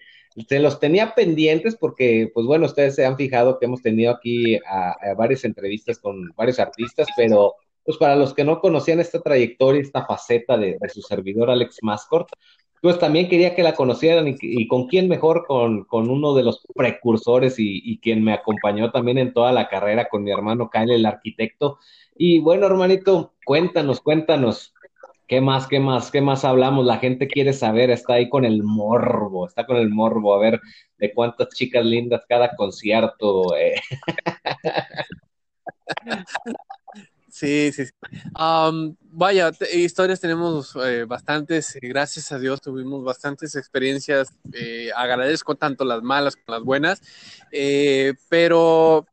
se 0.48 0.58
los 0.58 0.80
tenía 0.80 1.14
pendientes 1.14 1.76
porque, 1.76 2.30
pues 2.34 2.46
bueno, 2.46 2.66
ustedes 2.66 2.96
se 2.96 3.06
han 3.06 3.16
fijado 3.16 3.58
que 3.58 3.66
hemos 3.66 3.82
tenido 3.82 4.12
aquí 4.12 4.56
a, 4.56 4.90
a 4.90 5.14
varias 5.14 5.44
entrevistas 5.44 5.98
con 5.98 6.32
varios 6.36 6.58
artistas, 6.58 7.06
pero 7.16 7.54
pues 7.84 7.98
para 7.98 8.16
los 8.16 8.34
que 8.34 8.44
no 8.44 8.60
conocían 8.60 8.98
esta 8.98 9.20
trayectoria, 9.20 9.80
esta 9.80 10.06
faceta 10.06 10.56
de, 10.56 10.78
de 10.80 10.88
su 10.88 11.02
servidor 11.02 11.50
Alex 11.50 11.78
Mascort, 11.82 12.28
pues 12.80 12.98
también 12.98 13.28
quería 13.28 13.54
que 13.54 13.62
la 13.62 13.74
conocieran 13.74 14.28
y, 14.28 14.36
y 14.40 14.66
con 14.68 14.88
quién 14.88 15.08
mejor, 15.08 15.46
con, 15.46 15.84
con, 15.84 16.10
uno 16.10 16.34
de 16.34 16.42
los 16.42 16.66
precursores 16.74 17.58
y, 17.58 17.80
y, 17.82 17.98
quien 17.98 18.22
me 18.22 18.34
acompañó 18.34 18.90
también 18.90 19.16
en 19.16 19.32
toda 19.32 19.52
la 19.52 19.68
carrera, 19.68 20.08
con 20.10 20.22
mi 20.22 20.30
hermano 20.30 20.68
Kyle, 20.70 20.90
el 20.90 21.06
arquitecto. 21.06 21.78
Y 22.14 22.40
bueno, 22.40 22.66
hermanito, 22.66 23.33
cuéntanos, 23.44 24.00
cuéntanos, 24.00 24.74
¿Qué 25.26 25.40
más, 25.40 25.66
qué 25.66 25.80
más, 25.80 26.10
qué 26.10 26.20
más 26.20 26.44
hablamos? 26.44 26.84
La 26.84 26.98
gente 26.98 27.26
quiere 27.26 27.54
saber, 27.54 27.88
está 27.90 28.14
ahí 28.14 28.28
con 28.28 28.44
el 28.44 28.62
morbo, 28.62 29.46
está 29.46 29.64
con 29.64 29.78
el 29.78 29.88
morbo, 29.88 30.34
a 30.34 30.38
ver 30.38 30.60
de 30.98 31.14
cuántas 31.14 31.48
chicas 31.48 31.84
lindas 31.84 32.24
cada 32.28 32.54
concierto. 32.56 33.56
Eh. 33.56 33.74
Sí, 37.30 37.72
sí. 37.72 37.82
vaya, 39.00 39.50
historias 39.72 40.20
tenemos 40.20 40.76
eh, 40.76 41.04
bastantes, 41.04 41.76
gracias 41.82 42.30
a 42.30 42.38
Dios 42.38 42.60
tuvimos 42.60 43.02
bastantes 43.02 43.56
experiencias, 43.56 44.28
eh, 44.52 44.90
agradezco 44.94 45.56
tanto 45.56 45.84
las 45.84 46.00
malas 46.00 46.36
como 46.36 46.56
las 46.56 46.64
buenas, 46.64 47.02
pero 48.28 49.04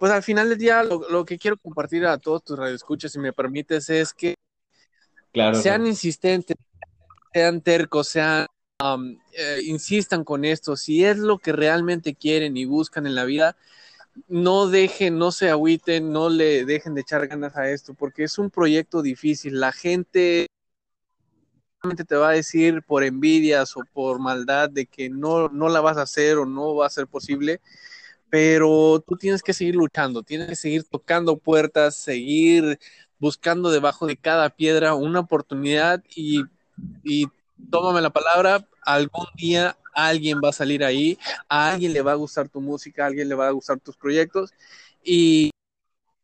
pues 0.00 0.10
al 0.10 0.22
final 0.22 0.48
del 0.48 0.58
día 0.58 0.82
lo, 0.82 1.08
lo, 1.10 1.24
que 1.26 1.38
quiero 1.38 1.58
compartir 1.58 2.06
a 2.06 2.18
todos 2.18 2.42
tus 2.42 2.58
radioescuchas, 2.58 3.12
si 3.12 3.18
me 3.18 3.34
permites, 3.34 3.90
es 3.90 4.14
que 4.14 4.34
Claro, 5.32 5.60
sean 5.60 5.86
insistentes, 5.86 6.56
sean 7.32 7.60
tercos, 7.60 8.08
sean, 8.08 8.46
um, 8.82 9.16
eh, 9.32 9.60
insistan 9.64 10.24
con 10.24 10.44
esto. 10.44 10.74
Si 10.74 11.04
es 11.04 11.18
lo 11.18 11.38
que 11.38 11.52
realmente 11.52 12.14
quieren 12.14 12.56
y 12.56 12.64
buscan 12.64 13.06
en 13.06 13.14
la 13.14 13.24
vida, 13.24 13.56
no 14.26 14.68
dejen, 14.68 15.18
no 15.18 15.32
se 15.32 15.50
agüiten, 15.50 16.12
no 16.12 16.30
le 16.30 16.64
dejen 16.64 16.94
de 16.94 17.02
echar 17.02 17.28
ganas 17.28 17.56
a 17.56 17.70
esto, 17.70 17.94
porque 17.94 18.24
es 18.24 18.38
un 18.38 18.50
proyecto 18.50 19.02
difícil. 19.02 19.60
La 19.60 19.72
gente 19.72 20.46
te 22.06 22.16
va 22.16 22.30
a 22.30 22.32
decir 22.32 22.82
por 22.82 23.04
envidias 23.04 23.76
o 23.76 23.82
por 23.92 24.18
maldad 24.18 24.68
de 24.68 24.86
que 24.86 25.10
no, 25.10 25.48
no 25.48 25.68
la 25.68 25.80
vas 25.80 25.96
a 25.96 26.02
hacer 26.02 26.38
o 26.38 26.46
no 26.46 26.74
va 26.74 26.86
a 26.86 26.90
ser 26.90 27.06
posible, 27.06 27.60
pero 28.30 29.02
tú 29.06 29.16
tienes 29.16 29.42
que 29.42 29.52
seguir 29.52 29.74
luchando, 29.74 30.22
tienes 30.22 30.48
que 30.48 30.56
seguir 30.56 30.84
tocando 30.84 31.36
puertas, 31.36 31.96
seguir 31.96 32.78
buscando 33.18 33.70
debajo 33.70 34.06
de 34.06 34.16
cada 34.16 34.48
piedra 34.50 34.94
una 34.94 35.20
oportunidad 35.20 36.02
y, 36.14 36.42
y 37.04 37.26
tómame 37.70 38.00
la 38.00 38.10
palabra, 38.10 38.66
algún 38.84 39.26
día 39.36 39.76
alguien 39.94 40.40
va 40.42 40.50
a 40.50 40.52
salir 40.52 40.84
ahí, 40.84 41.18
a 41.48 41.72
alguien 41.72 41.92
le 41.92 42.02
va 42.02 42.12
a 42.12 42.16
gustar 42.16 42.48
tu 42.48 42.60
música, 42.60 43.04
a 43.04 43.06
alguien 43.08 43.28
le 43.28 43.34
va 43.34 43.48
a 43.48 43.52
gustar 43.52 43.80
tus 43.80 43.96
proyectos 43.96 44.52
y 45.04 45.50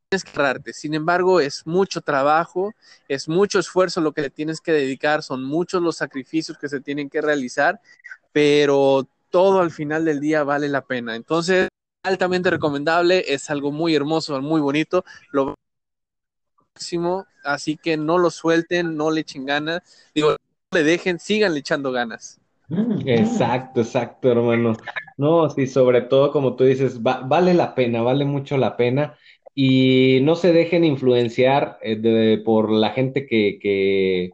tienes 0.09 0.25
que 0.25 0.31
errarte. 0.41 0.73
Sin 0.73 0.95
embargo, 0.95 1.41
es 1.41 1.67
mucho 1.67 2.01
trabajo, 2.01 2.73
es 3.09 3.29
mucho 3.29 3.59
esfuerzo 3.59 4.01
lo 4.01 4.13
que 4.13 4.23
le 4.23 4.31
tienes 4.31 4.61
que 4.61 4.73
dedicar, 4.73 5.23
son 5.23 5.45
muchos 5.45 5.83
los 5.83 5.97
sacrificios 5.97 6.57
que 6.57 6.69
se 6.69 6.81
tienen 6.81 7.11
que 7.11 7.21
realizar, 7.21 7.81
pero 8.33 9.09
todo 9.31 9.61
al 9.61 9.73
final 9.73 10.05
del 10.05 10.21
día 10.21 10.45
vale 10.45 10.69
la 10.69 10.87
pena. 10.87 11.17
Entonces, 11.17 11.69
altamente 12.07 12.51
recomendable, 12.51 13.25
es 13.27 13.51
algo 13.51 13.73
muy 13.73 13.95
hermoso, 13.95 14.41
muy 14.41 14.61
bonito, 14.61 15.05
lo 15.33 15.55
máximo, 16.75 17.27
así 17.45 17.77
que 17.77 17.97
no 17.97 18.19
lo 18.19 18.31
suelten, 18.31 18.97
no 18.97 19.11
le 19.11 19.23
echen 19.23 19.47
ganas, 19.47 19.83
digo, 20.15 20.31
no 20.31 20.79
le 20.79 20.85
dejen, 20.85 21.19
sigan 21.19 21.57
echando 21.57 21.93
ganas. 21.93 22.41
Exacto, 23.05 23.81
exacto, 23.81 24.31
hermano. 24.31 24.77
No, 25.17 25.49
sí, 25.51 25.67
sobre 25.67 26.03
todo 26.03 26.33
como 26.33 26.57
tú 26.57 26.65
dices, 26.65 27.01
va, 27.01 27.21
vale 27.21 27.55
la 27.55 27.75
pena, 27.75 28.03
vale 28.03 28.25
mucho 28.25 28.57
la 28.57 28.77
pena 28.77 29.17
y 29.55 30.21
no 30.23 30.37
se 30.37 30.53
dejen 30.53 30.85
influenciar 30.85 31.79
eh, 31.83 32.43
por 32.45 32.71
la 32.71 32.91
gente 32.91 33.27
que, 33.27 33.59
que, 33.61 34.33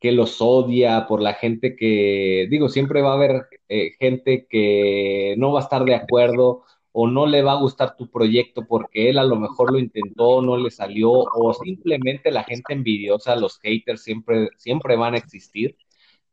que, 0.00 0.12
los 0.12 0.40
odia, 0.40 1.06
por 1.06 1.20
la 1.20 1.34
gente 1.34 1.76
que, 1.76 2.46
digo, 2.50 2.68
siempre 2.70 3.02
va 3.02 3.10
a 3.10 3.14
haber 3.16 3.46
eh, 3.68 3.92
gente 3.98 4.46
que 4.48 5.34
no 5.36 5.52
va 5.52 5.60
a 5.60 5.62
estar 5.64 5.84
de 5.84 5.94
acuerdo 5.94 6.62
o 6.92 7.06
no 7.06 7.26
le 7.26 7.42
va 7.42 7.52
a 7.52 7.60
gustar 7.60 7.96
tu 7.96 8.10
proyecto 8.10 8.66
porque 8.66 9.10
él 9.10 9.18
a 9.18 9.24
lo 9.24 9.36
mejor 9.36 9.72
lo 9.72 9.78
intentó, 9.78 10.42
no 10.42 10.56
le 10.56 10.70
salió, 10.70 11.10
o 11.10 11.54
simplemente 11.54 12.30
la 12.30 12.44
gente 12.44 12.74
envidiosa, 12.74 13.36
los 13.36 13.58
haters 13.60 14.02
siempre, 14.02 14.48
siempre 14.58 14.96
van 14.96 15.14
a 15.14 15.18
existir. 15.18 15.76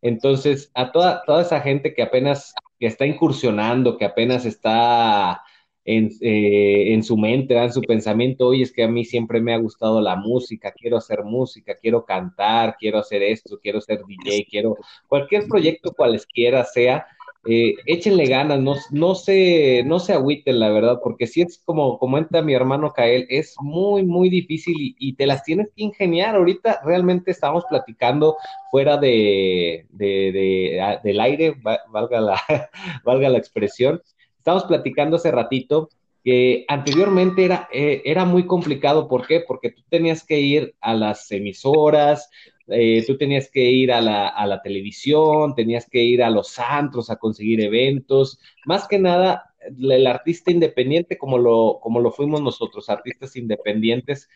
Entonces, 0.02 0.72
a 0.76 0.92
toda, 0.92 1.24
toda 1.26 1.42
esa 1.42 1.62
gente 1.62 1.94
que 1.94 2.04
apenas 2.04 2.54
que 2.80 2.88
está 2.88 3.06
incursionando, 3.06 3.98
que 3.98 4.06
apenas 4.06 4.46
está 4.46 5.42
en, 5.86 6.10
eh, 6.22 6.94
en 6.94 7.04
su 7.04 7.18
mente, 7.18 7.58
en 7.58 7.74
su 7.74 7.82
pensamiento, 7.82 8.48
oye, 8.48 8.64
es 8.64 8.72
que 8.72 8.84
a 8.84 8.88
mí 8.88 9.06
siempre 9.06 9.42
me 9.42 9.54
ha 9.54 9.58
gustado 9.58 10.02
la 10.02 10.16
música, 10.16 10.72
quiero 10.72 10.98
hacer 10.98 11.24
música, 11.24 11.76
quiero 11.82 12.06
cantar, 12.06 12.76
quiero 12.80 13.00
hacer 13.00 13.24
esto, 13.24 13.60
quiero 13.62 13.82
ser 13.82 14.02
DJ, 14.06 14.46
quiero 14.50 14.76
cualquier 15.08 15.48
proyecto 15.48 15.94
cualesquiera 15.94 16.64
sea, 16.64 17.08
eh, 17.52 17.74
échenle 17.88 18.28
ganas, 18.28 18.60
no, 18.92 19.16
se, 19.16 19.82
no 19.84 20.00
se 20.00 20.14
agüiten, 20.14 20.60
la 20.60 20.70
verdad, 20.70 21.00
porque 21.04 21.26
si 21.26 21.42
es 21.42 21.60
como 21.66 21.98
comenta 21.98 22.44
mi 22.44 22.54
hermano 22.54 22.94
Kael, 22.94 23.26
es 23.28 23.56
muy, 23.60 24.04
muy 24.04 24.30
difícil 24.30 24.76
y, 24.78 25.14
te 25.14 25.26
las 25.26 25.44
tienes 25.44 25.72
que 25.76 25.82
ingeniar. 25.82 26.36
Ahorita 26.36 26.80
realmente 26.86 27.32
estamos 27.32 27.64
platicando 27.68 28.38
fuera 28.70 28.98
de 28.98 29.88
del 29.90 31.20
aire, 31.20 31.56
valga 31.92 32.22
la, 32.22 32.40
valga 33.04 33.30
la 33.30 33.40
expresión, 33.40 34.00
estamos 34.38 34.66
platicando 34.66 35.16
hace 35.16 35.32
ratito 35.32 35.90
que 36.24 36.66
anteriormente 36.68 37.46
era, 37.46 37.68
eh, 37.74 38.04
era 38.06 38.26
muy 38.26 38.46
complicado, 38.46 39.08
¿por 39.08 39.26
qué? 39.26 39.40
Porque 39.40 39.72
tú 39.72 39.82
tenías 39.90 40.24
que 40.24 40.40
ir 40.40 40.76
a 40.82 40.94
las 40.94 41.32
emisoras, 41.32 42.30
eh, 42.72 43.04
tú 43.06 43.18
tenías 43.18 43.50
que 43.50 43.62
ir 43.62 43.92
a 43.92 44.02
la, 44.02 44.28
a 44.28 44.46
la, 44.48 44.62
televisión, 44.62 45.56
tenías 45.56 45.88
que 45.90 46.02
ir 46.02 46.24
a 46.24 46.30
los 46.30 46.58
antros 46.60 47.10
a 47.10 47.18
conseguir 47.18 47.62
eventos, 47.62 48.40
más 48.66 48.88
que 48.88 49.00
nada 49.00 49.50
el 49.62 50.08
artista 50.08 50.52
independiente 50.52 51.18
como 51.18 51.38
lo, 51.38 51.80
como 51.82 52.00
lo 52.00 52.12
fuimos 52.12 52.42
nosotros, 52.42 52.90
artistas 52.90 53.36
independientes, 53.36 54.30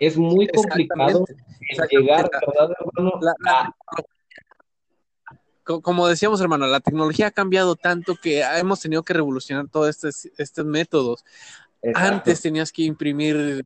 es 0.00 0.16
muy 0.16 0.48
complicado 0.48 1.24
llegar, 1.90 2.28
¿verdad, 2.46 2.74
hermano? 2.78 3.18
La, 3.20 3.34
la, 3.40 3.74
como 5.64 6.06
decíamos, 6.06 6.40
hermano, 6.40 6.66
la 6.66 6.80
tecnología 6.80 7.28
ha 7.28 7.30
cambiado 7.32 7.74
tanto 7.76 8.16
que 8.16 8.42
hemos 8.42 8.80
tenido 8.80 9.02
que 9.02 9.14
revolucionar 9.14 9.68
todos 9.68 9.88
estos, 9.88 10.28
estos 10.38 10.64
métodos. 10.64 11.24
Exacto. 11.92 12.30
Antes 12.30 12.42
tenías 12.42 12.72
que 12.72 12.82
imprimir 12.82 13.64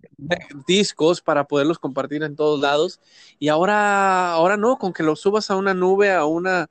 discos 0.67 1.21
para 1.21 1.45
poderlos 1.45 1.79
compartir 1.81 2.23
en 2.23 2.37
todos 2.37 2.61
lados 2.61 3.01
y 3.39 3.49
ahora, 3.49 4.33
ahora 4.33 4.57
no, 4.57 4.79
con 4.79 4.93
que 4.93 5.03
los 5.03 5.21
subas 5.21 5.51
a 5.51 5.57
una 5.57 5.75
nube, 5.75 6.13
a 6.13 6.25
una, 6.27 6.69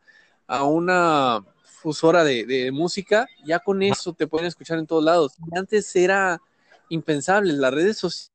a 0.48 0.64
una 0.64 1.40
radiodifusora 1.42 2.24
de, 2.24 2.46
de 2.46 2.72
música, 2.72 3.28
ya 3.46 3.60
con 3.60 3.82
eso 3.84 4.14
te 4.14 4.28
pueden 4.28 4.48
escuchar 4.48 4.80
en 4.80 4.88
todos 4.88 5.04
lados. 5.04 5.38
Antes 5.52 5.94
era 5.96 6.42
impensable, 6.90 7.54
las 7.54 7.74
redes 7.74 7.98
sociales 7.98 8.32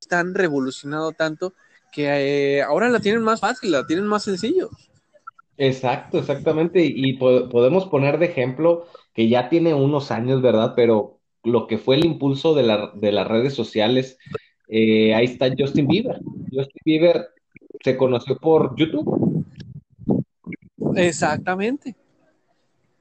están 0.00 0.34
revolucionado 0.34 1.12
tanto 1.12 1.54
que 1.92 2.58
eh, 2.58 2.62
ahora 2.62 2.88
la 2.88 3.00
tienen 3.00 3.22
más 3.22 3.40
fácil, 3.40 3.72
la 3.72 3.86
tienen 3.86 4.06
más 4.06 4.24
sencillo. 4.24 4.70
Exacto, 5.56 6.18
exactamente. 6.18 6.84
Y 6.84 7.14
po- 7.18 7.48
podemos 7.48 7.86
poner 7.86 8.18
de 8.18 8.26
ejemplo 8.26 8.86
que 9.12 9.28
ya 9.28 9.48
tiene 9.48 9.74
unos 9.74 10.10
años, 10.12 10.40
¿verdad? 10.40 10.74
Pero 10.76 11.17
lo 11.44 11.66
que 11.66 11.78
fue 11.78 11.96
el 11.96 12.04
impulso 12.04 12.54
de 12.54 12.62
la- 12.62 12.92
de 12.94 13.12
las 13.12 13.26
redes 13.26 13.54
sociales, 13.54 14.18
eh, 14.68 15.14
ahí 15.14 15.24
está 15.26 15.48
Justin 15.56 15.86
Bieber. 15.86 16.20
Justin 16.52 16.82
Bieber 16.84 17.28
se 17.82 17.96
conoció 17.96 18.38
por 18.38 18.76
YouTube. 18.76 19.44
Exactamente. 20.96 21.94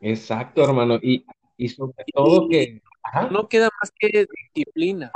Exacto, 0.02 0.64
hermano. 0.64 1.00
Y, 1.02 1.26
y 1.58 1.70
sobre 1.70 2.06
todo 2.14 2.48
que... 2.50 2.82
Ajá. 3.04 3.30
No 3.32 3.48
queda 3.48 3.70
más 3.82 3.92
que 3.98 4.28
disciplina. 4.54 5.12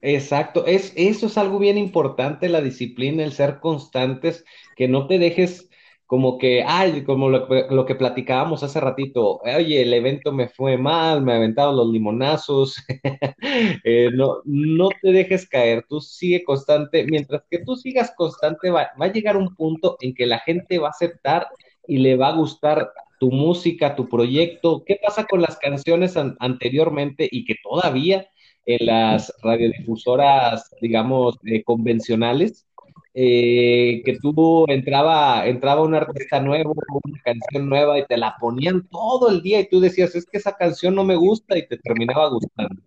Exacto, 0.00 0.66
es, 0.66 0.92
eso 0.96 1.26
es 1.26 1.38
algo 1.38 1.58
bien 1.58 1.78
importante, 1.78 2.50
la 2.50 2.60
disciplina, 2.60 3.24
el 3.24 3.32
ser 3.32 3.58
constantes, 3.60 4.44
que 4.76 4.86
no 4.86 5.06
te 5.06 5.18
dejes 5.18 5.70
como 6.06 6.38
que, 6.38 6.62
ay, 6.66 7.02
como 7.04 7.28
lo, 7.30 7.46
lo 7.70 7.86
que 7.86 7.94
platicábamos 7.94 8.62
hace 8.62 8.80
ratito, 8.80 9.38
oye, 9.40 9.82
el 9.82 9.92
evento 9.94 10.32
me 10.32 10.48
fue 10.48 10.76
mal, 10.78 11.22
me 11.22 11.34
aventaron 11.34 11.76
los 11.76 11.88
limonazos, 11.90 12.76
Eh, 13.84 14.10
no, 14.14 14.38
no 14.44 14.88
te 15.02 15.12
dejes 15.12 15.48
caer, 15.48 15.84
tú 15.88 16.00
sigue 16.00 16.44
constante, 16.44 17.04
mientras 17.04 17.42
que 17.50 17.58
tú 17.64 17.76
sigas 17.76 18.12
constante, 18.16 18.70
va, 18.70 18.90
va 19.00 19.06
a 19.06 19.12
llegar 19.12 19.36
un 19.36 19.54
punto 19.54 19.96
en 20.00 20.14
que 20.14 20.26
la 20.26 20.38
gente 20.40 20.78
va 20.78 20.88
a 20.88 20.90
aceptar 20.90 21.48
y 21.86 21.98
le 21.98 22.16
va 22.16 22.28
a 22.28 22.36
gustar 22.36 22.90
tu 23.20 23.30
música, 23.30 23.94
tu 23.96 24.08
proyecto. 24.08 24.82
¿Qué 24.86 24.98
pasa 25.02 25.24
con 25.26 25.42
las 25.42 25.56
canciones 25.58 26.16
an- 26.16 26.36
anteriormente 26.40 27.28
y 27.30 27.44
que 27.44 27.54
todavía 27.62 28.26
en 28.66 28.86
las 28.86 29.32
radiodifusoras, 29.42 30.70
digamos, 30.80 31.36
eh, 31.44 31.62
convencionales, 31.64 32.66
eh, 33.14 34.02
que 34.04 34.18
tú 34.20 34.64
entraba, 34.68 35.46
entraba 35.46 35.82
un 35.82 35.94
artista 35.94 36.40
nuevo, 36.40 36.74
una 37.04 37.22
canción 37.22 37.68
nueva 37.68 37.98
y 37.98 38.04
te 38.06 38.16
la 38.16 38.36
ponían 38.40 38.88
todo 38.88 39.30
el 39.30 39.40
día 39.40 39.60
y 39.60 39.68
tú 39.68 39.80
decías, 39.80 40.14
es 40.16 40.26
que 40.26 40.38
esa 40.38 40.56
canción 40.56 40.94
no 40.96 41.04
me 41.04 41.14
gusta 41.14 41.56
y 41.56 41.66
te 41.66 41.78
terminaba 41.78 42.28
gustando. 42.28 42.82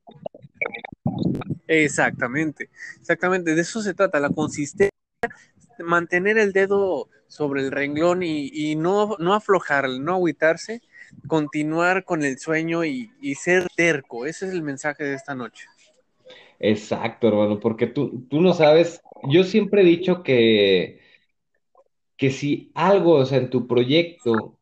Exactamente, 1.68 2.70
exactamente, 3.00 3.56
de 3.56 3.62
eso 3.62 3.82
se 3.82 3.94
trata, 3.94 4.20
la 4.20 4.30
consistencia, 4.30 4.92
mantener 5.80 6.38
el 6.38 6.52
dedo 6.52 7.10
sobre 7.28 7.62
el 7.62 7.72
renglón 7.72 8.24
y, 8.24 8.50
y 8.54 8.76
no, 8.76 9.16
no 9.20 9.34
aflojar, 9.34 9.90
no 9.90 10.14
agüitarse, 10.14 10.82
continuar 11.28 12.04
con 12.04 12.24
el 12.24 12.38
sueño 12.38 12.84
y, 12.84 13.12
y 13.22 13.36
ser 13.36 13.68
terco. 13.76 14.26
Ese 14.26 14.48
es 14.48 14.54
el 14.54 14.62
mensaje 14.62 15.04
de 15.04 15.16
esta 15.16 15.36
noche. 15.36 15.68
Exacto, 16.60 17.28
hermano, 17.28 17.60
porque 17.60 17.88
tú, 17.88 18.26
tú 18.30 18.42
no 18.42 18.54
sabes, 18.54 19.02
yo 19.24 19.44
siempre 19.44 19.82
he 19.82 19.86
dicho 19.86 20.24
que, 20.24 21.00
que 22.18 22.32
si 22.32 22.72
algo, 22.76 23.24
en 23.30 23.50
tu 23.50 23.68
proyecto, 23.68 24.60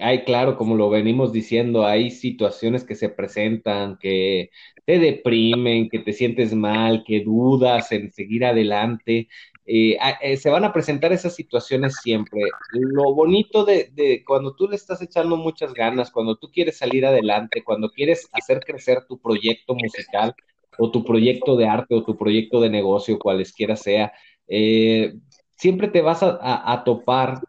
hay, 0.00 0.24
claro, 0.24 0.56
como 0.56 0.76
lo 0.76 0.90
venimos 0.90 1.32
diciendo, 1.32 1.84
hay 1.86 2.10
situaciones 2.10 2.84
que 2.84 2.94
se 2.94 3.08
presentan, 3.08 3.98
que 3.98 4.50
te 4.84 4.98
deprimen, 4.98 5.88
que 5.88 6.00
te 6.00 6.12
sientes 6.12 6.54
mal, 6.54 7.04
que 7.06 7.22
dudas 7.24 7.92
en 7.92 8.10
seguir 8.12 8.44
adelante. 8.44 9.28
eh, 9.64 9.96
eh, 10.22 10.36
se 10.36 10.50
van 10.50 10.64
a 10.64 10.72
presentar 10.72 11.12
esas 11.12 11.34
situaciones 11.36 12.00
siempre. 12.00 12.58
Lo 12.70 13.14
bonito 13.14 13.64
de, 13.64 13.90
de 13.92 14.24
cuando 14.24 14.54
tú 14.56 14.66
le 14.68 14.76
estás 14.76 15.00
echando 15.02 15.36
muchas 15.36 15.72
ganas, 15.74 16.10
cuando 16.10 16.36
tú 16.36 16.50
quieres 16.50 16.78
salir 16.78 17.06
adelante, 17.06 17.62
cuando 17.64 17.90
quieres 17.90 18.28
hacer 18.32 18.62
crecer 18.64 19.04
tu 19.06 19.20
proyecto 19.20 19.74
musical 19.74 20.34
o 20.80 20.90
tu 20.90 21.04
proyecto 21.04 21.56
de 21.56 21.66
arte 21.66 21.94
o 21.94 22.02
tu 22.02 22.16
proyecto 22.16 22.60
de 22.60 22.70
negocio, 22.70 23.18
cualesquiera 23.18 23.76
sea, 23.76 24.12
eh, 24.48 25.14
siempre 25.56 25.88
te 25.88 26.00
vas 26.00 26.20
a, 26.22 26.82
topar 26.84 27.40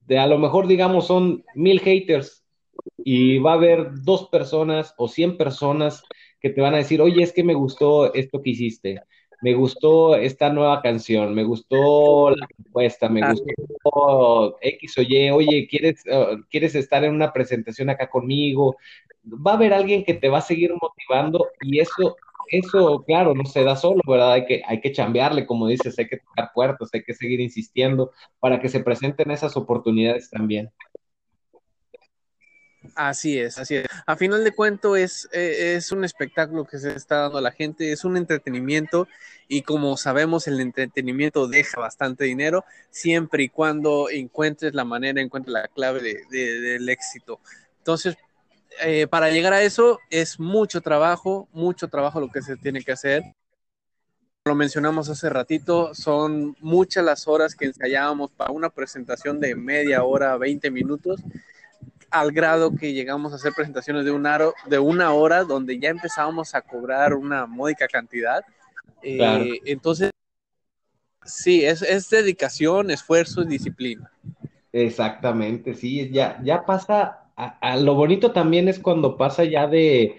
de 0.00 0.18
a 0.18 0.26
lo 0.26 0.38
mejor 0.38 0.66
digamos 0.66 1.06
son 1.06 1.44
mil 1.54 1.80
haters 1.80 2.44
y 2.98 3.38
va 3.38 3.52
a 3.52 3.54
haber 3.54 4.02
dos 4.02 4.28
personas 4.28 4.92
o 4.98 5.06
cien 5.06 5.36
personas 5.36 6.02
que 6.40 6.50
te 6.50 6.60
van 6.60 6.74
a 6.74 6.78
decir, 6.78 7.00
oye, 7.00 7.22
es 7.22 7.32
que 7.32 7.44
me 7.44 7.54
gustó 7.54 8.12
esto 8.12 8.42
que 8.42 8.50
hiciste, 8.50 9.00
me 9.40 9.54
gustó 9.54 10.16
esta 10.16 10.50
nueva 10.50 10.82
canción, 10.82 11.32
me 11.32 11.44
gustó 11.44 12.30
la 12.30 12.46
propuesta, 12.48 13.08
me 13.08 13.20
gustó 13.30 14.58
X 14.60 14.98
o 14.98 15.02
Y, 15.02 15.30
oye, 15.30 15.68
¿quieres, 15.68 16.02
eh, 16.06 16.38
¿quieres 16.50 16.74
estar 16.74 17.04
en 17.04 17.14
una 17.14 17.32
presentación 17.32 17.88
acá 17.88 18.10
conmigo? 18.10 18.76
Va 19.24 19.52
a 19.52 19.54
haber 19.54 19.72
alguien 19.72 20.04
que 20.04 20.14
te 20.14 20.28
va 20.28 20.38
a 20.38 20.42
seguir 20.42 20.72
motivando 20.80 21.46
y 21.60 21.78
eso, 21.78 22.16
eso, 22.50 23.02
claro, 23.06 23.34
no 23.34 23.44
se 23.44 23.64
da 23.64 23.76
solo, 23.76 24.00
¿verdad? 24.06 24.32
Hay 24.32 24.46
que, 24.46 24.62
hay 24.66 24.80
que 24.80 24.92
chambearle, 24.92 25.46
como 25.46 25.66
dices, 25.68 25.98
hay 25.98 26.08
que 26.08 26.18
tocar 26.18 26.50
puertas, 26.54 26.90
hay 26.92 27.02
que 27.02 27.14
seguir 27.14 27.40
insistiendo 27.40 28.12
para 28.40 28.60
que 28.60 28.68
se 28.68 28.80
presenten 28.80 29.30
esas 29.30 29.56
oportunidades 29.56 30.30
también. 30.30 30.70
Así 32.96 33.38
es, 33.38 33.58
así 33.58 33.76
es. 33.76 33.86
A 34.06 34.14
final 34.14 34.44
de 34.44 34.52
cuento 34.52 34.94
es, 34.94 35.26
eh, 35.32 35.74
es 35.76 35.90
un 35.90 36.04
espectáculo 36.04 36.66
que 36.66 36.78
se 36.78 36.94
está 36.94 37.16
dando 37.22 37.38
a 37.38 37.40
la 37.40 37.50
gente, 37.50 37.90
es 37.92 38.04
un 38.04 38.16
entretenimiento 38.18 39.08
y 39.48 39.62
como 39.62 39.96
sabemos 39.96 40.46
el 40.48 40.60
entretenimiento 40.60 41.48
deja 41.48 41.80
bastante 41.80 42.24
dinero 42.24 42.64
siempre 42.90 43.44
y 43.44 43.48
cuando 43.48 44.10
encuentres 44.10 44.74
la 44.74 44.84
manera, 44.84 45.22
encuentres 45.22 45.52
la 45.54 45.68
clave 45.68 46.00
de- 46.02 46.20
de- 46.30 46.60
del 46.60 46.88
éxito. 46.90 47.40
Entonces, 47.78 48.16
eh, 48.82 49.06
para 49.06 49.30
llegar 49.30 49.52
a 49.52 49.62
eso 49.62 49.98
es 50.10 50.38
mucho 50.38 50.80
trabajo, 50.80 51.48
mucho 51.52 51.88
trabajo 51.88 52.20
lo 52.20 52.30
que 52.30 52.42
se 52.42 52.56
tiene 52.56 52.82
que 52.82 52.92
hacer. 52.92 53.22
Lo 54.44 54.54
mencionamos 54.54 55.08
hace 55.08 55.30
ratito, 55.30 55.94
son 55.94 56.54
muchas 56.60 57.04
las 57.04 57.26
horas 57.26 57.54
que 57.54 57.64
ensayábamos 57.64 58.30
para 58.32 58.50
una 58.50 58.68
presentación 58.68 59.40
de 59.40 59.54
media 59.54 60.04
hora, 60.04 60.36
20 60.36 60.70
minutos 60.70 61.20
al 62.14 62.30
grado 62.30 62.76
que 62.76 62.92
llegamos 62.92 63.32
a 63.32 63.36
hacer 63.36 63.52
presentaciones 63.54 64.04
de 64.04 64.12
una, 64.12 64.38
de 64.66 64.78
una 64.78 65.12
hora 65.12 65.42
donde 65.42 65.80
ya 65.80 65.88
empezábamos 65.88 66.54
a 66.54 66.62
cobrar 66.62 67.14
una 67.14 67.46
módica 67.46 67.88
cantidad. 67.88 68.44
Eh, 69.02 69.16
Claro. 69.16 69.44
Entonces, 69.64 70.10
sí, 71.24 71.64
es, 71.64 71.82
es 71.82 72.08
dedicación, 72.08 72.92
esfuerzo 72.92 73.42
y 73.42 73.46
disciplina. 73.46 74.10
Exactamente, 74.72 75.74
sí, 75.74 76.08
ya, 76.10 76.40
ya 76.42 76.64
pasa, 76.64 77.23
lo 77.78 77.94
bonito 77.94 78.32
también 78.32 78.68
es 78.68 78.78
cuando 78.78 79.16
pasa 79.16 79.44
ya 79.44 79.66
de, 79.66 80.16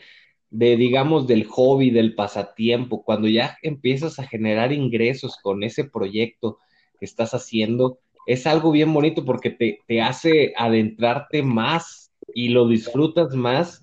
de, 0.49 0.77
digamos, 0.77 1.27
del 1.27 1.45
hobby, 1.45 1.89
del 1.89 2.15
pasatiempo, 2.15 3.03
cuando 3.03 3.27
ya 3.27 3.57
empiezas 3.61 4.19
a 4.19 4.27
generar 4.27 4.71
ingresos 4.71 5.37
con 5.41 5.63
ese 5.63 5.85
proyecto 5.85 6.59
que 6.99 7.05
estás 7.05 7.33
haciendo, 7.33 7.99
es 8.25 8.47
algo 8.47 8.71
bien 8.71 8.93
bonito 8.93 9.25
porque 9.25 9.49
te, 9.49 9.79
te 9.87 10.01
hace 10.01 10.53
adentrarte 10.57 11.43
más 11.43 12.11
y 12.33 12.49
lo 12.49 12.67
disfrutas 12.67 13.35
más 13.35 13.81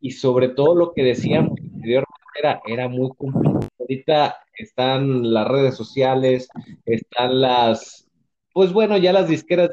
y 0.00 0.12
sobre 0.12 0.48
todo 0.48 0.74
lo 0.74 0.92
que 0.92 1.02
decíamos 1.02 1.58
anteriormente 1.60 2.14
era, 2.38 2.60
era 2.66 2.88
muy 2.88 3.10
complicado. 3.16 3.68
Ahorita 3.78 4.36
están 4.54 5.32
las 5.32 5.48
redes 5.48 5.74
sociales, 5.74 6.48
están 6.84 7.40
las, 7.40 8.08
pues 8.52 8.72
bueno, 8.72 8.96
ya 8.96 9.12
las 9.12 9.28
disqueras 9.28 9.70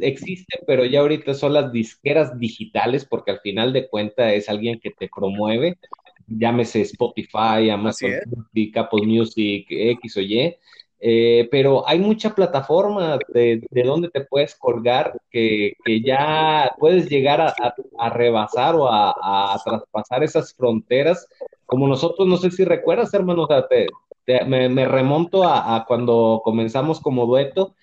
existen, 0.00 0.60
pero 0.66 0.84
ya 0.84 1.00
ahorita 1.00 1.34
son 1.34 1.52
las 1.54 1.72
disqueras 1.72 2.38
digitales, 2.38 3.04
porque 3.04 3.30
al 3.32 3.40
final 3.40 3.72
de 3.72 3.88
cuentas 3.88 4.32
es 4.32 4.48
alguien 4.48 4.80
que 4.80 4.90
te 4.90 5.08
promueve, 5.14 5.78
llámese 6.26 6.82
Spotify, 6.82 7.70
Amazon. 7.70 8.10
Music, 8.26 8.76
Apple 8.76 9.06
Music, 9.06 9.66
X 9.70 10.16
o 10.16 10.20
Y. 10.20 10.56
Eh, 10.98 11.46
pero 11.50 11.86
hay 11.86 11.98
mucha 11.98 12.34
plataforma 12.34 13.18
de, 13.28 13.62
de 13.70 13.82
donde 13.82 14.08
te 14.08 14.22
puedes 14.24 14.54
colgar 14.56 15.14
que, 15.30 15.74
que 15.84 16.00
ya 16.00 16.70
puedes 16.78 17.08
llegar 17.10 17.40
a, 17.42 17.48
a- 17.48 17.74
a 17.98 18.10
rebasar 18.10 18.74
o 18.74 18.88
a, 18.88 19.10
a 19.54 19.58
traspasar 19.62 20.24
esas 20.24 20.54
fronteras. 20.54 21.28
Como 21.66 21.86
nosotros, 21.86 22.26
no 22.26 22.36
sé 22.38 22.50
si 22.50 22.64
recuerdas, 22.64 23.12
hermano, 23.12 23.42
o 23.44 23.46
sea, 23.46 23.66
te- 23.68 23.86
me, 24.26 24.86
remonto 24.86 25.44
a, 25.44 25.84
cuando 25.86 26.40
comenzamos 26.44 27.00
como 27.00 27.26
dueto 27.26 27.74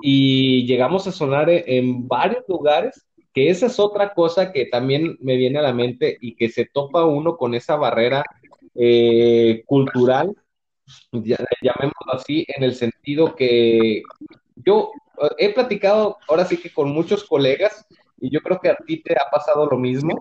y 0.00 0.66
llegamos 0.66 1.06
a 1.06 1.12
sonar 1.12 1.48
en, 1.50 1.62
en 1.66 2.08
varios 2.08 2.44
lugares, 2.48 3.06
que 3.32 3.48
esa 3.48 3.66
es 3.66 3.78
otra 3.78 4.14
cosa 4.14 4.52
que 4.52 4.66
también 4.66 5.16
me 5.20 5.36
viene 5.36 5.58
a 5.58 5.62
la 5.62 5.72
mente 5.72 6.18
y 6.20 6.34
que 6.34 6.48
se 6.48 6.66
topa 6.66 7.04
uno 7.04 7.36
con 7.36 7.54
esa 7.54 7.76
barrera 7.76 8.24
eh, 8.74 9.62
cultural, 9.66 10.34
llamémoslo 11.12 12.12
así, 12.12 12.44
en 12.48 12.64
el 12.64 12.74
sentido 12.74 13.34
que 13.34 14.02
yo 14.56 14.90
eh, 15.22 15.28
he 15.38 15.54
platicado 15.54 16.18
ahora 16.28 16.44
sí 16.44 16.56
que 16.56 16.72
con 16.72 16.90
muchos 16.90 17.24
colegas 17.24 17.86
y 18.18 18.30
yo 18.30 18.40
creo 18.40 18.60
que 18.60 18.70
a 18.70 18.76
ti 18.76 19.02
te 19.02 19.14
ha 19.14 19.30
pasado 19.30 19.66
lo 19.66 19.78
mismo, 19.78 20.18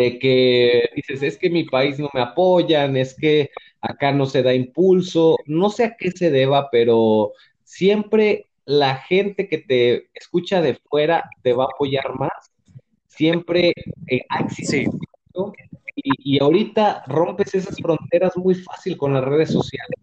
de 0.00 0.18
que 0.18 0.88
dices, 0.96 1.22
es 1.22 1.36
que 1.36 1.50
mi 1.50 1.64
país 1.64 1.98
no 1.98 2.08
me 2.14 2.22
apoyan, 2.22 2.96
es 2.96 3.14
que 3.14 3.50
acá 3.82 4.12
no 4.12 4.24
se 4.24 4.42
da 4.42 4.54
impulso, 4.54 5.36
no 5.44 5.68
sé 5.68 5.84
a 5.84 5.96
qué 5.96 6.10
se 6.10 6.30
deba, 6.30 6.70
pero 6.70 7.32
siempre 7.64 8.48
la 8.64 8.96
gente 8.96 9.46
que 9.46 9.58
te 9.58 10.08
escucha 10.14 10.62
de 10.62 10.74
fuera 10.88 11.28
te 11.42 11.52
va 11.52 11.64
a 11.64 11.68
apoyar 11.74 12.14
más. 12.18 12.50
Siempre 13.08 13.74
eh, 14.06 14.22
ha 14.30 14.40
existido 14.40 14.92
esto, 15.26 15.52
y, 15.94 16.36
y 16.36 16.42
ahorita 16.42 17.04
rompes 17.06 17.54
esas 17.54 17.76
fronteras 17.76 18.34
muy 18.38 18.54
fácil 18.54 18.96
con 18.96 19.12
las 19.12 19.24
redes 19.24 19.50
sociales. 19.50 19.98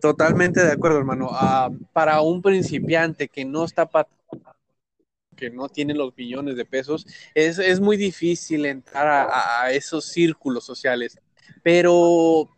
Totalmente 0.00 0.64
de 0.64 0.72
acuerdo, 0.72 0.96
hermano. 0.98 1.28
Ah, 1.30 1.68
para 1.92 2.22
un 2.22 2.40
principiante 2.40 3.28
que 3.28 3.44
no 3.44 3.64
está 3.64 3.86
que 5.38 5.50
no 5.50 5.68
tiene 5.68 5.94
los 5.94 6.16
millones 6.16 6.56
de 6.56 6.64
pesos, 6.64 7.06
es, 7.34 7.58
es 7.58 7.80
muy 7.80 7.96
difícil 7.96 8.66
entrar 8.66 9.28
a, 9.32 9.70
esos 9.70 10.04
círculos 10.06 10.64
sociales. 10.66 11.18
Pero 11.62 12.48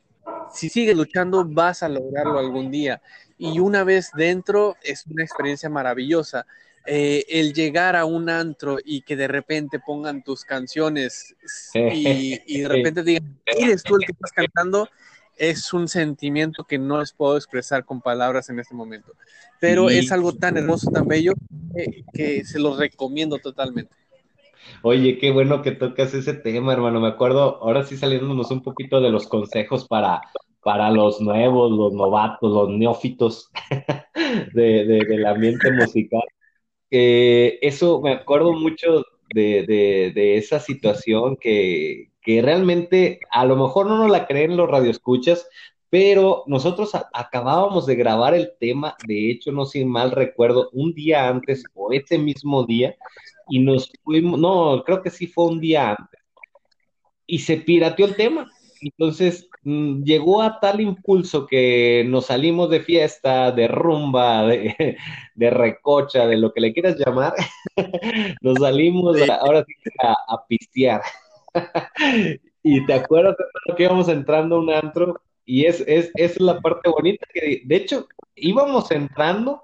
si 0.52 0.68
sigues 0.68 0.96
luchando, 0.96 1.44
vas 1.44 1.82
a 1.82 1.88
lograrlo 1.88 2.38
algún 2.38 2.70
día. 2.70 3.02
Y 3.38 3.60
una 3.60 3.84
vez 3.84 4.10
dentro, 4.16 4.76
es 4.82 5.06
una 5.06 5.22
experiencia 5.22 5.68
maravillosa. 5.68 6.46
Eh, 6.86 7.26
el 7.28 7.52
llegar 7.52 7.94
a 7.94 8.06
un 8.06 8.30
antro 8.30 8.78
y 8.82 9.02
que 9.02 9.14
de 9.14 9.28
repente 9.28 9.78
pongan 9.78 10.24
tus 10.24 10.44
canciones 10.44 11.36
y, 11.74 12.40
y 12.46 12.62
de 12.62 12.68
repente 12.68 13.02
digan, 13.02 13.38
¿eres 13.44 13.82
tú 13.82 13.96
el 13.96 14.06
que 14.06 14.12
estás 14.12 14.32
cantando? 14.32 14.88
Es 15.36 15.72
un 15.72 15.88
sentimiento 15.88 16.64
que 16.64 16.78
no 16.78 17.00
les 17.00 17.12
puedo 17.12 17.36
expresar 17.36 17.84
con 17.84 18.00
palabras 18.00 18.50
en 18.50 18.58
este 18.60 18.74
momento. 18.74 19.12
Pero 19.60 19.88
Sí. 19.88 19.98
es 19.98 20.12
algo 20.12 20.32
tan 20.32 20.56
hermoso, 20.56 20.90
tan 20.90 21.06
bello, 21.08 21.32
que, 21.74 22.04
que 22.12 22.44
se 22.44 22.58
los 22.58 22.78
recomiendo 22.78 23.38
totalmente. 23.38 23.94
Oye, 24.82 25.18
qué 25.18 25.30
bueno 25.30 25.62
que 25.62 25.72
tocas 25.72 26.14
ese 26.14 26.34
tema, 26.34 26.72
hermano. 26.72 27.00
Me 27.00 27.08
acuerdo, 27.08 27.58
ahora 27.62 27.84
sí 27.84 27.96
saliéndonos 27.96 28.50
un 28.50 28.62
poquito 28.62 29.00
de 29.00 29.10
los 29.10 29.26
consejos 29.26 29.86
para, 29.88 30.20
para 30.62 30.90
los 30.90 31.20
nuevos, 31.20 31.70
los 31.72 31.92
novatos, 31.92 32.50
los 32.52 32.68
neófitos 32.70 33.50
de, 34.54 34.84
de- 34.84 35.04
del 35.08 35.26
ambiente 35.26 35.70
musical. 35.70 36.22
Eh, 36.90 37.58
eso 37.62 38.00
me 38.02 38.12
acuerdo 38.12 38.52
mucho 38.52 39.04
de, 39.34 39.64
de- 39.66 40.12
de 40.14 40.36
esa 40.38 40.60
situación 40.60 41.36
que, 41.40 42.09
que 42.22 42.42
realmente 42.42 43.20
a 43.30 43.44
lo 43.44 43.56
mejor 43.56 43.86
no 43.86 43.98
nos 43.98 44.10
la 44.10 44.26
creen 44.26 44.56
los 44.56 44.70
radioescuchas, 44.70 45.46
pero 45.90 46.44
nosotros 46.46 46.92
acabábamos 47.12 47.84
de 47.84 47.96
grabar 47.96 48.34
el 48.34 48.52
tema, 48.60 48.96
de 49.06 49.30
hecho, 49.30 49.50
no 49.50 49.66
sin 49.66 49.88
mal 49.88 50.12
recuerdo, 50.12 50.70
un 50.72 50.94
día 50.94 51.28
antes 51.28 51.64
o 51.74 51.92
ese 51.92 52.16
mismo 52.16 52.64
día, 52.64 52.94
y 53.48 53.58
nos 53.58 53.90
fuimos, 54.04 54.38
no, 54.38 54.82
creo 54.84 55.02
que 55.02 55.10
sí 55.10 55.26
fue 55.26 55.46
un 55.46 55.60
día 55.60 55.90
antes, 55.90 56.20
y 57.26 57.40
se 57.40 57.56
pirateó 57.58 58.06
el 58.06 58.16
tema. 58.16 58.50
Entonces 58.82 59.48
mm, 59.62 60.04
llegó 60.04 60.42
a 60.42 60.58
tal 60.60 60.80
impulso 60.80 61.46
que 61.46 62.04
nos 62.08 62.26
salimos 62.26 62.70
de 62.70 62.80
fiesta, 62.80 63.52
de 63.52 63.68
rumba, 63.68 64.46
de, 64.46 64.96
de 65.34 65.50
recocha, 65.50 66.26
de 66.26 66.36
lo 66.38 66.52
que 66.52 66.60
le 66.60 66.72
quieras 66.72 66.96
llamar, 66.96 67.34
nos 68.42 68.58
salimos 68.58 69.16
ahora 69.28 69.64
sí 69.66 69.74
que 69.82 69.90
a, 70.06 70.12
a 70.12 70.46
pistear. 70.46 71.02
Y 72.62 72.84
te 72.84 72.92
acuerdas 72.92 73.36
que 73.74 73.84
íbamos 73.84 74.08
entrando 74.08 74.56
a 74.56 74.58
un 74.58 74.70
antro 74.70 75.22
y 75.46 75.64
es, 75.64 75.82
es, 75.86 76.10
es 76.14 76.38
la 76.38 76.60
parte 76.60 76.90
bonita 76.90 77.26
que 77.32 77.62
de 77.64 77.76
hecho 77.76 78.06
íbamos 78.34 78.90
entrando 78.90 79.62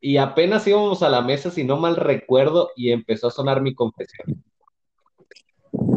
y 0.00 0.16
apenas 0.16 0.66
íbamos 0.66 1.02
a 1.02 1.08
la 1.08 1.22
mesa, 1.22 1.50
si 1.50 1.64
no 1.64 1.76
mal 1.76 1.96
recuerdo, 1.96 2.70
y 2.74 2.90
empezó 2.90 3.26
a 3.28 3.30
sonar 3.32 3.60
mi 3.60 3.74
confesión. 3.74 4.42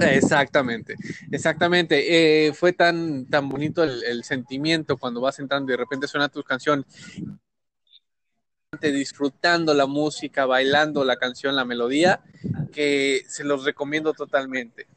Exactamente, 0.01 0.95
exactamente. 1.31 2.47
Eh, 2.47 2.53
fue 2.53 2.73
tan, 2.73 3.27
tan 3.27 3.47
bonito 3.47 3.83
el, 3.83 4.03
el 4.03 4.23
sentimiento 4.23 4.97
cuando 4.97 5.21
vas 5.21 5.39
entrando 5.39 5.71
y 5.71 5.73
de 5.73 5.77
repente 5.77 6.07
suena 6.07 6.29
tu 6.29 6.43
canción, 6.43 6.85
disfrutando 8.81 9.73
la 9.73 9.85
música, 9.85 10.45
bailando 10.45 11.05
la 11.05 11.15
canción, 11.15 11.55
la 11.55 11.63
melodía, 11.63 12.21
que 12.73 13.21
se 13.27 13.43
los 13.43 13.63
recomiendo 13.63 14.13
totalmente. 14.13 14.87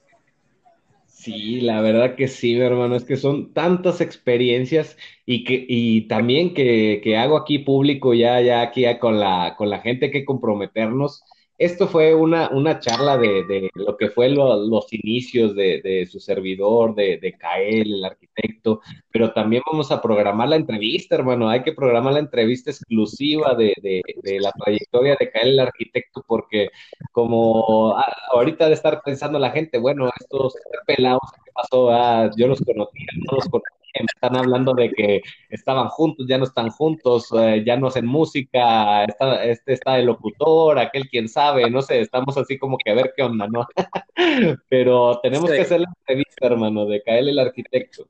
Sí, 1.26 1.60
la 1.60 1.80
verdad 1.80 2.14
que 2.14 2.28
sí, 2.28 2.54
mi 2.54 2.60
hermano, 2.60 2.94
es 2.94 3.04
que 3.04 3.16
son 3.16 3.52
tantas 3.52 4.00
experiencias 4.00 4.96
y 5.24 5.42
que 5.44 5.64
y 5.68 6.02
también 6.06 6.54
que, 6.54 7.00
que 7.02 7.16
hago 7.16 7.36
aquí 7.36 7.58
público 7.58 8.14
ya, 8.14 8.40
ya 8.40 8.60
aquí 8.62 8.82
ya 8.82 9.00
con 9.00 9.18
la, 9.18 9.56
con 9.58 9.68
la 9.68 9.80
gente 9.80 10.10
que 10.12 10.24
comprometernos. 10.24 11.24
Esto 11.58 11.88
fue 11.88 12.14
una, 12.14 12.50
una 12.50 12.78
charla 12.78 13.16
de, 13.18 13.44
de 13.44 13.70
lo 13.74 13.96
que 13.96 14.08
fue 14.10 14.28
lo- 14.28 14.56
los 14.68 14.92
inicios 14.92 15.56
de, 15.56 15.80
de 15.82 16.06
su 16.06 16.20
servidor, 16.20 16.94
de, 16.94 17.16
de 17.18 17.32
Kael, 17.36 17.94
el 17.94 18.04
arquitecto, 18.04 18.80
pero 19.16 19.32
también 19.32 19.62
vamos 19.70 19.90
a 19.90 20.02
programar 20.02 20.46
la 20.48 20.56
entrevista, 20.56 21.14
hermano. 21.14 21.48
Hay 21.48 21.62
que 21.62 21.72
programar 21.72 22.12
la 22.12 22.18
entrevista 22.20 22.70
exclusiva 22.70 23.54
de, 23.54 23.72
de, 23.82 24.02
de 24.22 24.40
la 24.40 24.52
trayectoria 24.52 25.16
de 25.18 25.30
Kael, 25.30 25.48
el 25.50 25.60
arquitecto, 25.60 26.22
porque 26.26 26.68
como 27.12 27.96
ah, 27.96 28.12
ahorita 28.32 28.68
de 28.68 28.74
estar 28.74 29.00
pensando 29.02 29.38
la 29.38 29.50
gente, 29.50 29.78
bueno, 29.78 30.10
estos 30.20 30.54
pelados, 30.86 31.22
¿qué 31.44 31.50
pasó? 31.54 31.90
Ah, 31.90 32.30
yo 32.36 32.46
los 32.46 32.60
conocía, 32.60 33.06
no 33.24 33.36
los 33.36 33.48
conocía, 33.48 33.70
me 34.00 34.06
están 34.14 34.36
hablando 34.36 34.74
de 34.74 34.90
que 34.92 35.22
estaban 35.48 35.88
juntos, 35.88 36.26
ya 36.28 36.36
no 36.38 36.44
están 36.44 36.68
juntos, 36.70 37.28
eh, 37.38 37.62
ya 37.66 37.76
no 37.78 37.86
hacen 37.86 38.06
música, 38.06 39.04
está- 39.04 39.44
este 39.44 39.72
está 39.72 39.94
de 39.94 40.02
locutor, 40.04 40.78
aquel 40.78 41.08
quién 41.08 41.28
sabe, 41.28 41.70
no 41.70 41.80
sé, 41.82 42.00
estamos 42.00 42.36
así 42.36 42.58
como 42.58 42.76
que 42.78 42.90
a 42.90 42.94
ver 42.94 43.14
qué 43.16 43.22
onda, 43.22 43.46
¿no? 43.48 43.66
Pero 44.68 45.20
tenemos 45.22 45.50
Sí. 45.50 45.56
que 45.56 45.62
hacer 45.62 45.80
la 45.80 45.88
entrevista, 46.00 46.46
hermano, 46.46 46.86
de 46.86 47.02
Kael, 47.02 47.28
el 47.30 47.38
arquitecto. 47.38 48.08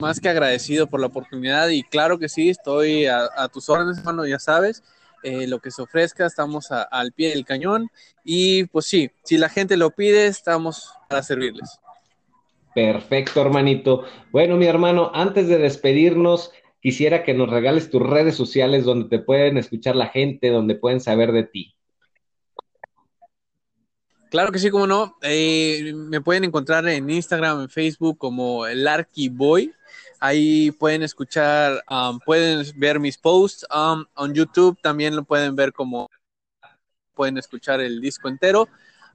Más 0.00 0.20
que 0.20 0.28
agradecido 0.28 0.86
por 0.86 1.00
la 1.00 1.08
oportunidad 1.08 1.68
y 1.70 1.82
claro 1.82 2.20
que 2.20 2.28
sí, 2.28 2.50
estoy 2.50 3.06
a, 3.06 3.28
a 3.36 3.48
tus 3.48 3.68
órdenes, 3.68 3.98
hermano, 3.98 4.24
ya 4.26 4.38
sabes, 4.38 4.84
eh, 5.24 5.48
lo 5.48 5.58
que 5.58 5.72
se 5.72 5.82
ofrezca, 5.82 6.24
estamos 6.24 6.70
a- 6.70 6.82
al 6.82 7.10
pie 7.10 7.30
del 7.30 7.44
cañón 7.44 7.88
y 8.22 8.62
pues 8.66 8.86
sí, 8.86 9.10
si 9.24 9.38
la 9.38 9.48
gente 9.48 9.76
lo 9.76 9.90
pide, 9.90 10.28
estamos 10.28 10.92
para 11.08 11.24
servirles. 11.24 11.80
Perfecto, 12.76 13.40
hermanito. 13.42 14.04
Bueno, 14.30 14.56
mi 14.56 14.66
hermano, 14.66 15.10
antes 15.14 15.48
de 15.48 15.58
despedirnos, 15.58 16.52
quisiera 16.80 17.24
que 17.24 17.34
nos 17.34 17.50
regales 17.50 17.90
tus 17.90 18.00
redes 18.08 18.36
sociales 18.36 18.84
donde 18.84 19.08
te 19.08 19.18
pueden 19.18 19.58
escuchar 19.58 19.96
la 19.96 20.06
gente, 20.06 20.50
donde 20.50 20.76
pueden 20.76 21.00
saber 21.00 21.32
de 21.32 21.42
ti. 21.42 21.74
Claro 24.30 24.52
que 24.52 24.60
sí, 24.60 24.70
como 24.70 24.86
no. 24.86 25.16
Eh, 25.22 25.92
me 25.92 26.20
pueden 26.20 26.44
encontrar 26.44 26.86
en 26.86 27.10
Instagram, 27.10 27.62
en 27.62 27.68
Facebook 27.68 28.16
como 28.16 28.64
el 28.64 28.86
Arky 28.86 29.28
Boy. 29.28 29.72
Ahí 30.20 30.70
pueden 30.72 31.02
escuchar, 31.02 31.82
um, 31.90 32.18
pueden 32.18 32.66
ver 32.76 32.98
mis 32.98 33.16
posts. 33.16 33.66
Um, 33.74 34.04
en 34.18 34.34
YouTube 34.34 34.78
también 34.82 35.14
lo 35.14 35.24
pueden 35.24 35.54
ver 35.54 35.72
como 35.72 36.08
pueden 37.14 37.38
escuchar 37.38 37.80
el 37.80 38.00
disco 38.00 38.28
entero. 38.28 38.68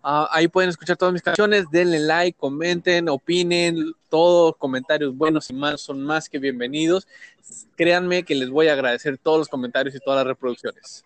Ah, 0.05 0.27
ahí 0.31 0.49
pueden 0.49 0.69
escuchar 0.69 0.97
todas 0.97 1.13
mis 1.13 1.21
canciones. 1.21 1.65
Denle 1.71 1.99
like, 1.99 2.37
comenten, 2.37 3.07
opinen. 3.07 3.93
Todos 4.09 4.55
comentarios 4.57 5.15
buenos 5.15 5.49
y 5.49 5.53
malos 5.53 5.81
son 5.81 6.03
más 6.03 6.27
que 6.27 6.39
bienvenidos. 6.39 7.07
Créanme 7.77 8.23
que 8.23 8.35
les 8.35 8.49
voy 8.49 8.67
a 8.67 8.73
agradecer 8.73 9.17
todos 9.17 9.39
los 9.39 9.47
comentarios 9.47 9.95
y 9.95 9.99
todas 9.99 10.17
las 10.17 10.27
reproducciones. 10.27 11.05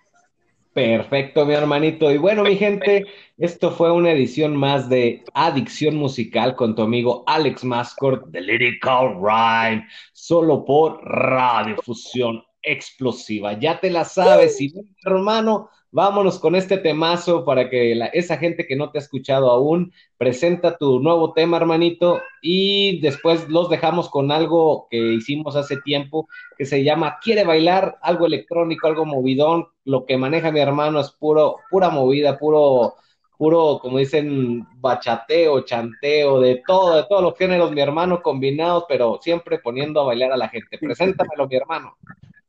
Perfecto, 0.77 1.43
mi 1.43 1.55
hermanito. 1.55 2.11
Y 2.11 2.19
bueno, 2.19 2.43
mi 2.43 2.55
gente, 2.55 3.03
esto 3.39 3.71
fue 3.71 3.91
una 3.91 4.11
edición 4.11 4.55
más 4.55 4.87
de 4.87 5.23
Adicción 5.33 5.95
Musical 5.95 6.55
con 6.55 6.75
tu 6.75 6.83
amigo 6.83 7.23
Alex 7.25 7.63
Mascort 7.63 8.27
de 8.27 8.41
Lyrical 8.41 9.15
Rhyme, 9.19 9.87
solo 10.13 10.63
por 10.63 11.03
Radiofusión 11.03 12.43
Explosiva. 12.61 13.53
Ya 13.59 13.79
te 13.79 13.89
la 13.89 14.05
sabes, 14.05 14.61
y 14.61 14.71
bueno, 14.71 14.89
hermano, 15.03 15.69
vámonos 15.91 16.39
con 16.39 16.55
este 16.55 16.77
temazo 16.77 17.45
para 17.45 17.69
que 17.69 17.95
la- 17.95 18.07
esa 18.07 18.37
gente 18.37 18.65
que 18.67 18.75
no 18.75 18.91
te 18.91 18.97
ha 18.97 19.01
escuchado 19.01 19.49
aún 19.49 19.93
presenta 20.17 20.77
tu 20.77 20.99
nuevo 20.99 21.33
tema, 21.33 21.57
hermanito, 21.57 22.21
y 22.41 22.99
después 23.01 23.47
los 23.49 23.69
dejamos 23.69 24.09
con 24.09 24.31
algo 24.31 24.87
que 24.89 24.97
hicimos 25.13 25.55
hace 25.55 25.77
tiempo 25.77 26.27
que 26.57 26.65
se 26.65 26.83
llama 26.83 27.17
Quiere 27.21 27.43
bailar, 27.43 27.97
algo 28.01 28.25
electrónico, 28.25 28.87
algo 28.87 29.05
movidón. 29.05 29.67
Lo 29.85 30.05
que 30.05 30.17
maneja 30.17 30.51
mi 30.51 30.59
hermano 30.59 30.99
es 30.99 31.11
puro, 31.11 31.57
pura 31.69 31.89
movida, 31.89 32.37
puro, 32.37 32.95
puro, 33.37 33.79
como 33.81 33.99
dicen, 33.99 34.65
bachateo, 34.81 35.61
chanteo, 35.61 36.39
de 36.39 36.61
todo, 36.65 36.95
de 36.95 37.03
todos 37.07 37.21
los 37.21 37.37
géneros, 37.37 37.71
mi 37.71 37.81
hermano, 37.81 38.21
combinados, 38.21 38.85
pero 38.87 39.19
siempre 39.21 39.59
poniendo 39.59 40.01
a 40.01 40.05
bailar 40.05 40.31
a 40.31 40.37
la 40.37 40.49
gente. 40.49 40.77
Preséntamelo, 40.77 41.47
mi 41.47 41.55
hermano. 41.55 41.95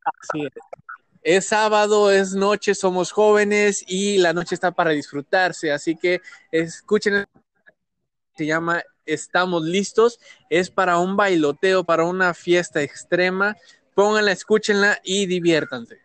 Así 0.04 0.46
es. 0.46 0.52
Es 1.30 1.48
sábado, 1.48 2.10
es 2.10 2.34
noche, 2.34 2.74
somos 2.74 3.12
jóvenes 3.12 3.84
y 3.86 4.16
la 4.16 4.32
noche 4.32 4.54
está 4.54 4.70
para 4.70 4.92
disfrutarse, 4.92 5.70
así 5.70 5.94
que 5.94 6.22
escuchen, 6.50 7.26
se 8.34 8.46
llama 8.46 8.82
Estamos 9.04 9.62
listos, 9.62 10.20
es 10.48 10.70
para 10.70 10.96
un 10.96 11.18
bailoteo, 11.18 11.84
para 11.84 12.04
una 12.04 12.32
fiesta 12.32 12.80
extrema, 12.80 13.58
pónganla, 13.94 14.32
escúchenla 14.32 15.00
y 15.04 15.26
diviértanse. 15.26 15.98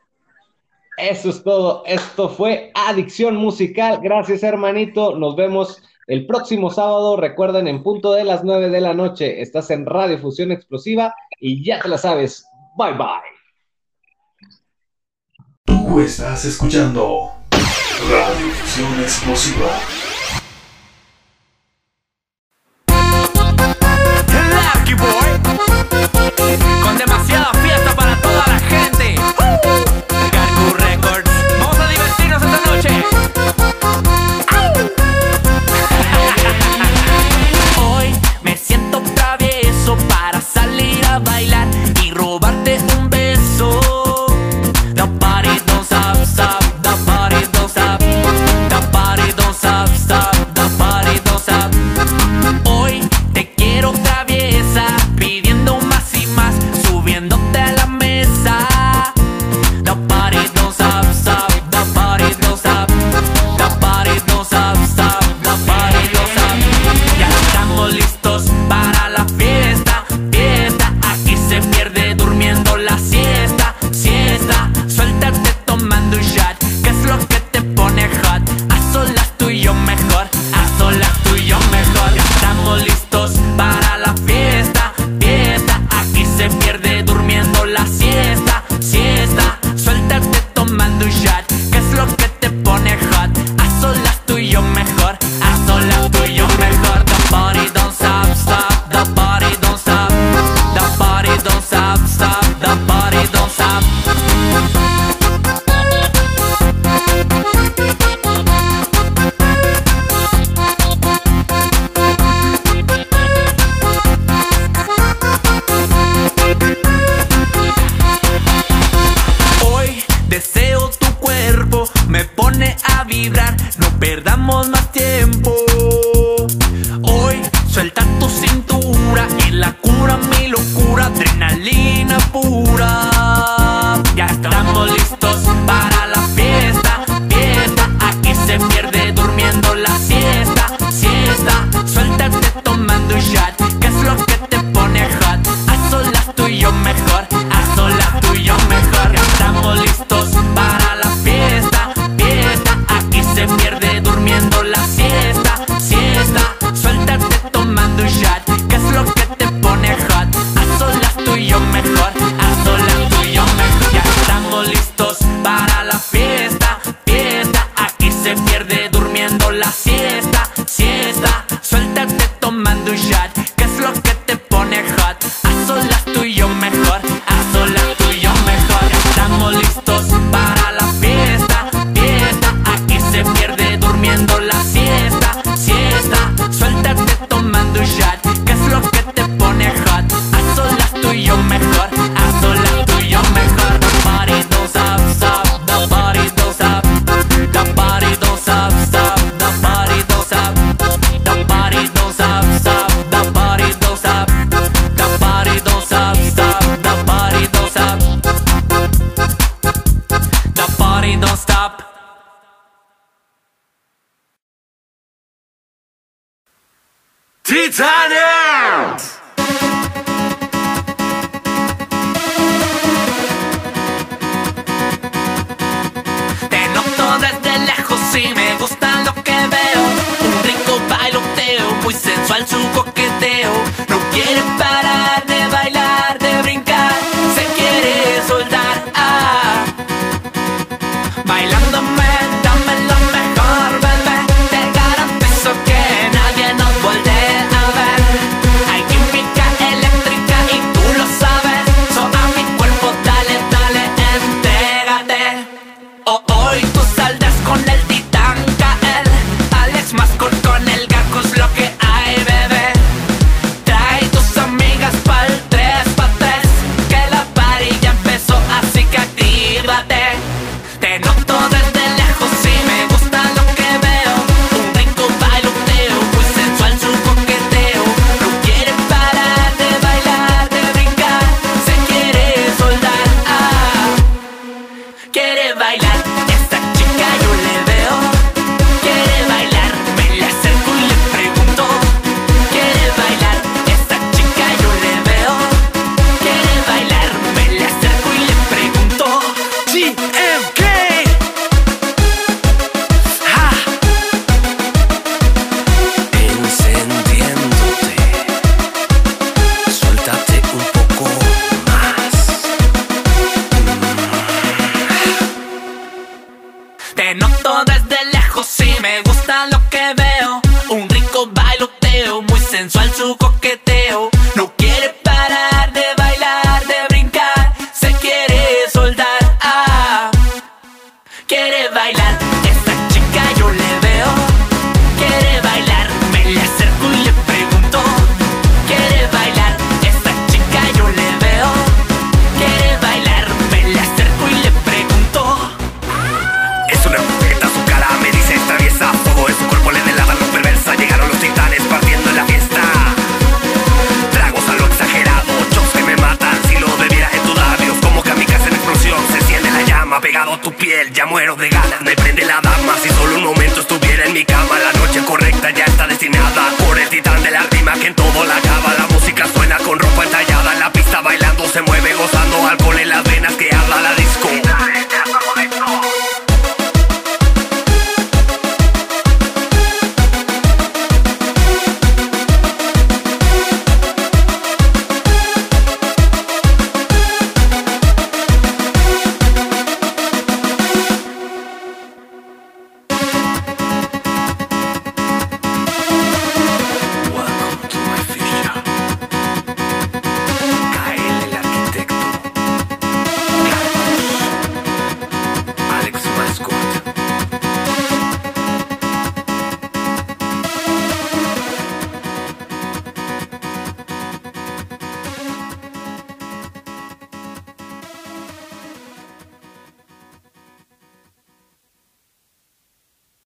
Eso 0.97 1.29
es 1.29 1.41
todo. 1.41 1.83
Esto 1.85 2.27
fue 2.27 2.73
Adicción 2.75 3.37
Musical. 3.37 4.01
Gracias, 4.03 4.43
hermanito. 4.43 5.17
Nos 5.17 5.37
vemos 5.37 5.81
el 6.07 6.27
próximo 6.27 6.69
sábado. 6.69 7.15
Recuerden, 7.15 7.69
en 7.69 7.81
punto 7.81 8.11
de 8.11 8.25
las 8.25 8.43
9 8.43 8.67
de 8.67 8.81
la 8.81 8.93
noche, 8.93 9.41
estás 9.41 9.71
en 9.71 9.85
Radio 9.85 10.19
Fusión 10.19 10.51
Explosiva 10.51 11.15
y 11.39 11.63
ya 11.63 11.79
te 11.79 11.87
la 11.87 11.97
sabes. 11.97 12.45
Bye 12.75 12.97
bye. 12.97 13.32
Estás 15.91 16.45
escuchando 16.45 17.31
Radio 17.51 18.49
Fusión 18.61 18.99
Explosiva. 19.01 19.92